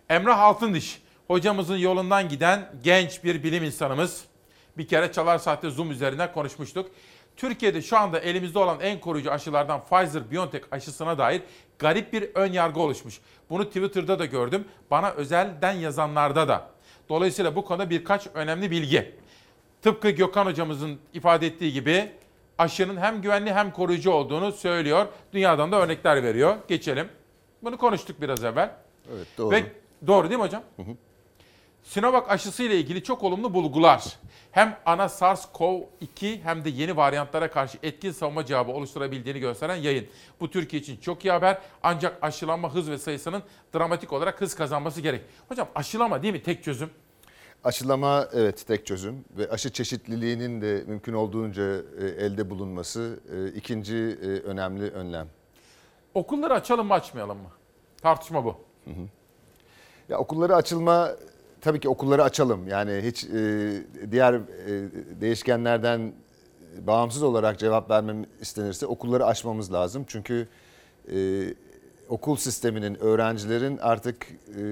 [0.10, 4.26] Emrah Altındiş hocamızın yolundan giden genç bir bilim insanımız.
[4.78, 6.92] Bir kere Çalar Saat'te Zoom üzerinden konuşmuştuk.
[7.38, 11.42] Türkiye'de şu anda elimizde olan en koruyucu aşılardan Pfizer-BioNTech aşısına dair
[11.80, 13.20] garip bir ön yargı oluşmuş.
[13.50, 14.66] Bunu Twitter'da da gördüm.
[14.92, 16.70] Bana özelden yazanlarda da.
[17.10, 19.16] Dolayısıyla bu konuda birkaç önemli bilgi.
[19.82, 22.12] Tıpkı Gökhan hocamızın ifade ettiği gibi
[22.58, 25.08] aşının hem güvenli hem koruyucu olduğunu söylüyor.
[25.34, 26.56] Dünyadan da örnekler veriyor.
[26.68, 27.08] Geçelim.
[27.64, 28.76] Bunu konuştuk biraz evvel.
[29.14, 29.52] Evet doğru.
[29.52, 29.64] Ve
[30.08, 30.64] doğru değil mi hocam?
[31.84, 34.04] Sinovac aşısı ile ilgili çok olumlu bulgular.
[34.52, 40.08] Hem ana SARS-CoV-2 hem de yeni varyantlara karşı etkin savunma cevabı oluşturabildiğini gösteren yayın.
[40.40, 41.58] Bu Türkiye için çok iyi haber.
[41.84, 43.44] Ancak aşılanma hız ve sayısının
[43.76, 45.22] dramatik olarak hız kazanması gerek.
[45.50, 46.90] Hocam aşılama değil mi tek çözüm?
[47.64, 51.64] Aşılama evet tek çözüm ve aşı çeşitliliğinin de mümkün olduğunca
[52.02, 55.28] e, elde bulunması e, ikinci e, önemli önlem.
[56.14, 57.50] Okulları açalım mı açmayalım mı?
[58.02, 58.56] Tartışma bu.
[60.10, 61.12] Ya okulları açılma
[61.62, 62.68] tabii ki okulları açalım.
[62.68, 63.72] Yani hiç e,
[64.12, 64.42] diğer e,
[65.22, 66.14] değişkenlerden
[66.88, 70.04] bağımsız olarak cevap vermem istenirse okulları açmamız lazım.
[70.08, 70.48] Çünkü
[71.14, 71.48] e,
[72.10, 74.28] okul sisteminin öğrencilerin artık
[74.58, 74.64] e,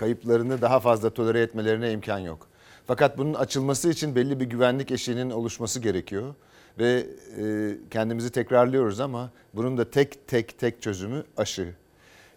[0.00, 2.46] kayıplarını daha fazla tolere etmelerine imkan yok.
[2.86, 6.34] Fakat bunun açılması için belli bir güvenlik eşiğinin oluşması gerekiyor.
[6.78, 7.06] Ve
[7.38, 11.74] e, kendimizi tekrarlıyoruz ama bunun da tek tek tek çözümü aşı.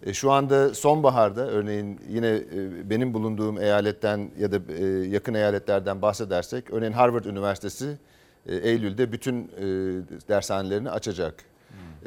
[0.06, 6.02] E, şu anda sonbaharda örneğin yine e, benim bulunduğum eyaletten ya da e, yakın eyaletlerden
[6.02, 7.98] bahsedersek örneğin Harvard Üniversitesi
[8.46, 9.66] e, Eylül'de bütün e,
[10.30, 11.53] dershanelerini açacak.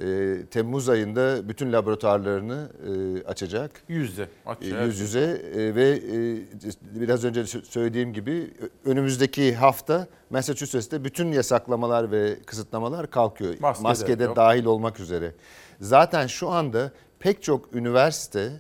[0.03, 3.71] E, Temmuz ayında bütün laboratuvarlarını e, açacak.
[3.89, 4.87] Yüzde E, açacak.
[4.87, 8.51] Yüz yüze e, ve e, biraz önce sö- söylediğim gibi
[8.85, 13.55] önümüzdeki hafta Massachusetts'te bütün yasaklamalar ve kısıtlamalar kalkıyor.
[13.61, 14.37] Maske de Maskede yok.
[14.37, 15.33] dahil olmak üzere.
[15.81, 18.53] Zaten şu anda pek çok üniversite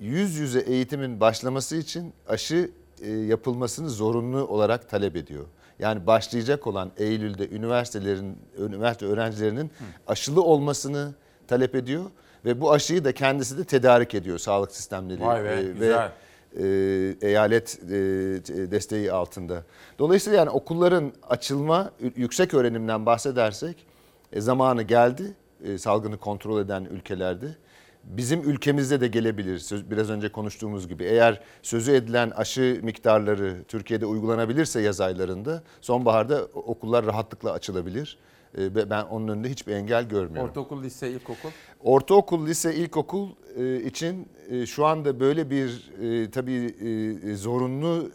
[0.00, 2.70] yüz yüze eğitimin başlaması için aşı
[3.00, 5.44] e, yapılmasını zorunlu olarak talep ediyor.
[5.82, 9.70] Yani başlayacak olan Eylül'de üniversitelerin üniversite öğrencilerinin
[10.06, 11.14] aşılı olmasını
[11.48, 12.04] talep ediyor
[12.44, 15.98] ve bu aşıyı da kendisi de tedarik ediyor sağlık sistemleri Vay be, e, güzel.
[15.98, 16.12] ve
[16.58, 17.90] e, eyalet e,
[18.70, 19.62] desteği altında.
[19.98, 23.76] Dolayısıyla yani okulların açılma yüksek öğrenimden bahsedersek
[24.32, 25.34] e, zamanı geldi
[25.64, 27.46] e, salgını kontrol eden ülkelerde
[28.04, 29.70] bizim ülkemizde de gelebilir.
[29.90, 31.04] Biraz önce konuştuğumuz gibi.
[31.04, 38.18] Eğer sözü edilen aşı miktarları Türkiye'de uygulanabilirse yaz aylarında sonbaharda okullar rahatlıkla açılabilir.
[38.58, 40.50] E, ve ben onun önünde hiçbir engel görmüyorum.
[40.50, 41.48] Ortaokul, lise, ilkokul.
[41.80, 46.74] Ortaokul, lise, ilkokul e, için e, şu anda böyle bir e, tabii
[47.36, 48.10] zorunlu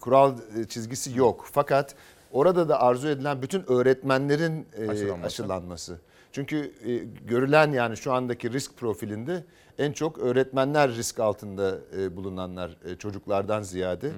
[0.00, 0.34] kural
[0.68, 1.48] çizgisi yok.
[1.52, 1.94] Fakat
[2.32, 5.26] orada da arzu edilen bütün öğretmenlerin Aşılanması.
[5.26, 5.98] aşılanması.
[6.32, 6.96] Çünkü e,
[7.26, 9.44] görülen yani şu andaki risk profilinde
[9.78, 14.10] en çok öğretmenler risk altında e, bulunanlar e, çocuklardan ziyade.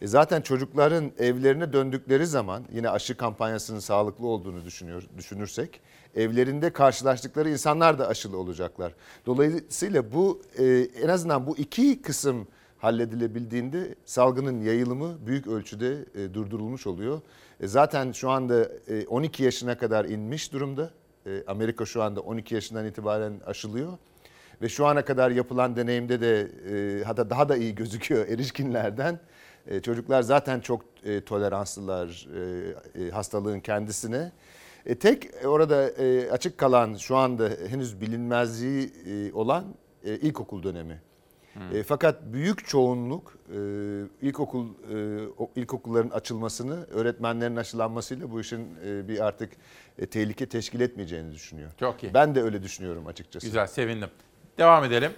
[0.00, 5.80] E, zaten çocukların evlerine döndükleri zaman yine aşı kampanyasının sağlıklı olduğunu düşünüyor düşünürsek
[6.14, 8.94] evlerinde karşılaştıkları insanlar da aşılı olacaklar.
[9.26, 10.42] Dolayısıyla bu
[11.02, 12.46] en azından bu iki kısım
[12.78, 17.20] halledilebildiğinde salgının yayılımı büyük ölçüde durdurulmuş oluyor.
[17.60, 20.90] E, zaten şu anda e, 12 yaşına kadar inmiş durumda.
[21.26, 23.92] E, Amerika şu anda 12 yaşından itibaren aşılıyor.
[24.62, 26.48] Ve şu ana kadar yapılan deneyimde de
[27.00, 29.20] e, hatta daha da iyi gözüküyor erişkinlerden.
[29.66, 30.84] E, çocuklar zaten çok
[31.26, 32.28] toleranslılar
[33.12, 34.32] hastalığın kendisine.
[35.00, 35.76] Tek orada
[36.32, 38.92] açık kalan şu anda henüz bilinmezliği
[39.34, 39.64] olan
[40.04, 41.00] e, ilkokul dönemi.
[41.72, 43.58] E, fakat büyük çoğunluk e,
[44.22, 49.52] ilkokul e, o ilkokulların açılmasını, öğretmenlerin aşılanmasıyla bu işin e, bir artık
[49.98, 51.70] e, tehlike teşkil etmeyeceğini düşünüyor.
[51.80, 52.14] Çok iyi.
[52.14, 53.46] Ben de öyle düşünüyorum açıkçası.
[53.46, 54.08] Güzel, sevindim.
[54.58, 55.12] Devam edelim.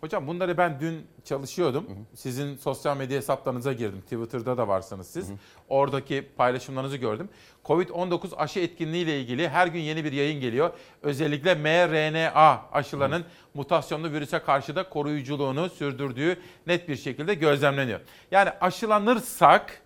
[0.00, 1.86] Hocam bunları ben dün çalışıyordum.
[2.14, 4.00] Sizin sosyal medya hesaplarınıza girdim.
[4.00, 5.30] Twitter'da da varsınız siz.
[5.68, 7.28] Oradaki paylaşımlarınızı gördüm.
[7.64, 10.70] Covid-19 aşı etkinliği ile ilgili her gün yeni bir yayın geliyor.
[11.02, 18.00] Özellikle mRNA aşılarının mutasyonlu virüse karşı da koruyuculuğunu sürdürdüğü net bir şekilde gözlemleniyor.
[18.30, 19.82] Yani aşılanırsak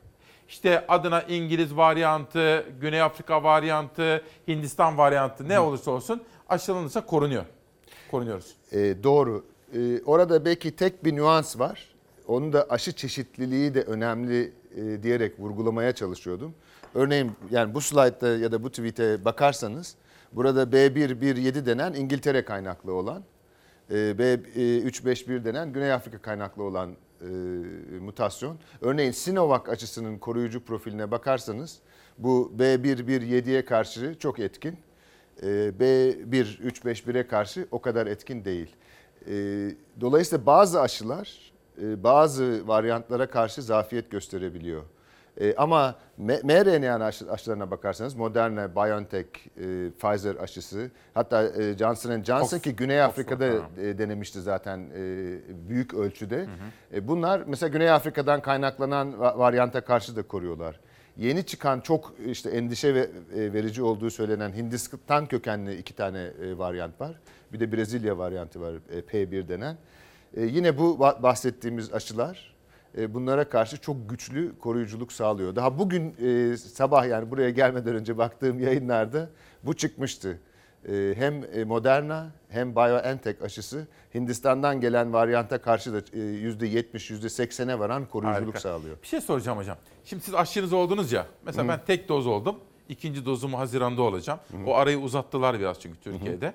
[0.48, 7.44] işte adına İngiliz varyantı, Güney Afrika varyantı, Hindistan varyantı ne olursa olsun aşılanırsa korunuyor.
[8.10, 8.56] Korunuyoruz.
[8.72, 9.51] E, doğru.
[9.74, 11.94] E, orada belki tek bir nüans var.
[12.28, 16.54] Onu da aşı çeşitliliği de önemli e, diyerek vurgulamaya çalışıyordum.
[16.94, 19.94] Örneğin yani bu slaytta ya da bu tweet'e bakarsanız
[20.32, 23.22] burada B117 denen İngiltere kaynaklı olan,
[23.90, 26.90] e, B351 denen Güney Afrika kaynaklı olan
[27.20, 27.26] e,
[28.00, 28.56] mutasyon.
[28.80, 31.78] Örneğin Sinovac aşısının koruyucu profiline bakarsanız
[32.18, 34.78] bu B117'ye karşı çok etkin.
[35.42, 35.46] E,
[35.80, 38.76] B1351'e karşı o kadar etkin değil.
[39.28, 39.70] E,
[40.00, 44.82] Dolayısıyla bazı aşılar e, bazı varyantlara karşı zafiyet gösterebiliyor.
[45.40, 49.26] E, Ama mRNA aşı- aşılarına bakarsanız Moderna, BioNTech,
[49.56, 53.46] e, Pfizer aşısı hatta e, Johnson Johnson ki Güney Afrika'da
[53.82, 55.38] e, denemişti zaten e,
[55.68, 56.46] büyük ölçüde.
[56.94, 60.80] E, Bunlar mesela Güney Afrika'dan kaynaklanan va- varyanta karşı da koruyorlar.
[61.16, 63.08] Yeni çıkan çok işte endişe e,
[63.52, 67.20] verici olduğu söylenen Hindistan kökenli iki tane e, varyant var.
[67.52, 69.76] Bir de Brezilya varyantı var e, P1 denen.
[70.36, 72.54] E, Yine bu ba- bahsettiğimiz aşılar
[72.98, 75.56] e, bunlara karşı çok güçlü koruyuculuk sağlıyor.
[75.56, 76.14] Daha bugün
[76.56, 79.30] sabah yani buraya gelmeden önce baktığım yayınlarda
[79.62, 80.38] bu çıkmıştı.
[81.14, 88.46] Hem Moderna hem BioNTech aşısı Hindistan'dan gelen varyanta karşı da e, %70, %80'e varan koruyuculuk
[88.46, 88.60] Harika.
[88.60, 88.96] sağlıyor.
[89.02, 89.76] Bir şey soracağım hocam.
[90.04, 91.26] Şimdi siz aşınız oldunuz ya.
[91.46, 91.68] Mesela Hı.
[91.68, 92.56] ben tek doz oldum.
[92.88, 94.38] İkinci dozumu Haziran'da olacağım.
[94.66, 96.54] O arayı uzattılar biraz çünkü Türkiye'de.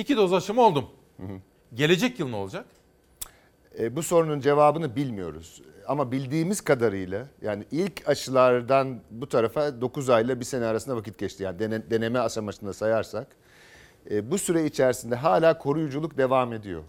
[0.00, 0.86] İki doz aşım oldum.
[1.74, 2.64] Gelecek yıl ne olacak?
[3.78, 5.62] E, bu sorunun cevabını bilmiyoruz.
[5.86, 11.42] Ama bildiğimiz kadarıyla yani ilk aşılardan bu tarafa 9 ayla bir sene arasında vakit geçti.
[11.42, 13.26] Yani dene- deneme aşamasında sayarsak.
[14.10, 16.82] E, bu süre içerisinde hala koruyuculuk devam ediyor.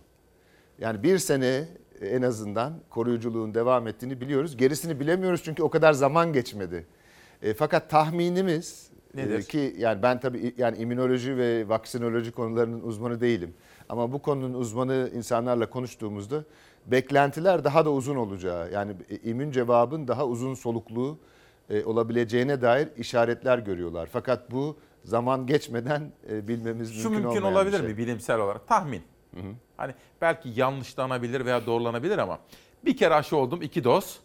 [0.80, 1.68] Yani bir sene
[2.02, 4.58] e, en azından koruyuculuğun devam ettiğini biliyoruz.
[4.58, 6.86] Gerisini bilemiyoruz çünkü o kadar zaman geçmedi.
[7.42, 9.44] E, fakat tahminimiz e, Nedir?
[9.44, 13.54] ki yani ben tabii yani immünoloji ve vaksinoloji konularının uzmanı değilim.
[13.90, 16.44] Ama bu konunun uzmanı insanlarla konuştuğumuzda
[16.88, 21.18] beklentiler daha da uzun olacağı yani e, immün cevabın daha uzun soluklu
[21.70, 24.10] e, olabileceğine dair işaretler görüyorlar.
[24.12, 27.88] Fakat bu zaman geçmeden e, bilmemiz Şu mümkün, mümkün olabilir şey.
[27.88, 28.68] mi bilimsel olarak?
[28.68, 29.02] Tahmin.
[29.78, 32.40] Hani belki yanlışlanabilir veya doğrulanabilir ama
[32.86, 34.20] bir kere aşı oldum iki doz.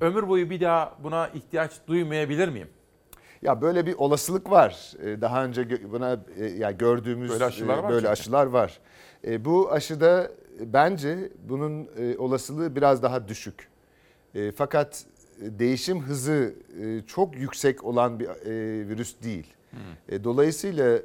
[0.00, 2.68] Ömür boyu bir daha buna ihtiyaç duymayabilir miyim?
[3.42, 4.92] Ya böyle bir olasılık var.
[5.02, 8.08] Ee, Daha önce buna e, ya gördüğümüz Böyle aşılar e, var böyle çünkü.
[8.12, 8.80] aşılar var.
[9.26, 11.88] E, Bu aşıda bence bunun
[12.18, 13.68] olasılığı biraz daha düşük.
[14.56, 15.04] Fakat
[15.40, 16.54] değişim hızı
[17.06, 18.28] çok yüksek olan bir
[18.88, 19.46] virüs değil.
[20.08, 20.98] E, Dolayısıyla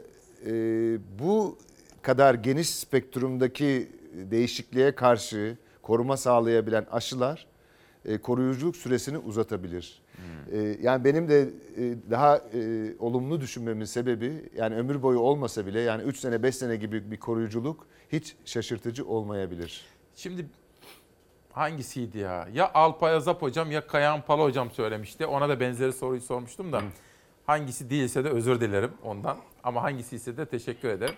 [1.20, 1.58] bu
[2.02, 7.48] kadar geniş spektrumdaki değişikliğe karşı koruma sağlayabilen aşılar
[8.24, 10.02] koruyuculuk süresini uzatabilir.
[10.52, 15.80] E, yani benim de e, daha e, olumlu düşünmemin sebebi yani ömür boyu olmasa bile
[15.80, 19.86] yani 3 sene 5 sene gibi bir koruyuculuk hiç şaşırtıcı olmayabilir.
[20.16, 20.46] Şimdi
[21.52, 22.48] hangisiydi ya?
[22.54, 25.26] Ya Alpay Azap hocam ya Kayan Pala hocam söylemişti.
[25.26, 26.82] Ona da benzeri soruyu sormuştum da.
[27.46, 29.38] Hangisi değilse de özür dilerim ondan.
[29.64, 31.16] Ama hangisi ise de teşekkür ederim.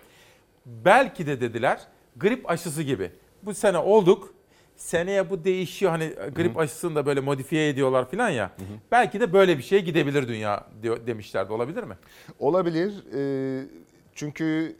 [0.66, 3.12] Belki de dediler grip aşısı gibi.
[3.44, 4.34] Bu sene olduk.
[4.84, 5.92] Seneye bu değişiyor.
[5.92, 8.52] Hani grip aşısını da böyle modifiye ediyorlar falan ya.
[8.92, 11.54] Belki de böyle bir şeye gidebilir dünya diyor, demişlerdi.
[11.54, 11.98] Olabilir mi?
[12.40, 12.94] Olabilir.
[13.16, 13.66] Ee,
[14.16, 14.76] çünkü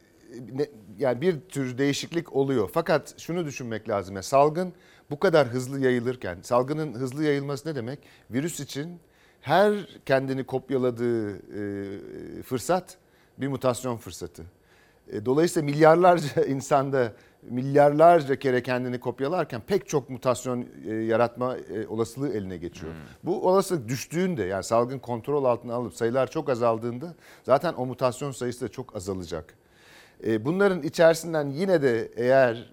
[0.54, 0.70] ne-
[1.00, 2.70] yani bir tür değişiklik oluyor.
[2.74, 4.16] Fakat şunu düşünmek lazım.
[4.16, 4.74] Yani salgın
[5.12, 8.00] bu kadar hızlı yayılırken, salgının hızlı yayılması ne demek?
[8.32, 9.00] Virüs için
[9.42, 9.74] her
[10.06, 12.98] kendini kopyaladığı e, fırsat
[13.38, 14.44] bir mutasyon fırsatı.
[15.14, 22.30] E, Dolayısıyla milyarlarca insanda milyarlarca kere kendini kopyalarken pek çok mutasyon e, yaratma e, olasılığı
[22.34, 22.94] eline geçiyor.
[23.24, 28.66] Bu olasılık düştüğünde yani salgın kontrol altına alıp sayılar çok azaldığında zaten o mutasyon sayısı
[28.66, 29.54] da çok azalacak.
[30.40, 32.72] Bunların içerisinden yine de eğer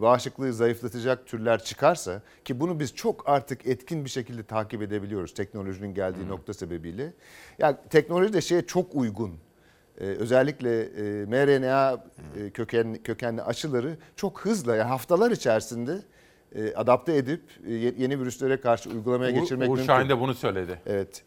[0.00, 5.94] bağışıklığı zayıflatacak türler çıkarsa ki bunu biz çok artık etkin bir şekilde takip edebiliyoruz teknolojinin
[5.94, 7.12] geldiği nokta sebebiyle.
[7.58, 9.32] Yani teknoloji de şeye çok uygun.
[10.00, 12.04] Ee, özellikle e, mRNA
[12.36, 15.98] e, köken, kökenli aşıları çok hızla yani haftalar içerisinde
[16.54, 19.86] e, adapte edip e, ye- yeni virüslere karşı uygulamaya Uğur- geçirmek Uğur mümkün.
[19.86, 20.78] Şahin de bunu söyledi.
[20.86, 21.22] Evet.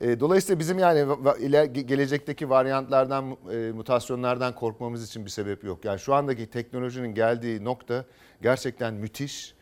[0.00, 1.06] E, dolayısıyla bizim yani
[1.40, 5.84] iler, gelecekteki varyantlardan, e, mutasyonlardan korkmamız için bir sebep yok.
[5.84, 8.04] Yani şu andaki teknolojinin geldiği nokta
[8.42, 9.54] gerçekten müthiş.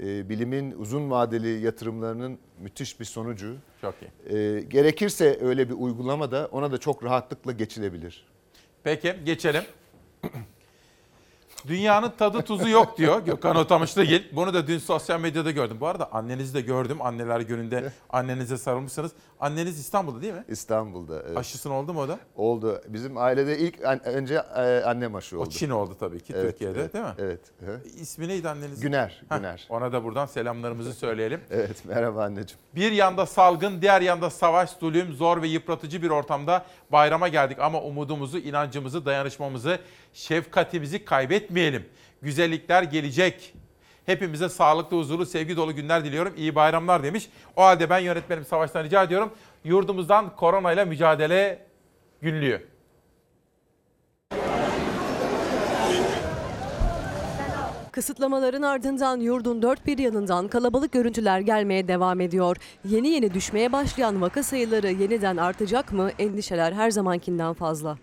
[0.00, 3.56] E, bilimin uzun vadeli yatırımlarının müthiş bir sonucu.
[3.80, 4.36] Çok iyi.
[4.36, 8.26] E, gerekirse öyle bir uygulama da ona da çok rahatlıkla geçilebilir.
[8.84, 9.62] Peki geçelim.
[11.68, 14.22] Dünyanın tadı tuzu yok diyor Gökhan Otamışlıgil.
[14.32, 15.76] Bunu da dün sosyal medyada gördüm.
[15.80, 17.02] Bu arada annenizi de gördüm.
[17.02, 19.12] Anneler gününde annenize sarılmışsınız.
[19.40, 20.44] Anneniz İstanbul'da değil mi?
[20.48, 21.22] İstanbul'da.
[21.26, 21.36] Evet.
[21.38, 22.18] Aşısını oldu mu o da?
[22.36, 22.82] Oldu.
[22.88, 25.46] Bizim ailede ilk an- önce e, annem aşı oldu.
[25.48, 27.10] O Çin oldu tabii ki Evet, Türkiye'de evet, değil mi?
[27.18, 27.40] Evet.
[27.66, 27.80] Hı.
[28.00, 28.82] İsmi neydi annenizin?
[28.82, 29.66] Güner, Heh, Güner.
[29.70, 31.40] Ona da buradan selamlarımızı söyleyelim.
[31.50, 32.60] Evet, merhaba anneciğim.
[32.74, 37.58] Bir yanda salgın, diğer yanda savaş, zulüm, zor ve yıpratıcı bir ortamda bayrama geldik.
[37.60, 39.78] Ama umudumuzu, inancımızı, dayanışmamızı,
[40.12, 41.86] şefkatimizi kaybetmeyelim.
[42.22, 43.54] Güzellikler gelecek.
[44.06, 46.34] Hepimize sağlıklı, huzurlu, sevgi dolu günler diliyorum.
[46.36, 47.28] İyi bayramlar demiş.
[47.56, 49.32] O halde ben yönetmenim Savaş'tan rica ediyorum.
[49.64, 51.66] Yurdumuzdan koronayla mücadele
[52.22, 52.71] günlüğü.
[57.92, 62.56] Kısıtlamaların ardından yurdun dört bir yanından kalabalık görüntüler gelmeye devam ediyor.
[62.84, 66.10] Yeni yeni düşmeye başlayan vaka sayıları yeniden artacak mı?
[66.18, 67.96] Endişeler her zamankinden fazla.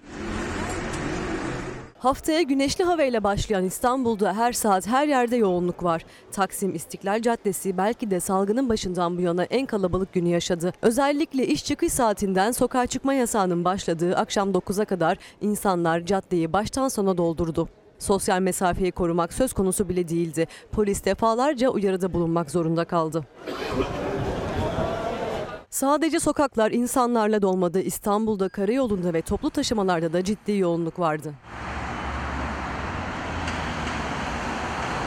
[1.98, 6.06] Haftaya güneşli havayla başlayan İstanbul'da her saat her yerde yoğunluk var.
[6.32, 10.74] Taksim İstiklal Caddesi belki de salgının başından bu yana en kalabalık günü yaşadı.
[10.82, 17.18] Özellikle iş çıkış saatinden sokağa çıkma yasağının başladığı akşam 9'a kadar insanlar caddeyi baştan sona
[17.18, 17.70] doldurdu.
[18.00, 20.48] Sosyal mesafeyi korumak söz konusu bile değildi.
[20.72, 23.26] Polis defalarca uyarıda bulunmak zorunda kaldı.
[25.70, 27.82] Sadece sokaklar insanlarla dolmadı.
[27.82, 31.34] İstanbul'da karayolunda ve toplu taşımalarda da ciddi yoğunluk vardı.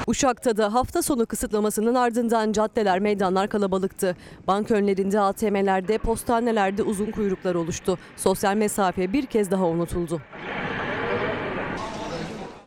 [0.07, 4.17] Uşak'ta da hafta sonu kısıtlamasının ardından caddeler, meydanlar kalabalıktı.
[4.47, 7.99] Bank önlerinde, ATM'lerde, postanelerde uzun kuyruklar oluştu.
[8.17, 10.21] Sosyal mesafe bir kez daha unutuldu.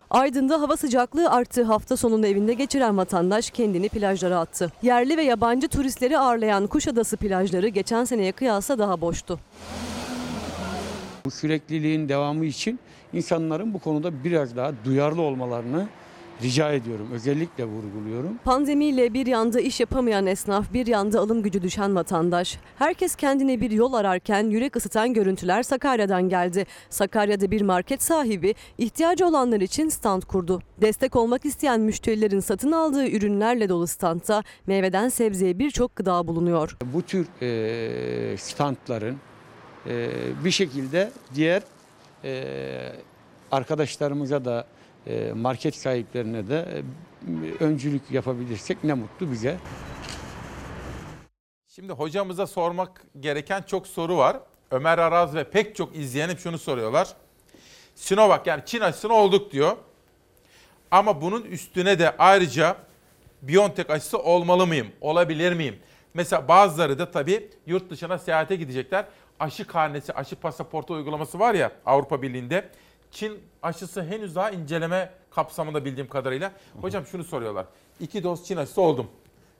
[0.09, 1.63] Aydın'da hava sıcaklığı arttı.
[1.63, 4.71] Hafta sonunu evinde geçiren vatandaş kendini plajlara attı.
[4.81, 9.39] Yerli ve yabancı turistleri ağırlayan Kuşadası plajları geçen seneye kıyasla daha boştu.
[11.25, 12.79] Bu sürekliliğin devamı için
[13.13, 15.87] insanların bu konuda biraz daha duyarlı olmalarını
[16.41, 17.07] rica ediyorum.
[17.13, 18.37] Özellikle vurguluyorum.
[18.43, 22.59] Pandemiyle bir yanda iş yapamayan esnaf, bir yanda alım gücü düşen vatandaş.
[22.77, 26.65] Herkes kendine bir yol ararken yürek ısıtan görüntüler Sakarya'dan geldi.
[26.89, 30.61] Sakarya'da bir market sahibi ihtiyacı olanlar için stand kurdu.
[30.81, 36.77] Destek olmak isteyen müşterilerin satın aldığı ürünlerle dolu standta meyveden sebzeye birçok gıda bulunuyor.
[36.93, 39.15] Bu tür e, standların
[39.87, 40.09] e,
[40.45, 41.63] bir şekilde diğer
[42.23, 42.43] e,
[43.51, 44.67] arkadaşlarımıza da
[45.35, 46.83] market sahiplerine de
[47.59, 49.57] e, öncülük yapabilirsek ne mutlu bize.
[51.67, 54.37] Şimdi hocamıza sormak gereken çok soru var.
[54.71, 57.07] Ömer Araz ve pek çok izleyenim şunu soruyorlar.
[57.95, 59.77] Sinovac yani Çin aşısını olduk diyor.
[60.91, 62.77] Ama bunun üstüne de ayrıca
[63.41, 64.87] BioNTech aşısı olmalı mıyım?
[65.01, 65.79] Olabilir miyim?
[66.13, 69.05] Mesela bazıları da tabii yurt dışına seyahate gidecekler.
[69.39, 72.69] Aşı karnesi, aşı pasaportu uygulaması var ya Avrupa Birliği'nde.
[73.15, 76.51] Çin aşısı henüz daha inceleme kapsamında bildiğim kadarıyla.
[76.81, 77.65] Hocam şunu soruyorlar.
[77.99, 79.07] İki doz Çin aşısı oldum.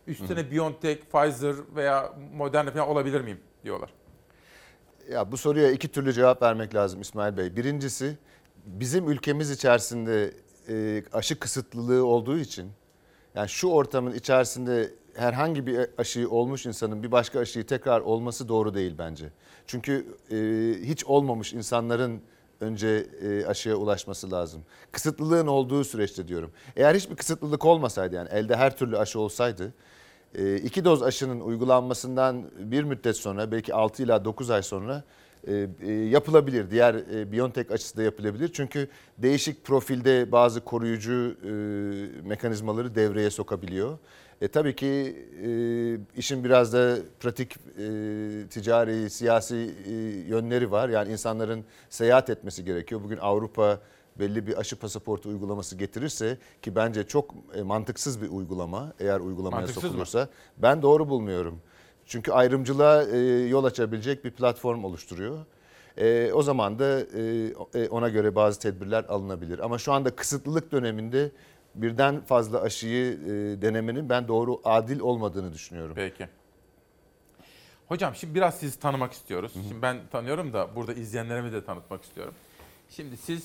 [0.08, 3.40] Üstüne BioNTech, Pfizer veya Moderna falan olabilir miyim?
[3.64, 3.94] diyorlar.
[5.12, 7.56] Ya bu soruya iki türlü cevap vermek lazım İsmail Bey.
[7.56, 8.18] Birincisi
[8.66, 10.34] bizim ülkemiz içerisinde
[10.70, 12.72] e, aşı kısıtlılığı olduğu için
[13.36, 18.74] yani şu ortamın içerisinde herhangi bir aşıyı olmuş insanın bir başka aşıyı tekrar olması doğru
[18.74, 19.30] değil bence.
[19.68, 20.36] Çünkü e,
[20.88, 22.22] hiç olmamış insanların
[22.60, 24.62] önce e, aşıya ulaşması lazım.
[24.92, 26.52] Kısıtlılığın olduğu süreçte diyorum.
[26.76, 29.74] Eğer hiçbir kısıtlılık olmasaydı yani elde her türlü aşı olsaydı
[30.38, 35.04] e, iki doz aşının uygulanmasından bir müddet sonra belki 6 ila 9 ay sonra
[35.48, 36.72] e, e, yapılabilir.
[36.72, 38.50] Diğer e, Biontech aşısı da yapılabilir.
[38.54, 38.88] Çünkü
[39.18, 41.50] değişik profilde bazı koruyucu e,
[42.28, 43.98] mekanizmaları devreye sokabiliyor.
[44.42, 45.50] E, tabii ki e,
[46.20, 49.92] işin biraz da pratik e, ticari, siyasi e,
[50.30, 50.90] yönleri var.
[50.90, 53.02] Yani insanların seyahat etmesi gerekiyor.
[53.04, 53.80] Bugün Avrupa
[54.20, 59.60] belli bir aşı pasaportu uygulaması getirirse ki bence çok e, mantıksız bir uygulama eğer uygulamaya
[59.60, 59.90] Mantıksız mı?
[59.90, 61.60] sokulursa ben doğru bulmuyorum.
[62.06, 63.18] Çünkü ayrımcılığa e,
[63.48, 65.38] yol açabilecek bir platform oluşturuyor.
[65.98, 69.60] E, o zaman da e, e, ona göre bazı tedbirler alınabilir.
[69.60, 71.32] Ama şu anda kısıtlılık döneminde
[71.76, 75.94] birden fazla aşıyı e, denemenin ben doğru adil olmadığını düşünüyorum.
[75.96, 76.28] Peki.
[77.88, 79.52] Hocam şimdi biraz sizi tanımak istiyoruz.
[79.54, 82.34] Şimdi ben tanıyorum da burada izleyenlerimi de tanıtmak istiyorum.
[82.90, 83.44] Şimdi siz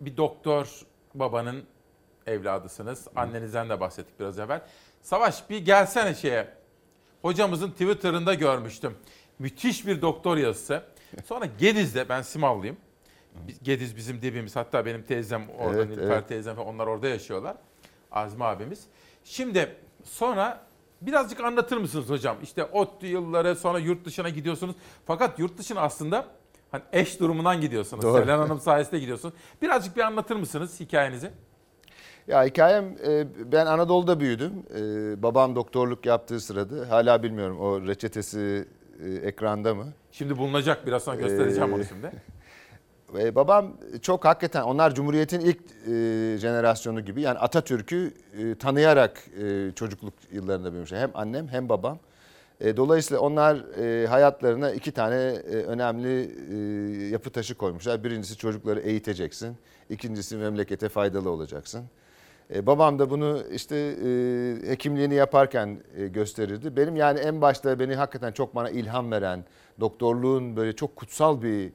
[0.00, 0.82] bir doktor
[1.14, 1.64] babanın
[2.26, 3.08] evladısınız.
[3.16, 4.62] Annenizden de bahsettik biraz evvel.
[5.02, 6.48] Savaş bir gelsene şeye.
[7.22, 8.96] Hocamızın Twitter'ında görmüştüm.
[9.38, 10.82] Müthiş bir doktor yazısı.
[11.24, 12.76] Sonra Gediz'de ben Simavlıyım.
[13.62, 14.56] Gediz bizim dibimiz.
[14.56, 16.28] Hatta benim teyzem orada, Evet, Nilüfer evet.
[16.28, 17.56] teyzem falan onlar orada yaşıyorlar.
[18.12, 18.84] Azmi abimiz.
[19.24, 20.60] Şimdi sonra
[21.00, 22.36] birazcık anlatır mısınız hocam?
[22.42, 24.76] İşte ODTÜ yılları sonra yurt dışına gidiyorsunuz.
[25.06, 26.26] Fakat yurt dışına aslında
[26.70, 28.04] hani eş durumundan gidiyorsunuz.
[28.04, 28.22] Doğru.
[28.22, 29.34] Selen Hanım sayesinde gidiyorsunuz.
[29.62, 31.30] Birazcık bir anlatır mısınız hikayenizi?
[32.26, 34.52] Ya hikayem e, ben Anadolu'da büyüdüm.
[34.76, 38.68] E, Babam doktorluk yaptığı sırada hala bilmiyorum o reçetesi
[39.04, 39.92] e, ekranda mı?
[40.12, 42.12] Şimdi bulunacak biraz sonra göstereceğim onu Ee, şimdi.
[43.16, 43.72] Ve babam
[44.02, 50.72] çok hakikaten onlar Cumhuriyet'in ilk e, jenerasyonu gibi yani Atatürk'ü e, tanıyarak e, çocukluk yıllarında
[50.72, 51.00] büyümüşler.
[51.00, 51.98] Hem annem hem babam.
[52.60, 56.56] E, dolayısıyla onlar e, hayatlarına iki tane e, önemli e,
[57.08, 58.04] yapı taşı koymuşlar.
[58.04, 59.56] Birincisi çocukları eğiteceksin.
[59.90, 61.84] İkincisi memlekete faydalı olacaksın.
[62.54, 66.76] E, babam da bunu işte e, hekimliğini yaparken e, gösterirdi.
[66.76, 69.44] Benim yani en başta beni hakikaten çok bana ilham veren,
[69.80, 71.72] doktorluğun böyle çok kutsal bir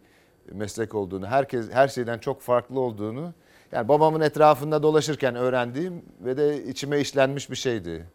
[0.51, 3.34] meslek olduğunu, herkes her şeyden çok farklı olduğunu
[3.72, 8.05] yani babamın etrafında dolaşırken öğrendiğim ve de içime işlenmiş bir şeydi.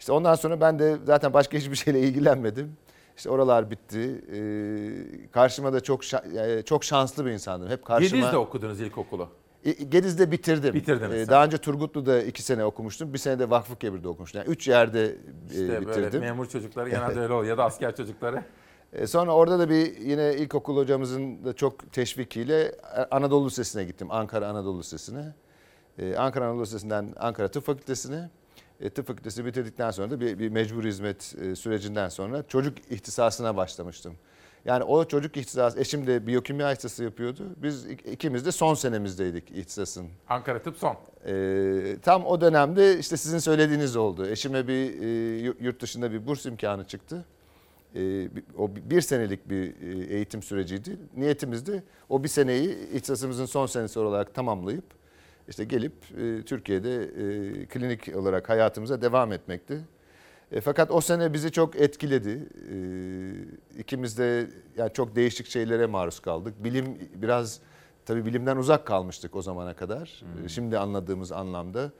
[0.00, 2.76] İşte ondan sonra ben de zaten başka hiçbir şeyle ilgilenmedim.
[3.16, 4.24] İşte oralar bitti.
[4.32, 7.68] Ee, karşıma da çok şa- çok şanslı bir insandım.
[7.68, 9.28] Hep karşıma Gediz'de okudunuz ilkokulu.
[9.64, 10.74] İ- Gediz'de bitirdim.
[10.74, 13.12] Bitirdiniz Ee, daha önce Turgutlu'da iki sene okumuştum.
[13.14, 14.38] Bir sene de Vakfıkebir'de okumuştum.
[14.40, 15.14] Yani üç yerde e,
[15.50, 16.20] İşte böyle bitirdim.
[16.20, 18.42] memur çocukları genelde öyle oluyor ya da asker çocukları.
[18.92, 22.74] E, Sonra orada da bir yine ilkokul hocamızın da çok teşvikiyle
[23.10, 24.08] Anadolu Lisesi'ne gittim.
[24.10, 25.34] Ankara Anadolu Lisesi'ne.
[25.98, 28.30] E, Ankara Anadolu Lisesi'nden Ankara Tıp Fakültesi'ne.
[28.80, 33.56] E, tıp fakültesi bitirdikten sonra da bir, bir mecbur hizmet e, sürecinden sonra çocuk ihtisasına
[33.56, 34.14] başlamıştım.
[34.64, 37.42] Yani o çocuk ihtisası, eşim de biyokimya ihtisası yapıyordu.
[37.56, 40.06] Biz ik- ikimiz de son senemizdeydik ihtisasın.
[40.28, 40.96] Ankara Tıp son.
[41.26, 44.26] Ee, tam o dönemde işte sizin söylediğiniz oldu.
[44.26, 45.06] Eşime bir e,
[45.42, 47.24] yu- yurt dışında bir burs imkanı çıktı.
[47.94, 50.96] Bir- o bir- senelik bir e, eğitim süreciydi.
[51.16, 54.84] Niyetimiz de o bir seneyi ihtisasımızın son senesi olarak tamamlayıp
[55.48, 59.80] işte gelip e, Türkiye'de e, klinik olarak hayatımıza devam etmekti.
[60.52, 62.48] E, fakat o sene bizi çok etkiledi.
[62.72, 64.46] E, ikimiz de
[64.76, 66.64] yani çok değişik şeylere maruz kaldık.
[66.64, 67.60] Bilim biraz
[68.06, 70.22] tabii bilimden uzak kalmıştık o zamana kadar.
[70.44, 71.90] E, Şimdi anladığımız anlamda.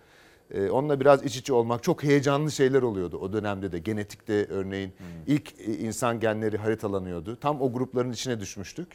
[0.54, 3.78] E, onunla biraz iç içe olmak çok heyecanlı şeyler oluyordu o dönemde de.
[3.78, 4.92] Genetikte örneğin
[5.26, 7.36] ilk e, insan genleri haritalanıyordu.
[7.36, 8.88] Tam o grupların içine düşmüştük.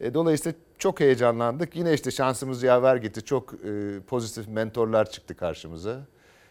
[0.00, 1.76] E, Dolayısıyla çok heyecanlandık.
[1.76, 3.24] Yine işte şansımız yaver gitti.
[3.24, 6.00] Çok e, pozitif mentorlar çıktı karşımıza.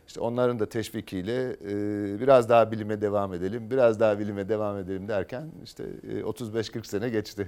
[0.07, 5.07] İşte onların da teşvikiyle e, biraz daha bilime devam edelim, biraz daha bilime devam edelim
[5.07, 7.47] derken işte e, 35-40 sene geçti.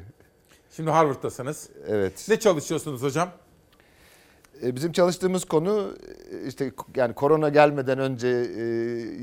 [0.76, 1.70] Şimdi Harvard'tasınız.
[1.88, 2.26] Evet.
[2.30, 3.30] Ne çalışıyorsunuz hocam?
[4.64, 5.94] E, Bizim çalıştığımız konu
[6.32, 8.62] e, işte yani korona gelmeden önce e,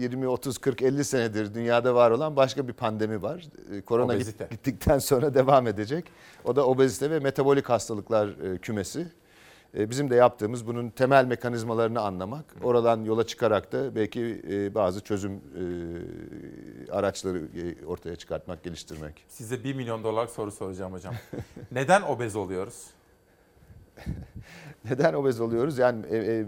[0.00, 3.44] 20, 30, 40, 50 senedir dünyada var olan başka bir pandemi var.
[3.72, 4.48] E, Korona Obezite.
[4.50, 6.04] gittikten sonra devam edecek.
[6.44, 8.30] O da obezite ve metabolik hastalıklar
[8.62, 9.06] kümesi.
[9.74, 12.44] Bizim de yaptığımız bunun temel mekanizmalarını anlamak.
[12.62, 14.42] Oradan yola çıkarak da belki
[14.74, 15.40] bazı çözüm
[16.92, 17.42] araçları
[17.86, 19.24] ortaya çıkartmak, geliştirmek.
[19.28, 21.14] Size 1 milyon dolarlık soru soracağım hocam.
[21.72, 22.86] Neden obez oluyoruz?
[24.90, 25.78] Neden obez oluyoruz?
[25.78, 26.44] Yani e, e,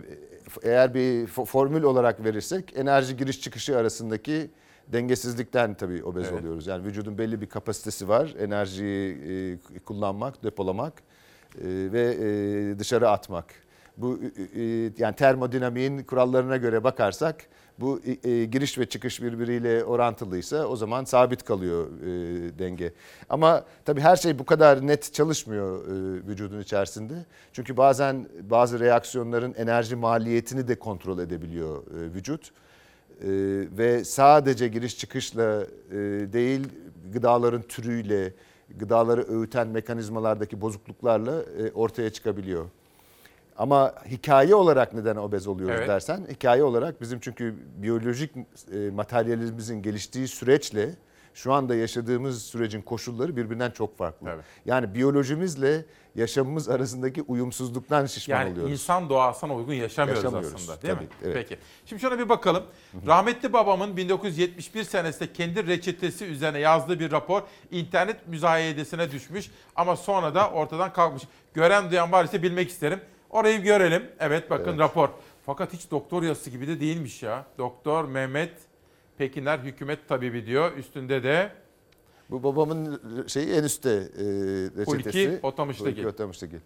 [0.63, 4.51] eğer bir fo- formül olarak verirsek enerji giriş çıkışı arasındaki
[4.89, 6.41] dengesizlikten tabii obez Evet.
[6.41, 6.67] oluyoruz.
[6.67, 8.35] Yani vücudun belli bir kapasitesi var.
[8.39, 9.19] Enerjiyi
[9.75, 10.93] e, kullanmak, depolamak
[11.59, 13.47] e, ve e, dışarı atmak.
[13.97, 14.21] Bu
[14.57, 14.63] e,
[14.99, 17.37] yani termodinamiğin kurallarına göre bakarsak
[17.79, 22.09] bu e, e, giriş ve çıkış birbiriyle orantılıysa o zaman sabit kalıyor e,
[22.59, 22.93] denge.
[23.29, 27.15] Ama tabii her şey bu kadar net çalışmıyor e, vücudun içerisinde.
[27.53, 32.53] Çünkü bazen bazı reaksiyonların enerji maliyetini de kontrol edebiliyor e, vücut.
[33.23, 33.29] Ee,
[33.79, 35.97] ve sadece giriş çıkışla e,
[36.33, 36.69] değil
[37.13, 38.33] gıdaların türüyle,
[38.79, 42.65] gıdaları öğüten mekanizmalardaki bozukluklarla e, ortaya çıkabiliyor.
[43.57, 45.89] Ama hikaye olarak neden obez oluyoruz Evet.
[45.89, 50.91] dersen, hikaye olarak bizim çünkü biyolojik e, materyalimizin geliştiği süreçle
[51.35, 54.29] şu anda yaşadığımız sürecin koşulları birbirinden çok farklı.
[54.67, 55.85] Yani biyolojimizle
[56.15, 58.73] yaşamımız arasındaki uyumsuzluktan şişman Yani oluyoruz.
[58.73, 61.01] insan doğasına uygun yaşamıyoruz, Yaşamıyoruz, aslında değil mi?
[61.21, 61.49] tabii, evet.
[61.49, 61.61] Peki.
[61.87, 62.63] Şimdi şuna bir bakalım.
[63.07, 70.35] Rahmetli babamın 1971 senesinde kendi reçetesi üzerine yazdığı bir rapor internet müzayedesine düşmüş ama sonra
[70.35, 71.23] da ortadan kalkmış.
[71.55, 73.01] Gören duyan var ise bilmek isterim.
[73.33, 74.03] Orayı görelim.
[74.21, 74.81] Evet bakın Evet.
[74.81, 75.09] rapor.
[75.47, 77.45] Fakat hiç doktor yazısı gibi de değilmiş ya.
[77.59, 78.53] Doktor Mehmet
[79.19, 80.77] Pekiner hükümet tabibi diyor.
[80.77, 81.51] Üstünde de
[82.31, 84.25] Bu babamın şeyi en üstte e,
[84.77, 85.31] reçetesi.
[85.31, 85.91] Hulki Otamış'taki.
[85.97, 86.57] Hulki Otamış'taki.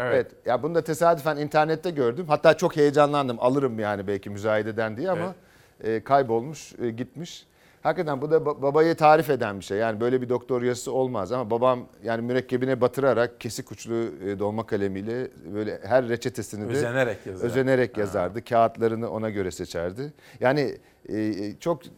[0.00, 0.14] Evet.
[0.14, 0.32] Evet.
[0.46, 2.24] Ya bunu da tesadüfen internette gördüm.
[2.28, 3.36] Hatta çok heyecanlandım.
[3.40, 5.34] Alırım yani belki müzayededen diye ama
[5.80, 7.46] e, kaybolmuş, e, gitmiş.
[7.82, 9.78] Hakikaten bu da ba- babayı tarif eden bir şey.
[9.78, 14.66] Yani böyle bir doktor yazısı olmaz ama babam yani mürekkebine batırarak kesik uçlu e, dolma
[14.66, 17.46] kalemiyle böyle her reçetesini de Özenerek yazar.
[17.46, 18.44] özenerek yazardı.
[18.44, 20.12] Kağıtlarını ona göre seçerdi.
[20.40, 20.78] Yani
[21.08, 21.90] e, çok e,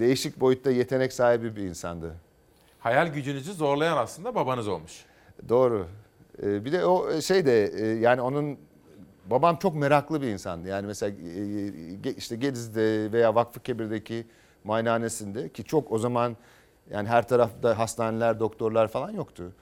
[0.00, 2.14] değişik boyutta yetenek sahibi bir insandı.
[2.78, 5.04] hayal gücünüzü zorlayan aslında babanız olmuş.
[5.48, 5.86] Doğru.
[6.42, 7.50] Bir de o şey de
[8.00, 8.58] yani onun
[9.30, 10.68] babam çok meraklı bir insandı.
[10.68, 11.12] Yani mesela
[12.16, 14.26] işte Gediz'de veya Vakfıkebir'deki
[14.66, 16.36] muayenehanesinde ki çok o zaman
[16.90, 19.52] yani her tarafta hastaneler, doktorlar falan yoktu.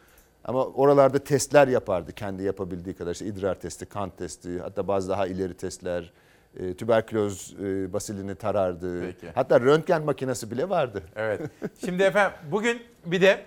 [0.44, 3.12] Ama oralarda testler yapardı kendi yapabildiği kadar.
[3.12, 6.12] İşte idrar testi, kan testi, hatta bazı daha ileri testler.
[6.60, 9.00] E, tüberküloz e, basilini tarardı.
[9.00, 9.32] Peki.
[9.34, 11.02] Hatta röntgen makinesi bile vardı.
[11.16, 11.40] Evet.
[11.84, 13.46] Şimdi efendim bugün bir de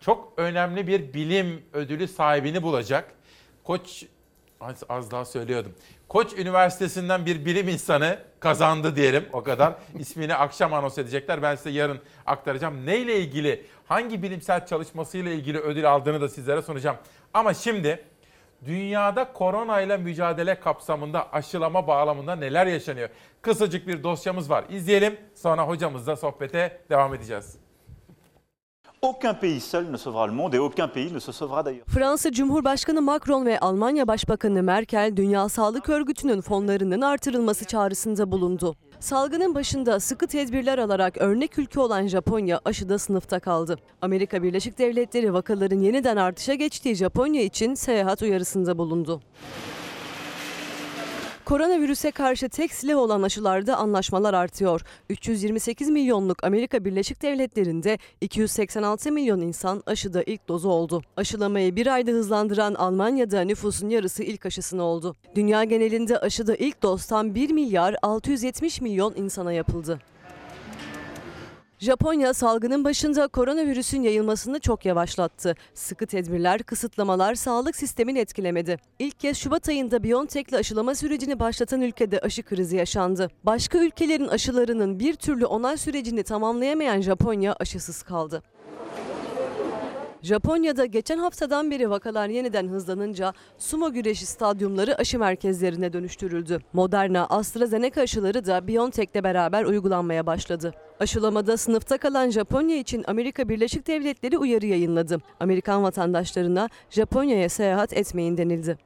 [0.00, 3.12] çok önemli bir bilim ödülü sahibini bulacak.
[3.64, 4.06] Koç
[4.60, 5.72] az, az daha söylüyordum.
[6.08, 9.74] Koç Üniversitesi'nden bir bilim insanı kazandı diyelim o kadar.
[9.98, 11.42] İsmini akşam anons edecekler.
[11.42, 12.86] Ben size yarın aktaracağım.
[12.86, 16.96] Neyle ilgili, hangi bilimsel çalışmasıyla ilgili ödül aldığını da sizlere sunacağım.
[17.34, 18.04] Ama şimdi
[18.64, 23.08] dünyada koronayla mücadele kapsamında aşılama bağlamında neler yaşanıyor?
[23.42, 24.64] Kısacık bir dosyamız var.
[24.68, 25.16] İzleyelim.
[25.34, 27.61] Sonra hocamızla sohbete devam edeceğiz.
[29.04, 31.86] Aucun pays seul ne sauvera le monde et aucun pays ne se sauvera d'ailleurs.
[31.86, 38.76] Fransa Cumhurbaşkanı Macron ve Almanya Başbakanı Merkel Dünya Sağlık Örgütü'nün fonlarının artırılması çağrısında bulundu.
[39.00, 43.76] Salgının başında sıkı tedbirler alarak örnek ülke olan Japonya aşıda sınıfta kaldı.
[44.02, 49.20] Amerika Birleşik Devletleri vakaların yeniden artışa geçtiği Japonya için seyahat uyarısında bulundu.
[51.44, 54.80] Koronavirüse karşı tek silah olan aşılarda anlaşmalar artıyor.
[55.10, 61.02] 328 milyonluk Amerika Birleşik Devletleri'nde 286 milyon insan aşıda ilk dozu oldu.
[61.16, 65.16] Aşılamayı bir ayda hızlandıran Almanya'da nüfusun yarısı ilk aşısını oldu.
[65.34, 69.98] Dünya genelinde aşıda ilk doz tam 1 milyar 670 milyon insana yapıldı.
[71.82, 75.54] Japonya salgının başında koronavirüsün yayılmasını çok yavaşlattı.
[75.74, 78.78] Sıkı tedbirler, kısıtlamalar sağlık sistemini etkilemedi.
[78.98, 83.30] İlk kez Şubat ayında BioNTech'le aşılama sürecini başlatan ülkede aşı krizi yaşandı.
[83.44, 88.42] Başka ülkelerin aşılarının bir türlü onay sürecini tamamlayamayan Japonya aşısız kaldı.
[90.22, 96.58] Japonya'da geçen haftadan beri vakalar yeniden hızlanınca sumo güreşi stadyumları aşı merkezlerine dönüştürüldü.
[96.72, 100.74] Moderna, AstraZeneca aşıları da BioNTech'le beraber uygulanmaya başladı.
[101.00, 105.18] Aşılamada sınıfta kalan Japonya için Amerika Birleşik Devletleri uyarı yayınladı.
[105.40, 108.78] Amerikan vatandaşlarına Japonya'ya seyahat etmeyin denildi.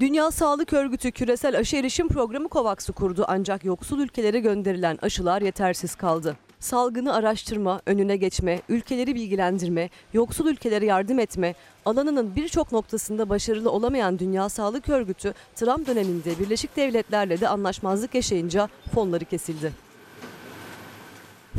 [0.00, 5.94] Dünya Sağlık Örgütü küresel aşı erişim programı COVAX'ı kurdu ancak yoksul ülkelere gönderilen aşılar yetersiz
[5.94, 6.36] kaldı.
[6.60, 11.54] Salgını araştırma, önüne geçme, ülkeleri bilgilendirme, yoksul ülkelere yardım etme,
[11.84, 18.68] alanının birçok noktasında başarılı olamayan Dünya Sağlık Örgütü, Trump döneminde Birleşik Devletler'le de anlaşmazlık yaşayınca
[18.94, 19.72] fonları kesildi.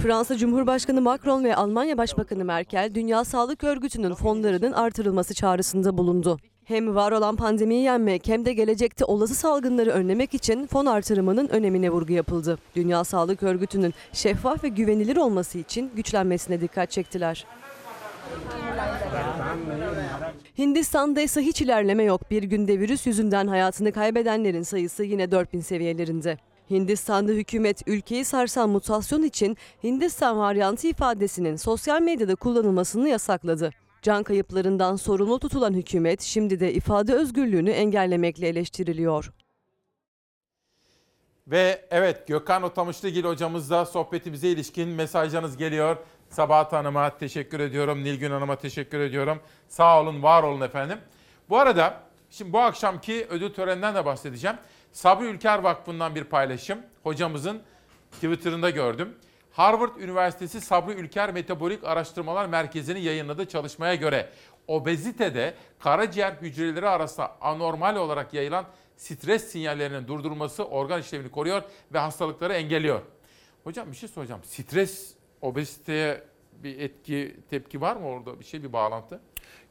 [0.01, 6.39] Fransa Cumhurbaşkanı Macron ve Almanya Başbakanı Merkel, Dünya Sağlık Örgütü'nün fonlarının artırılması çağrısında bulundu.
[6.69, 11.89] Hem var olan pandemiyi yenmek hem de gelecekte olası salgınları önlemek için fon artırımının önemine
[11.89, 12.57] vurgu yapıldı.
[12.75, 17.45] Dünya Sağlık Örgütü'nün şeffaf ve güvenilir olması için güçlenmesine dikkat çektiler.
[20.57, 22.31] Hindistan'da ise hiç ilerleme yok.
[22.31, 26.37] Bir günde virüs yüzünden hayatını kaybedenlerin sayısı yine 4000 seviyelerinde.
[26.69, 33.71] Hindistan'da hükümet ülkeyi sarsan mutasyon için Hindistan varyantı ifadesinin sosyal medyada kullanılmasını yasakladı.
[34.01, 39.31] Can kayıplarından sorumlu tutulan hükümet şimdi de ifade özgürlüğünü engellemekle eleştiriliyor.
[41.47, 45.97] Ve evet Gökhan Otamışlıgil hocamızla sohbetimize ilişkin mesajlarınız geliyor.
[46.29, 48.03] Sabahat Hanım'a teşekkür ediyorum.
[48.03, 49.39] Nilgün Hanım'a teşekkür ediyorum.
[49.67, 50.97] Sağ olun, var olun efendim.
[51.49, 54.57] Bu arada şimdi bu akşamki ödül töreninden de bahsedeceğim.
[54.91, 56.79] Sabri Ülker Vakfı'ndan bir paylaşım.
[57.03, 57.61] Hocamızın
[58.11, 59.15] Twitter'ında gördüm.
[59.59, 64.29] Harvard Üniversitesi Sabri Ülker Metabolik Araştırmalar Merkezi'nin yayınladığı çalışmaya göre
[64.67, 68.65] obezitede karaciğer hücreleri arasında anormal olarak yayılan
[68.97, 71.61] stres sinyallerinin durdurulması organ işlevini koruyor
[71.93, 73.01] ve hastalıkları engelliyor.
[73.63, 74.41] Hocam bir şey soracağım.
[74.43, 76.23] Stres obeziteye
[76.63, 78.39] bir etki, tepki var mı orada?
[78.39, 79.19] Bir şey, bir bağlantı?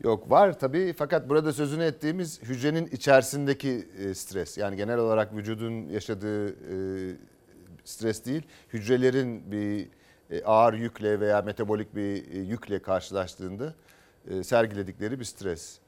[0.04, 4.58] Yok var tabii fakat burada sözünü ettiğimiz hücrenin içerisindeki e, stres.
[4.58, 7.16] Yani genel olarak vücudun yaşadığı e,
[7.88, 8.42] stres değil,
[8.72, 9.88] hücrelerin bir
[10.30, 13.74] e, ağır yükle veya metabolik bir e, yükle karşılaştığında
[14.30, 15.78] e, sergiledikleri bir stres.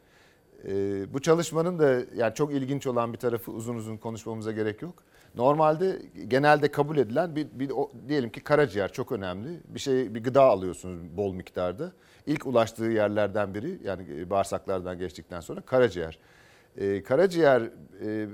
[1.12, 5.02] Bu çalışmanın da yani çok ilginç olan bir tarafı uzun uzun konuşmamıza gerek yok.
[5.34, 9.60] Normalde genelde kabul edilen bir, bir o, diyelim ki karaciğer çok önemli.
[9.68, 11.92] Bir şey bir gıda alıyorsunuz bol miktarda.
[12.26, 16.18] İlk ulaştığı yerlerden biri yani bağırsaklardan geçtikten sonra karaciğer.
[16.76, 17.62] Ee, karaciğer
[18.06, 18.26] e,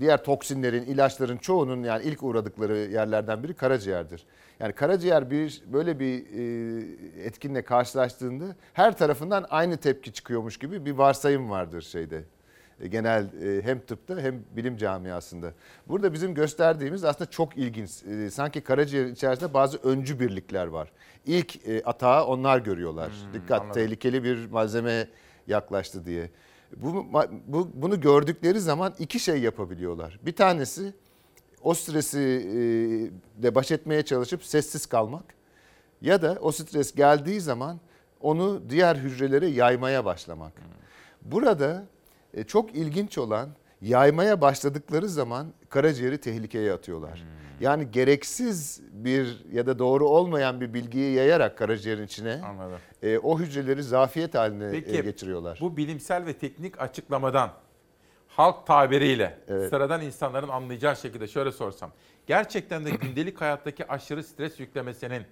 [0.00, 4.26] diğer toksinlerin, ilaçların çoğunun yani ilk uğradıkları yerlerden biri karaciğerdir.
[4.60, 6.26] Yani karaciğer bir böyle bir
[7.16, 12.24] e, etkinle karşılaştığında her tarafından aynı tepki çıkıyormuş gibi bir varsayım vardır şeyde.
[12.80, 15.52] E, genel e, hem tıpta hem bilim camiasında.
[15.88, 18.02] Burada bizim gösterdiğimiz aslında çok ilginç.
[18.02, 20.92] E, sanki karaciğer içerisinde bazı öncü birlikler var.
[21.26, 23.12] İlk e, atağı onlar görüyorlar.
[23.34, 23.82] Dikkat anladım.
[23.82, 25.08] tehlikeli bir malzeme
[25.46, 26.30] yaklaştı diye.
[26.76, 27.06] Bu,
[27.46, 30.20] bu bunu gördükleri zaman iki şey yapabiliyorlar.
[30.22, 30.94] Bir tanesi
[31.62, 35.34] o stresi e, de baş etmeye çalışıp sessiz kalmak
[36.02, 37.80] ya da o stres geldiği zaman
[38.20, 40.52] onu diğer hücrelere yaymaya başlamak.
[41.22, 41.84] Burada
[42.34, 43.48] e, çok ilginç olan
[43.82, 47.24] yaymaya başladıkları zaman karaciğeri tehlikeye atıyorlar.
[47.60, 52.78] Yani gereksiz bir ya da doğru olmayan bir bilgiyi yayarak karaciğerin içine Anladım.
[53.02, 55.58] e, o hücreleri zafiyet haline Peki e, getiriyorlar.
[55.60, 57.50] bu bilimsel ve teknik açıklamadan
[58.28, 61.90] halk tabiriyle sıradan insanların anlayacağı şekilde şöyle sorsam.
[62.26, 65.22] Gerçekten de gündelik hayattaki aşırı stres yüklemesinin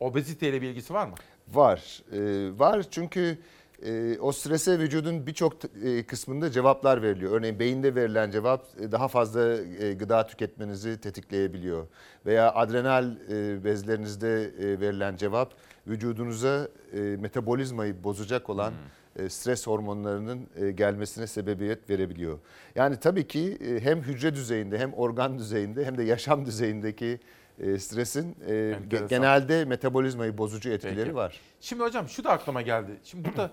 [0.00, 1.14] obeziteyle bir ilgisi var mı?
[1.48, 2.02] Var.
[2.12, 3.38] Ee, var çünkü
[3.86, 5.52] e, o strese vücudun birçok
[5.84, 7.32] e, kısmında cevaplar veriliyor.
[7.32, 11.86] Örneğin beyinde verilen cevap e, daha fazla e, gıda tüketmenizi tetikleyebiliyor.
[12.26, 15.54] Veya adrenal e, bezlerinizde e, verilen cevap
[15.86, 18.72] vücudunuza e, metabolizmayı bozacak olan
[19.16, 22.38] e, stres hormonlarının e, gelmesine sebebiyet verebiliyor.
[22.74, 27.20] Yani tabii ki e, hem hücre düzeyinde hem organ düzeyinde hem de yaşam düzeyindeki
[27.62, 29.08] e, stresin e, Enteresan.
[29.08, 31.14] genelde metabolizmayı bozucu etkileri Peki.
[31.14, 31.40] var.
[31.60, 32.90] Şimdi hocam şu da aklıma geldi.
[33.04, 33.50] Şimdi burada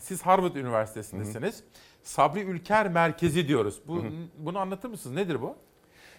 [0.00, 1.62] siz Harvard Üniversitesi'ndesiniz.
[2.02, 3.80] Sabri Ülker Merkezi diyoruz.
[3.86, 4.04] Bu
[4.38, 5.16] bunu anlatır mısınız?
[5.16, 5.56] Nedir bu?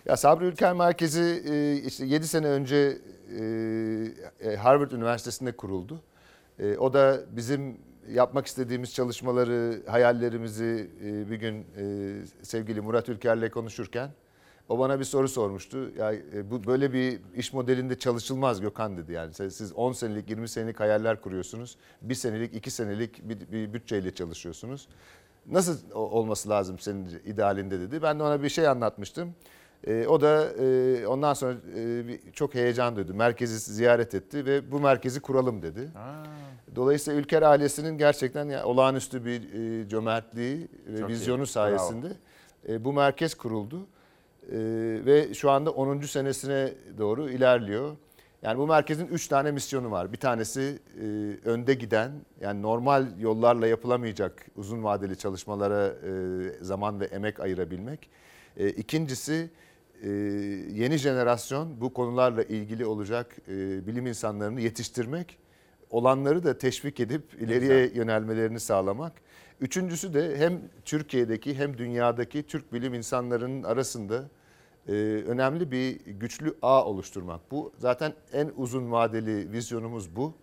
[0.05, 2.97] Ya Sabri Ülker Merkezi e, işte 7 sene önce
[3.39, 6.01] e, e, Harvard Üniversitesi'nde kuruldu.
[6.59, 7.77] E, O da bizim
[8.09, 10.89] yapmak istediğimiz çalışmaları, hayallerimizi
[11.29, 11.65] bir gün
[12.41, 14.09] sevgili Murat Ülker'le konuşurken
[14.69, 15.91] o bana bir soru sormuştu.
[15.97, 19.33] Ya e, bu böyle bir iş modelinde çalışılmaz Gökhan dedi yani.
[19.33, 21.77] Siz siz 10 senelik, 20 senelik hayaller kuruyorsunuz.
[22.01, 24.87] Bir senelik, iki senelik bir, bir bütçeyle çalışıyorsunuz.
[25.51, 28.01] Nasıl olması lazım senin idealinde dedi.
[28.01, 29.35] Ben de ona bir şey anlatmıştım.
[29.87, 33.13] E, o da e, ondan sonra e, bir- çok heyecan duydu.
[33.13, 35.89] Merkezi ziyaret etti ve bu merkezi kuralım dedi.
[36.75, 39.41] Dolayısıyla Ülker ailesinin gerçekten ya, olağanüstü bir
[39.83, 41.13] e, cömertliği ve Çok iyi.
[41.13, 41.45] vizyonu Bravo.
[41.45, 42.07] sayesinde
[42.69, 43.87] e, bu merkez kuruldu.
[44.51, 44.57] E,
[45.05, 46.01] ve şu anda 10.
[46.01, 47.95] senesine doğru ilerliyor.
[48.41, 50.13] Yani bu merkezin 3 tane misyonu var.
[50.13, 51.05] Bir tanesi e,
[51.49, 52.11] önde giden
[52.41, 58.09] yani normal yollarla yapılamayacak uzun vadeli çalışmalara e, zaman ve emek ayırabilmek.
[58.57, 59.49] E, ikincisi
[60.03, 60.09] e,
[60.73, 65.37] yeni jenerasyon bu konularla ilgili olacak e, bilim insanlarını yetiştirmek.
[65.89, 69.13] Olanları da teşvik edip ileriye yönelmelerini sağlamak.
[69.61, 74.29] Üçüncüsü de hem Türkiye'deki hem dünyadaki Türk bilim insanlarının arasında
[74.87, 74.91] e,
[75.27, 77.51] önemli bir güçlü ağ oluşturmak.
[77.51, 80.33] Bu zaten en uzun vadeli vizyonumuz bu.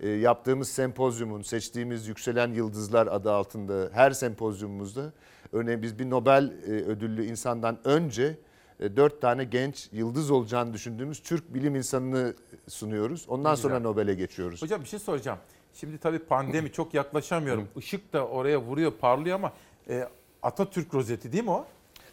[0.00, 5.12] E, yaptığımız sempozyumun, seçtiğimiz Yükselen Yıldızlar adı altında her sempozyumumuzda
[5.52, 8.38] örneğin biz bir Nobel e, ödüllü insandan önce
[8.80, 12.34] e, dört tane genç yıldız olacağını düşündüğümüz Türk bilim insanını
[12.68, 13.24] sunuyoruz.
[13.28, 13.80] Ondan sonra.
[13.80, 14.62] Nobel'e geçiyoruz.
[14.62, 15.38] Hocam bir şey soracağım.
[15.74, 17.68] Şimdi tabii pandemi çok yaklaşamıyorum.
[17.76, 19.52] Işık da oraya vuruyor, parlıyor ama
[19.88, 20.08] e,
[20.42, 21.66] Atatürk rozeti değil mi o?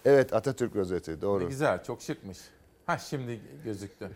[0.06, 1.48] Evet Atatürk rozeti Ne doğru.
[1.50, 2.38] güzel, çok şıkmış.
[2.86, 4.10] Ha şimdi gözüktü.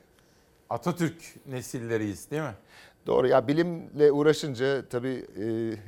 [0.69, 1.15] Atatürk
[1.45, 2.53] nesilleriyiz değil mi?
[3.07, 5.43] Doğru ya bilimle uğraşınca tabii e,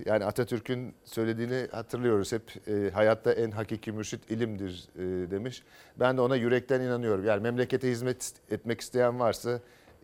[0.09, 5.63] yani Atatürk'ün söylediğini hatırlıyoruz hep e, hayatta en hakiki mürşit ilimdir e, demiş.
[5.99, 7.26] Ben de ona yürekten inanıyorum.
[7.26, 9.59] Yani memlekete hizmet etmek isteyen varsa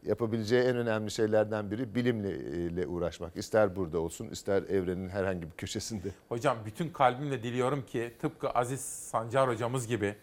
[0.05, 3.37] yapabileceği en önemli şeylerden biri bilimle uğraşmak.
[3.37, 6.07] İster burada olsun ister evrenin herhangi bir köşesinde.
[6.29, 10.15] Hocam bütün kalbimle diliyorum ki tıpkı Aziz Sancar hocamız gibi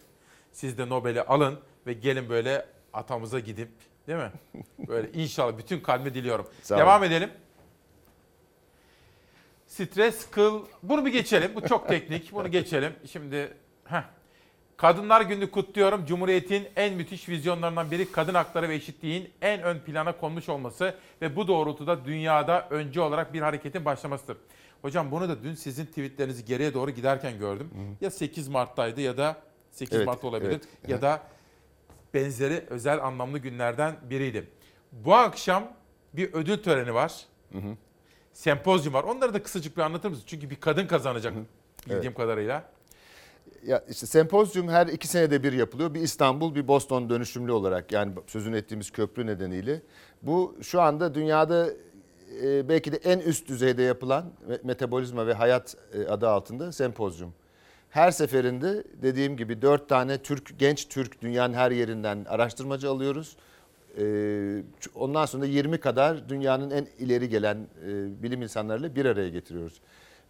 [0.53, 3.69] siz de Nobel'i alın ve gelin böyle atamıza gidip
[4.07, 4.33] değil mi?
[4.89, 6.47] Böyle inşallah bütün kalbimle diliyorum.
[6.63, 7.11] Sağ Devam olun.
[7.11, 7.31] edelim.
[9.67, 10.65] Stres, kıl.
[10.83, 11.55] Bunu bir geçelim.
[11.55, 12.33] Bu çok teknik.
[12.33, 12.93] Bunu geçelim.
[13.07, 13.55] Şimdi
[13.85, 14.03] heh.
[14.83, 16.07] Kadınlar Günü kutluyorum.
[16.07, 21.37] Cumhuriyet'in en müthiş vizyonlarından biri kadın hakları ve eşitliğin en ön plana konmuş olması ve
[21.37, 24.37] bu doğrultuda dünyada öncü olarak bir hareketin başlamasıdır.
[24.83, 27.71] Hocam bunu da dün sizin tweetlerinizi geriye doğru giderken gördüm.
[28.01, 29.37] Ya 8 Mart'taydı ya da
[29.71, 30.89] 8 Evet, Mart olabilir evet.
[30.89, 31.23] ya da
[32.15, 34.49] benzeri özel anlamlı günlerden biriydi.
[34.93, 35.65] Bu akşam
[36.13, 37.27] bir ödül töreni var.
[38.33, 39.05] Sempozyum var.
[39.05, 40.25] Onları da kısacık bir anlatır mısın?
[40.27, 41.35] Çünkü bir kadın kazanacak
[41.87, 42.17] bildiğim Evet.
[42.17, 42.65] kadarıyla.
[43.67, 45.95] Ya işte sempozyum her iki senede bir yapılıyor.
[45.95, 49.83] Bir İstanbul, bir Boston dönüşümlü olarak yani sözünü ettiğimiz köprü nedeniyle.
[50.23, 51.69] Bu şu anda dünyada
[52.43, 57.35] e, belki de en üst düzeyde yapılan me- metabolizma ve hayat e, adı altında sempozyum.
[57.91, 63.37] Her seferinde dediğim gibi dört tane Türk genç Türk dünyanın her yerinden araştırmacı alıyoruz.
[63.99, 64.05] E,
[64.95, 67.57] ondan sonra da 20 kadar dünyanın en ileri gelen
[67.87, 69.81] e, bilim insanlarıyla bir araya getiriyoruz.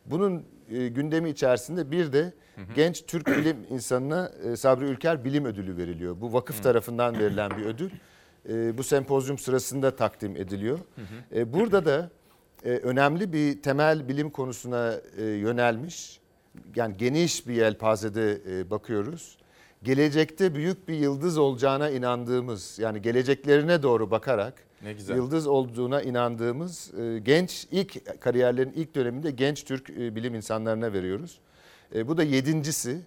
[0.07, 0.43] Bunun
[0.73, 2.33] e, gündemi içerisinde bir de
[2.77, 6.21] genç Türk bilim insanına e, Sabri Ülker Bilim Ödülü veriliyor.
[6.21, 7.91] Bu vakıf tarafından verilen bir ödül.
[8.49, 10.79] E, bu sempozyum sırasında takdim ediliyor.
[11.35, 12.11] E, burada da
[12.65, 16.21] e, önemli bir temel bilim konusuna e, yönelmiş.
[16.77, 19.39] Yani geniş bir yelpazede e, bakıyoruz.
[19.83, 25.17] Gelecekte büyük bir yıldız olacağına inandığımız yani geleceklerine doğru bakarak Ne güzel.
[25.17, 31.39] yıldız olduğuna inandığımız e, genç ilk kariyerlerin ilk döneminde genç Türk e, bilim insanlarına veriyoruz.
[31.95, 32.99] E, bu da yedincisi.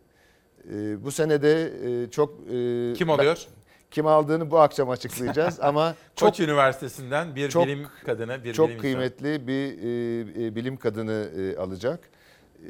[0.73, 1.71] E, bu senede
[2.03, 2.39] e, çok...
[2.51, 3.45] e, Kim oluyor?
[3.91, 8.67] kim aldığını bu akşam açıklayacağız ama çok Koç Üniversitesi'nden bir çok- bilim kadını, bir çok
[8.69, 8.81] bilim insanı.
[8.81, 9.83] kıymetli bir
[10.43, 11.99] e, e, bilim kadını e, alacak.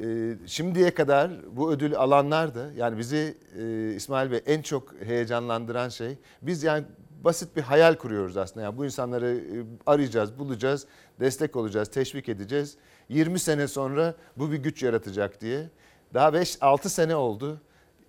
[0.04, 5.88] E, şimdiye kadar bu ödülü alanlar da yani bizi e, İsmail Bey en çok heyecanlandıran
[5.88, 6.84] şey biz yani
[7.24, 8.64] basit bir hayal kuruyoruz aslında.
[8.64, 10.86] Yani bu insanları e, arayacağız, bulacağız,
[11.20, 12.76] destek olacağız, teşvik edeceğiz.
[13.08, 15.68] 20 sene sonra bu bir güç yaratacak diye.
[16.14, 17.60] Daha 5-6 sene oldu.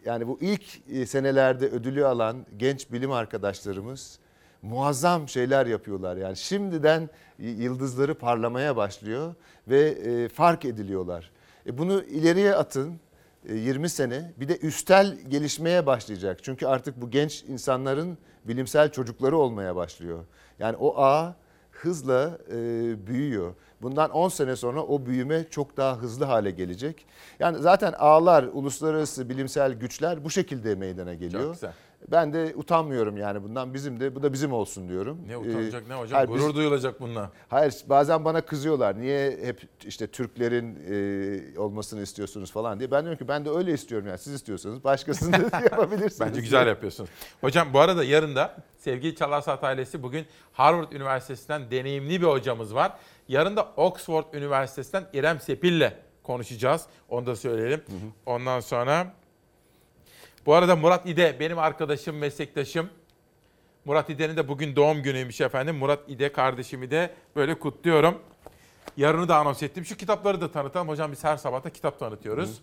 [0.05, 4.19] Yani bu ilk e, senelerde ödülü alan genç bilim arkadaşlarımız
[4.61, 6.17] muazzam şeyler yapıyorlar.
[6.17, 7.09] Yani şimdiden
[7.39, 9.35] yıldızları parlamaya başlıyor
[9.67, 11.31] ve e, fark ediliyorlar.
[11.65, 12.99] E, bunu ileriye atın
[13.49, 16.39] e, 20 sene bir de üstel gelişmeye başlayacak.
[16.43, 18.17] Çünkü artık bu genç insanların
[18.48, 20.19] bilimsel çocukları olmaya başlıyor.
[20.60, 21.36] Yani o ağ
[21.72, 22.56] hızla e,
[23.07, 23.53] büyüyor.
[23.82, 27.06] Bundan 10 sene sonra o büyüme çok daha hızlı hale gelecek.
[27.40, 31.44] Yani zaten ağlar, uluslararası bilimsel güçler bu şekilde meydana geliyor.
[31.44, 31.74] Çok güzel.
[32.11, 35.19] Ben de utanmıyorum yani bundan bizim de bu da bizim olsun diyorum.
[35.28, 36.18] Ne utanacak Ee, ne hocam?
[36.18, 37.32] hayır, biz- Gurur duyulacak bununla.
[37.49, 38.99] Hayır bazen bana kızıyorlar.
[39.02, 40.76] Niye hep işte Türklerin
[41.56, 42.91] e, olmasını istiyorsunuz falan diye.
[42.91, 44.18] Ben diyorum ki ben de öyle istiyorum yani.
[44.18, 46.19] Siz istiyorsanız başkasını da yapabilirsiniz.
[46.19, 47.10] Bence güzel yapıyorsunuz.
[47.41, 52.91] Hocam bu arada yarın da sevgili Çalarsat ailesi bugün Harvard Üniversitesi'nden deneyimli bir hocamız var.
[53.28, 55.91] Yarın da Oxford Üniversitesi'nden İrem Sepil'le
[56.24, 56.86] konuşacağız.
[57.10, 57.82] Onu da söyleyelim.
[58.26, 59.14] Ondan sonra
[60.48, 62.90] bu arada Murat İde benim arkadaşım, meslektaşım.
[63.86, 65.78] Murat İde'nin de bugün doğum günüymüş efendim.
[65.78, 68.22] Murat İde kardeşimi de böyle kutluyorum.
[68.98, 69.86] Yarını da anons ettim.
[69.86, 70.88] Şu kitapları da tanıtalım.
[70.88, 72.61] Hocam biz her sabah da kitap tanıtıyoruz.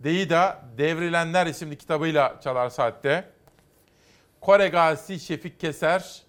[0.00, 3.24] Deida Devrilenler isimli kitabıyla Çalar Saat'te.
[4.40, 6.22] Kore Gazisi Şefik Keser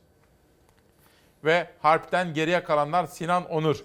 [1.44, 3.84] ve Harp'ten geriye kalanlar Sinan Onur.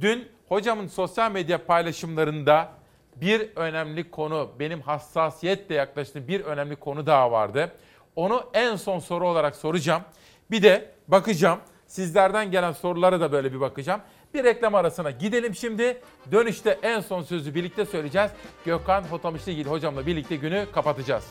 [0.00, 2.81] Dün hocamın sosyal medya paylaşımlarında
[3.22, 7.72] bir önemli konu, benim hassasiyetle yaklaştığım bir önemli konu daha vardı.
[8.16, 10.02] Onu en son soru olarak soracağım.
[10.50, 11.58] Bir de bakacağım.
[11.86, 14.00] Sizlerden gelen sorulara da böyle bir bakacağım.
[14.34, 16.00] Bir reklam arasına gidelim şimdi.
[16.32, 18.30] Dönüşte en son sözü birlikte söyleyeceğiz.
[18.64, 21.24] Gökhan Hotamışlıgil hocamla birlikte günü kapatacağız.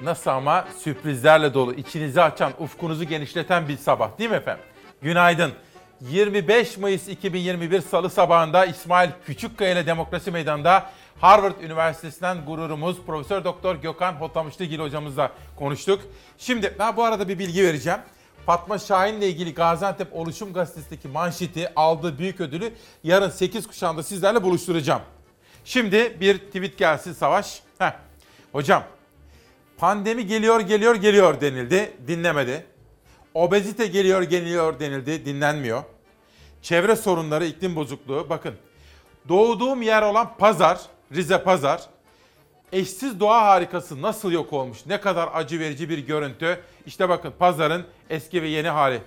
[0.00, 4.64] Nasıl ama sürprizlerle dolu, içinizi açan, ufkunuzu genişleten bir sabah değil mi efendim?
[5.02, 5.52] Günaydın.
[6.00, 10.90] 25 Mayıs 2021 Salı sabahında İsmail Küçükkaya ile Demokrasi Meydanı'nda
[11.20, 16.00] Harvard Üniversitesi'nden gururumuz Profesör Doktor Gökhan Hotamışlıgil hocamızla konuştuk.
[16.38, 17.98] Şimdi ben bu arada bir bilgi vereceğim.
[18.46, 22.72] Fatma Şahin'le ilgili Gaziantep Oluşum Gazetesi'ndeki manşeti aldığı büyük ödülü
[23.04, 25.02] yarın 8 kuşağında sizlerle buluşturacağım.
[25.64, 27.62] Şimdi bir tweet gelsin Savaş.
[27.78, 27.92] Heh.
[28.52, 28.82] Hocam
[29.78, 31.92] Pandemi geliyor geliyor geliyor denildi.
[32.06, 32.66] Dinlemedi.
[33.34, 35.24] Obezite geliyor geliyor denildi.
[35.24, 35.82] Dinlenmiyor.
[36.62, 38.26] Çevre sorunları, iklim bozukluğu.
[38.30, 38.54] Bakın
[39.28, 40.80] doğduğum yer olan Pazar,
[41.12, 41.82] Rize Pazar.
[42.72, 44.86] Eşsiz doğa harikası nasıl yok olmuş?
[44.86, 46.58] Ne kadar acı verici bir görüntü.
[46.86, 49.00] İşte bakın Pazar'ın eski ve yeni hali.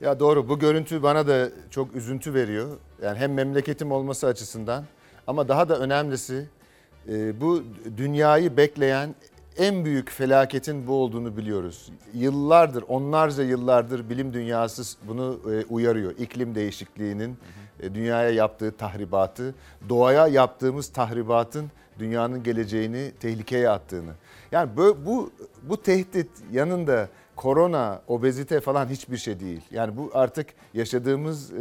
[0.00, 2.68] Ya doğru bu görüntü bana da çok üzüntü veriyor.
[3.02, 4.84] Yani hem memleketim olması açısından
[5.26, 6.48] ama daha da önemlisi
[7.08, 7.62] e, bu
[7.96, 9.14] dünyayı bekleyen
[9.56, 11.92] en büyük felaketin bu olduğunu biliyoruz.
[12.14, 16.14] Yıllardır, onlarca yıllardır bilim dünyası bunu e, uyarıyor.
[16.18, 19.54] İklim değişikliğinin e, dünyaya yaptığı tahribatı,
[19.88, 24.12] doğaya yaptığımız tahribatın dünyanın geleceğini tehlikeye attığını.
[24.52, 25.30] Yani bu bu,
[25.62, 29.60] bu tehdit yanında korona, obezite falan hiçbir şey değil.
[29.70, 31.56] Yani bu artık yaşadığımız e,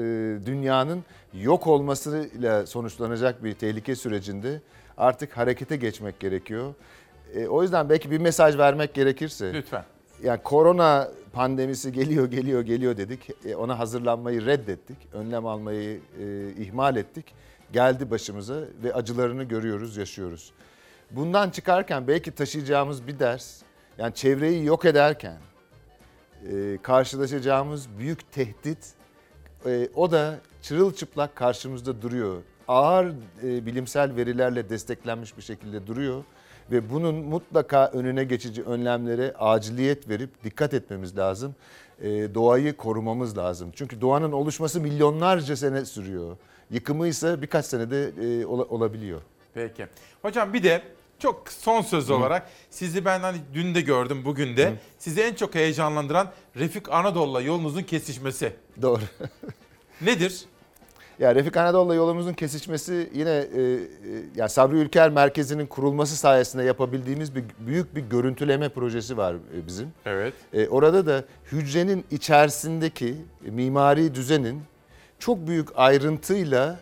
[0.45, 1.03] dünyanın
[1.34, 4.61] yok olmasıyla sonuçlanacak bir tehlike sürecinde
[4.98, 6.73] artık harekete geçmek gerekiyor.
[7.35, 9.53] E, o yüzden belki bir mesaj vermek gerekirse.
[9.53, 9.84] Lütfen.
[10.23, 13.29] Yani korona pandemisi geliyor, geliyor, geliyor dedik.
[13.45, 14.97] E, ona hazırlanmayı reddettik.
[15.13, 17.25] Önlem almayı e, ihmal ettik.
[17.73, 20.51] Geldi başımıza ve acılarını görüyoruz, yaşıyoruz.
[21.11, 23.61] Bundan çıkarken belki taşıyacağımız bir ders,
[23.97, 25.37] yani çevreyi yok ederken
[26.51, 28.93] e, karşılaşacağımız büyük tehdit,
[29.65, 32.41] e, o da çırılçıplak karşımızda duruyor.
[32.67, 33.13] Ağır
[33.43, 36.23] e, bilimsel verilerle desteklenmiş bir şekilde duruyor
[36.72, 41.56] ve bunun mutlaka önüne geçici önlemlere aciliyet verip dikkat etmemiz lazım.
[42.02, 43.72] E, doğayı korumamız lazım.
[43.76, 46.38] Çünkü doğanın oluşması milyonlarca sene sürüyor.
[46.72, 49.22] Yıkımı ise birkaç senede e, ola- olabiliyor.
[49.53, 49.88] Peki.
[50.22, 50.81] Hocam bir de
[51.19, 54.73] çok son söz olarak sizi ben hani dün de gördüm bugün de.
[54.99, 58.53] Sizi en çok heyecanlandıran Refik Anadolu'la yolunuzun kesişmesi.
[58.81, 59.02] Doğru.
[60.02, 60.45] Nedir?
[61.19, 63.79] Ya Refik Anadolu'la yolumuzun kesişmesi yine e, e,
[64.35, 69.88] ya Sabri Ülker Merkezi'nin kurulması sayesinde yapabildiğimiz bir büyük bir görüntüleme projesi var e, bizim.
[70.05, 70.33] Evet.
[70.53, 74.61] E, orada da hücrenin içerisindeki mimari düzenin
[75.19, 76.79] çok büyük ayrıntıyla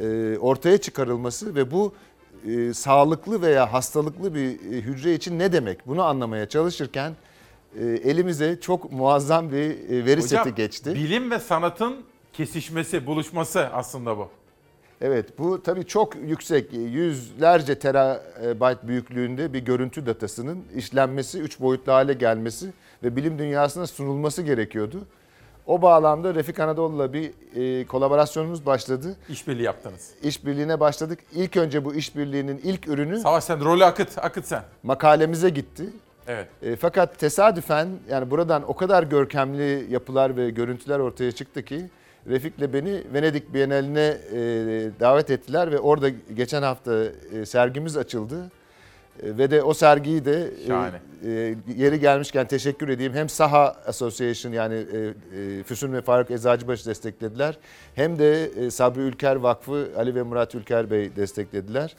[0.00, 1.94] e, ortaya çıkarılması ve bu
[2.48, 7.12] e, sağlıklı veya hastalıklı bir e, hücre için ne demek bunu anlamaya çalışırken
[7.80, 10.94] e, elimize çok muazzam bir e, veri Hocam, seti geçti.
[10.94, 11.96] bilim ve sanatın
[12.32, 14.28] kesişmesi, buluşması aslında bu.
[15.00, 22.12] Evet bu tabii çok yüksek yüzlerce terabayt büyüklüğünde bir görüntü datasının işlenmesi, üç boyutlu hale
[22.12, 22.72] gelmesi
[23.02, 25.04] ve bilim dünyasına sunulması gerekiyordu.
[25.66, 29.16] O bağlamda Refik Anadolu'la bir e, kolaborasyonumuz başladı.
[29.28, 30.10] İşbirliği yaptınız.
[30.22, 31.18] İşbirliğine başladık.
[31.34, 34.62] İlk önce bu işbirliğinin ilk ürünü Savaş sen rolü akıt, akıt sen.
[34.82, 35.84] makalemize gitti.
[36.26, 36.48] Evet.
[36.62, 41.86] E, fakat tesadüfen yani buradan o kadar görkemli yapılar ve görüntüler ortaya çıktı ki
[42.28, 44.40] Refik'le beni Venedik Bienali'ne e,
[45.00, 48.50] davet ettiler ve orada geçen hafta e, sergimiz açıldı.
[49.22, 50.50] E, ve de o sergiyi de
[51.24, 53.14] e, e, yeri gelmişken teşekkür edeyim.
[53.14, 54.98] Hem Saha Association yani e,
[55.40, 57.58] e, Füsun ve Faruk Eczacıbaşı desteklediler.
[57.94, 61.96] Hem de e, Sabri Ülker Vakfı Ali ve Murat Ülker Bey desteklediler.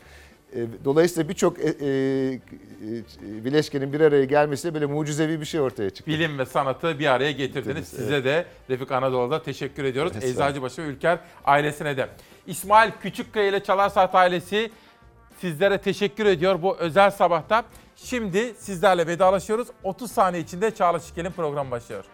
[0.55, 5.89] E, Dolayısıyla birçok e, e, e, bileşkenin bir araya gelmesiyle böyle mucizevi bir şey ortaya
[5.89, 6.11] çıktı.
[6.11, 7.65] Bilim ve sanatı bir araya getirdiniz.
[7.65, 10.11] Getirdiniz, Size de Refik Anadolu'da teşekkür ediyoruz.
[10.15, 10.45] Estağfurullah.
[10.47, 12.09] Eczacıbaşı ve Ülker ailesine de.
[12.47, 14.71] İsmail Küçükkaya ile Çalar Saat ailesi
[15.41, 17.63] sizlere teşekkür ediyor bu özel sabahta.
[17.95, 19.67] Şimdi sizlerle vedalaşıyoruz.
[19.83, 22.05] 30 saniye içinde Çağla Şikel'in programı başlıyor.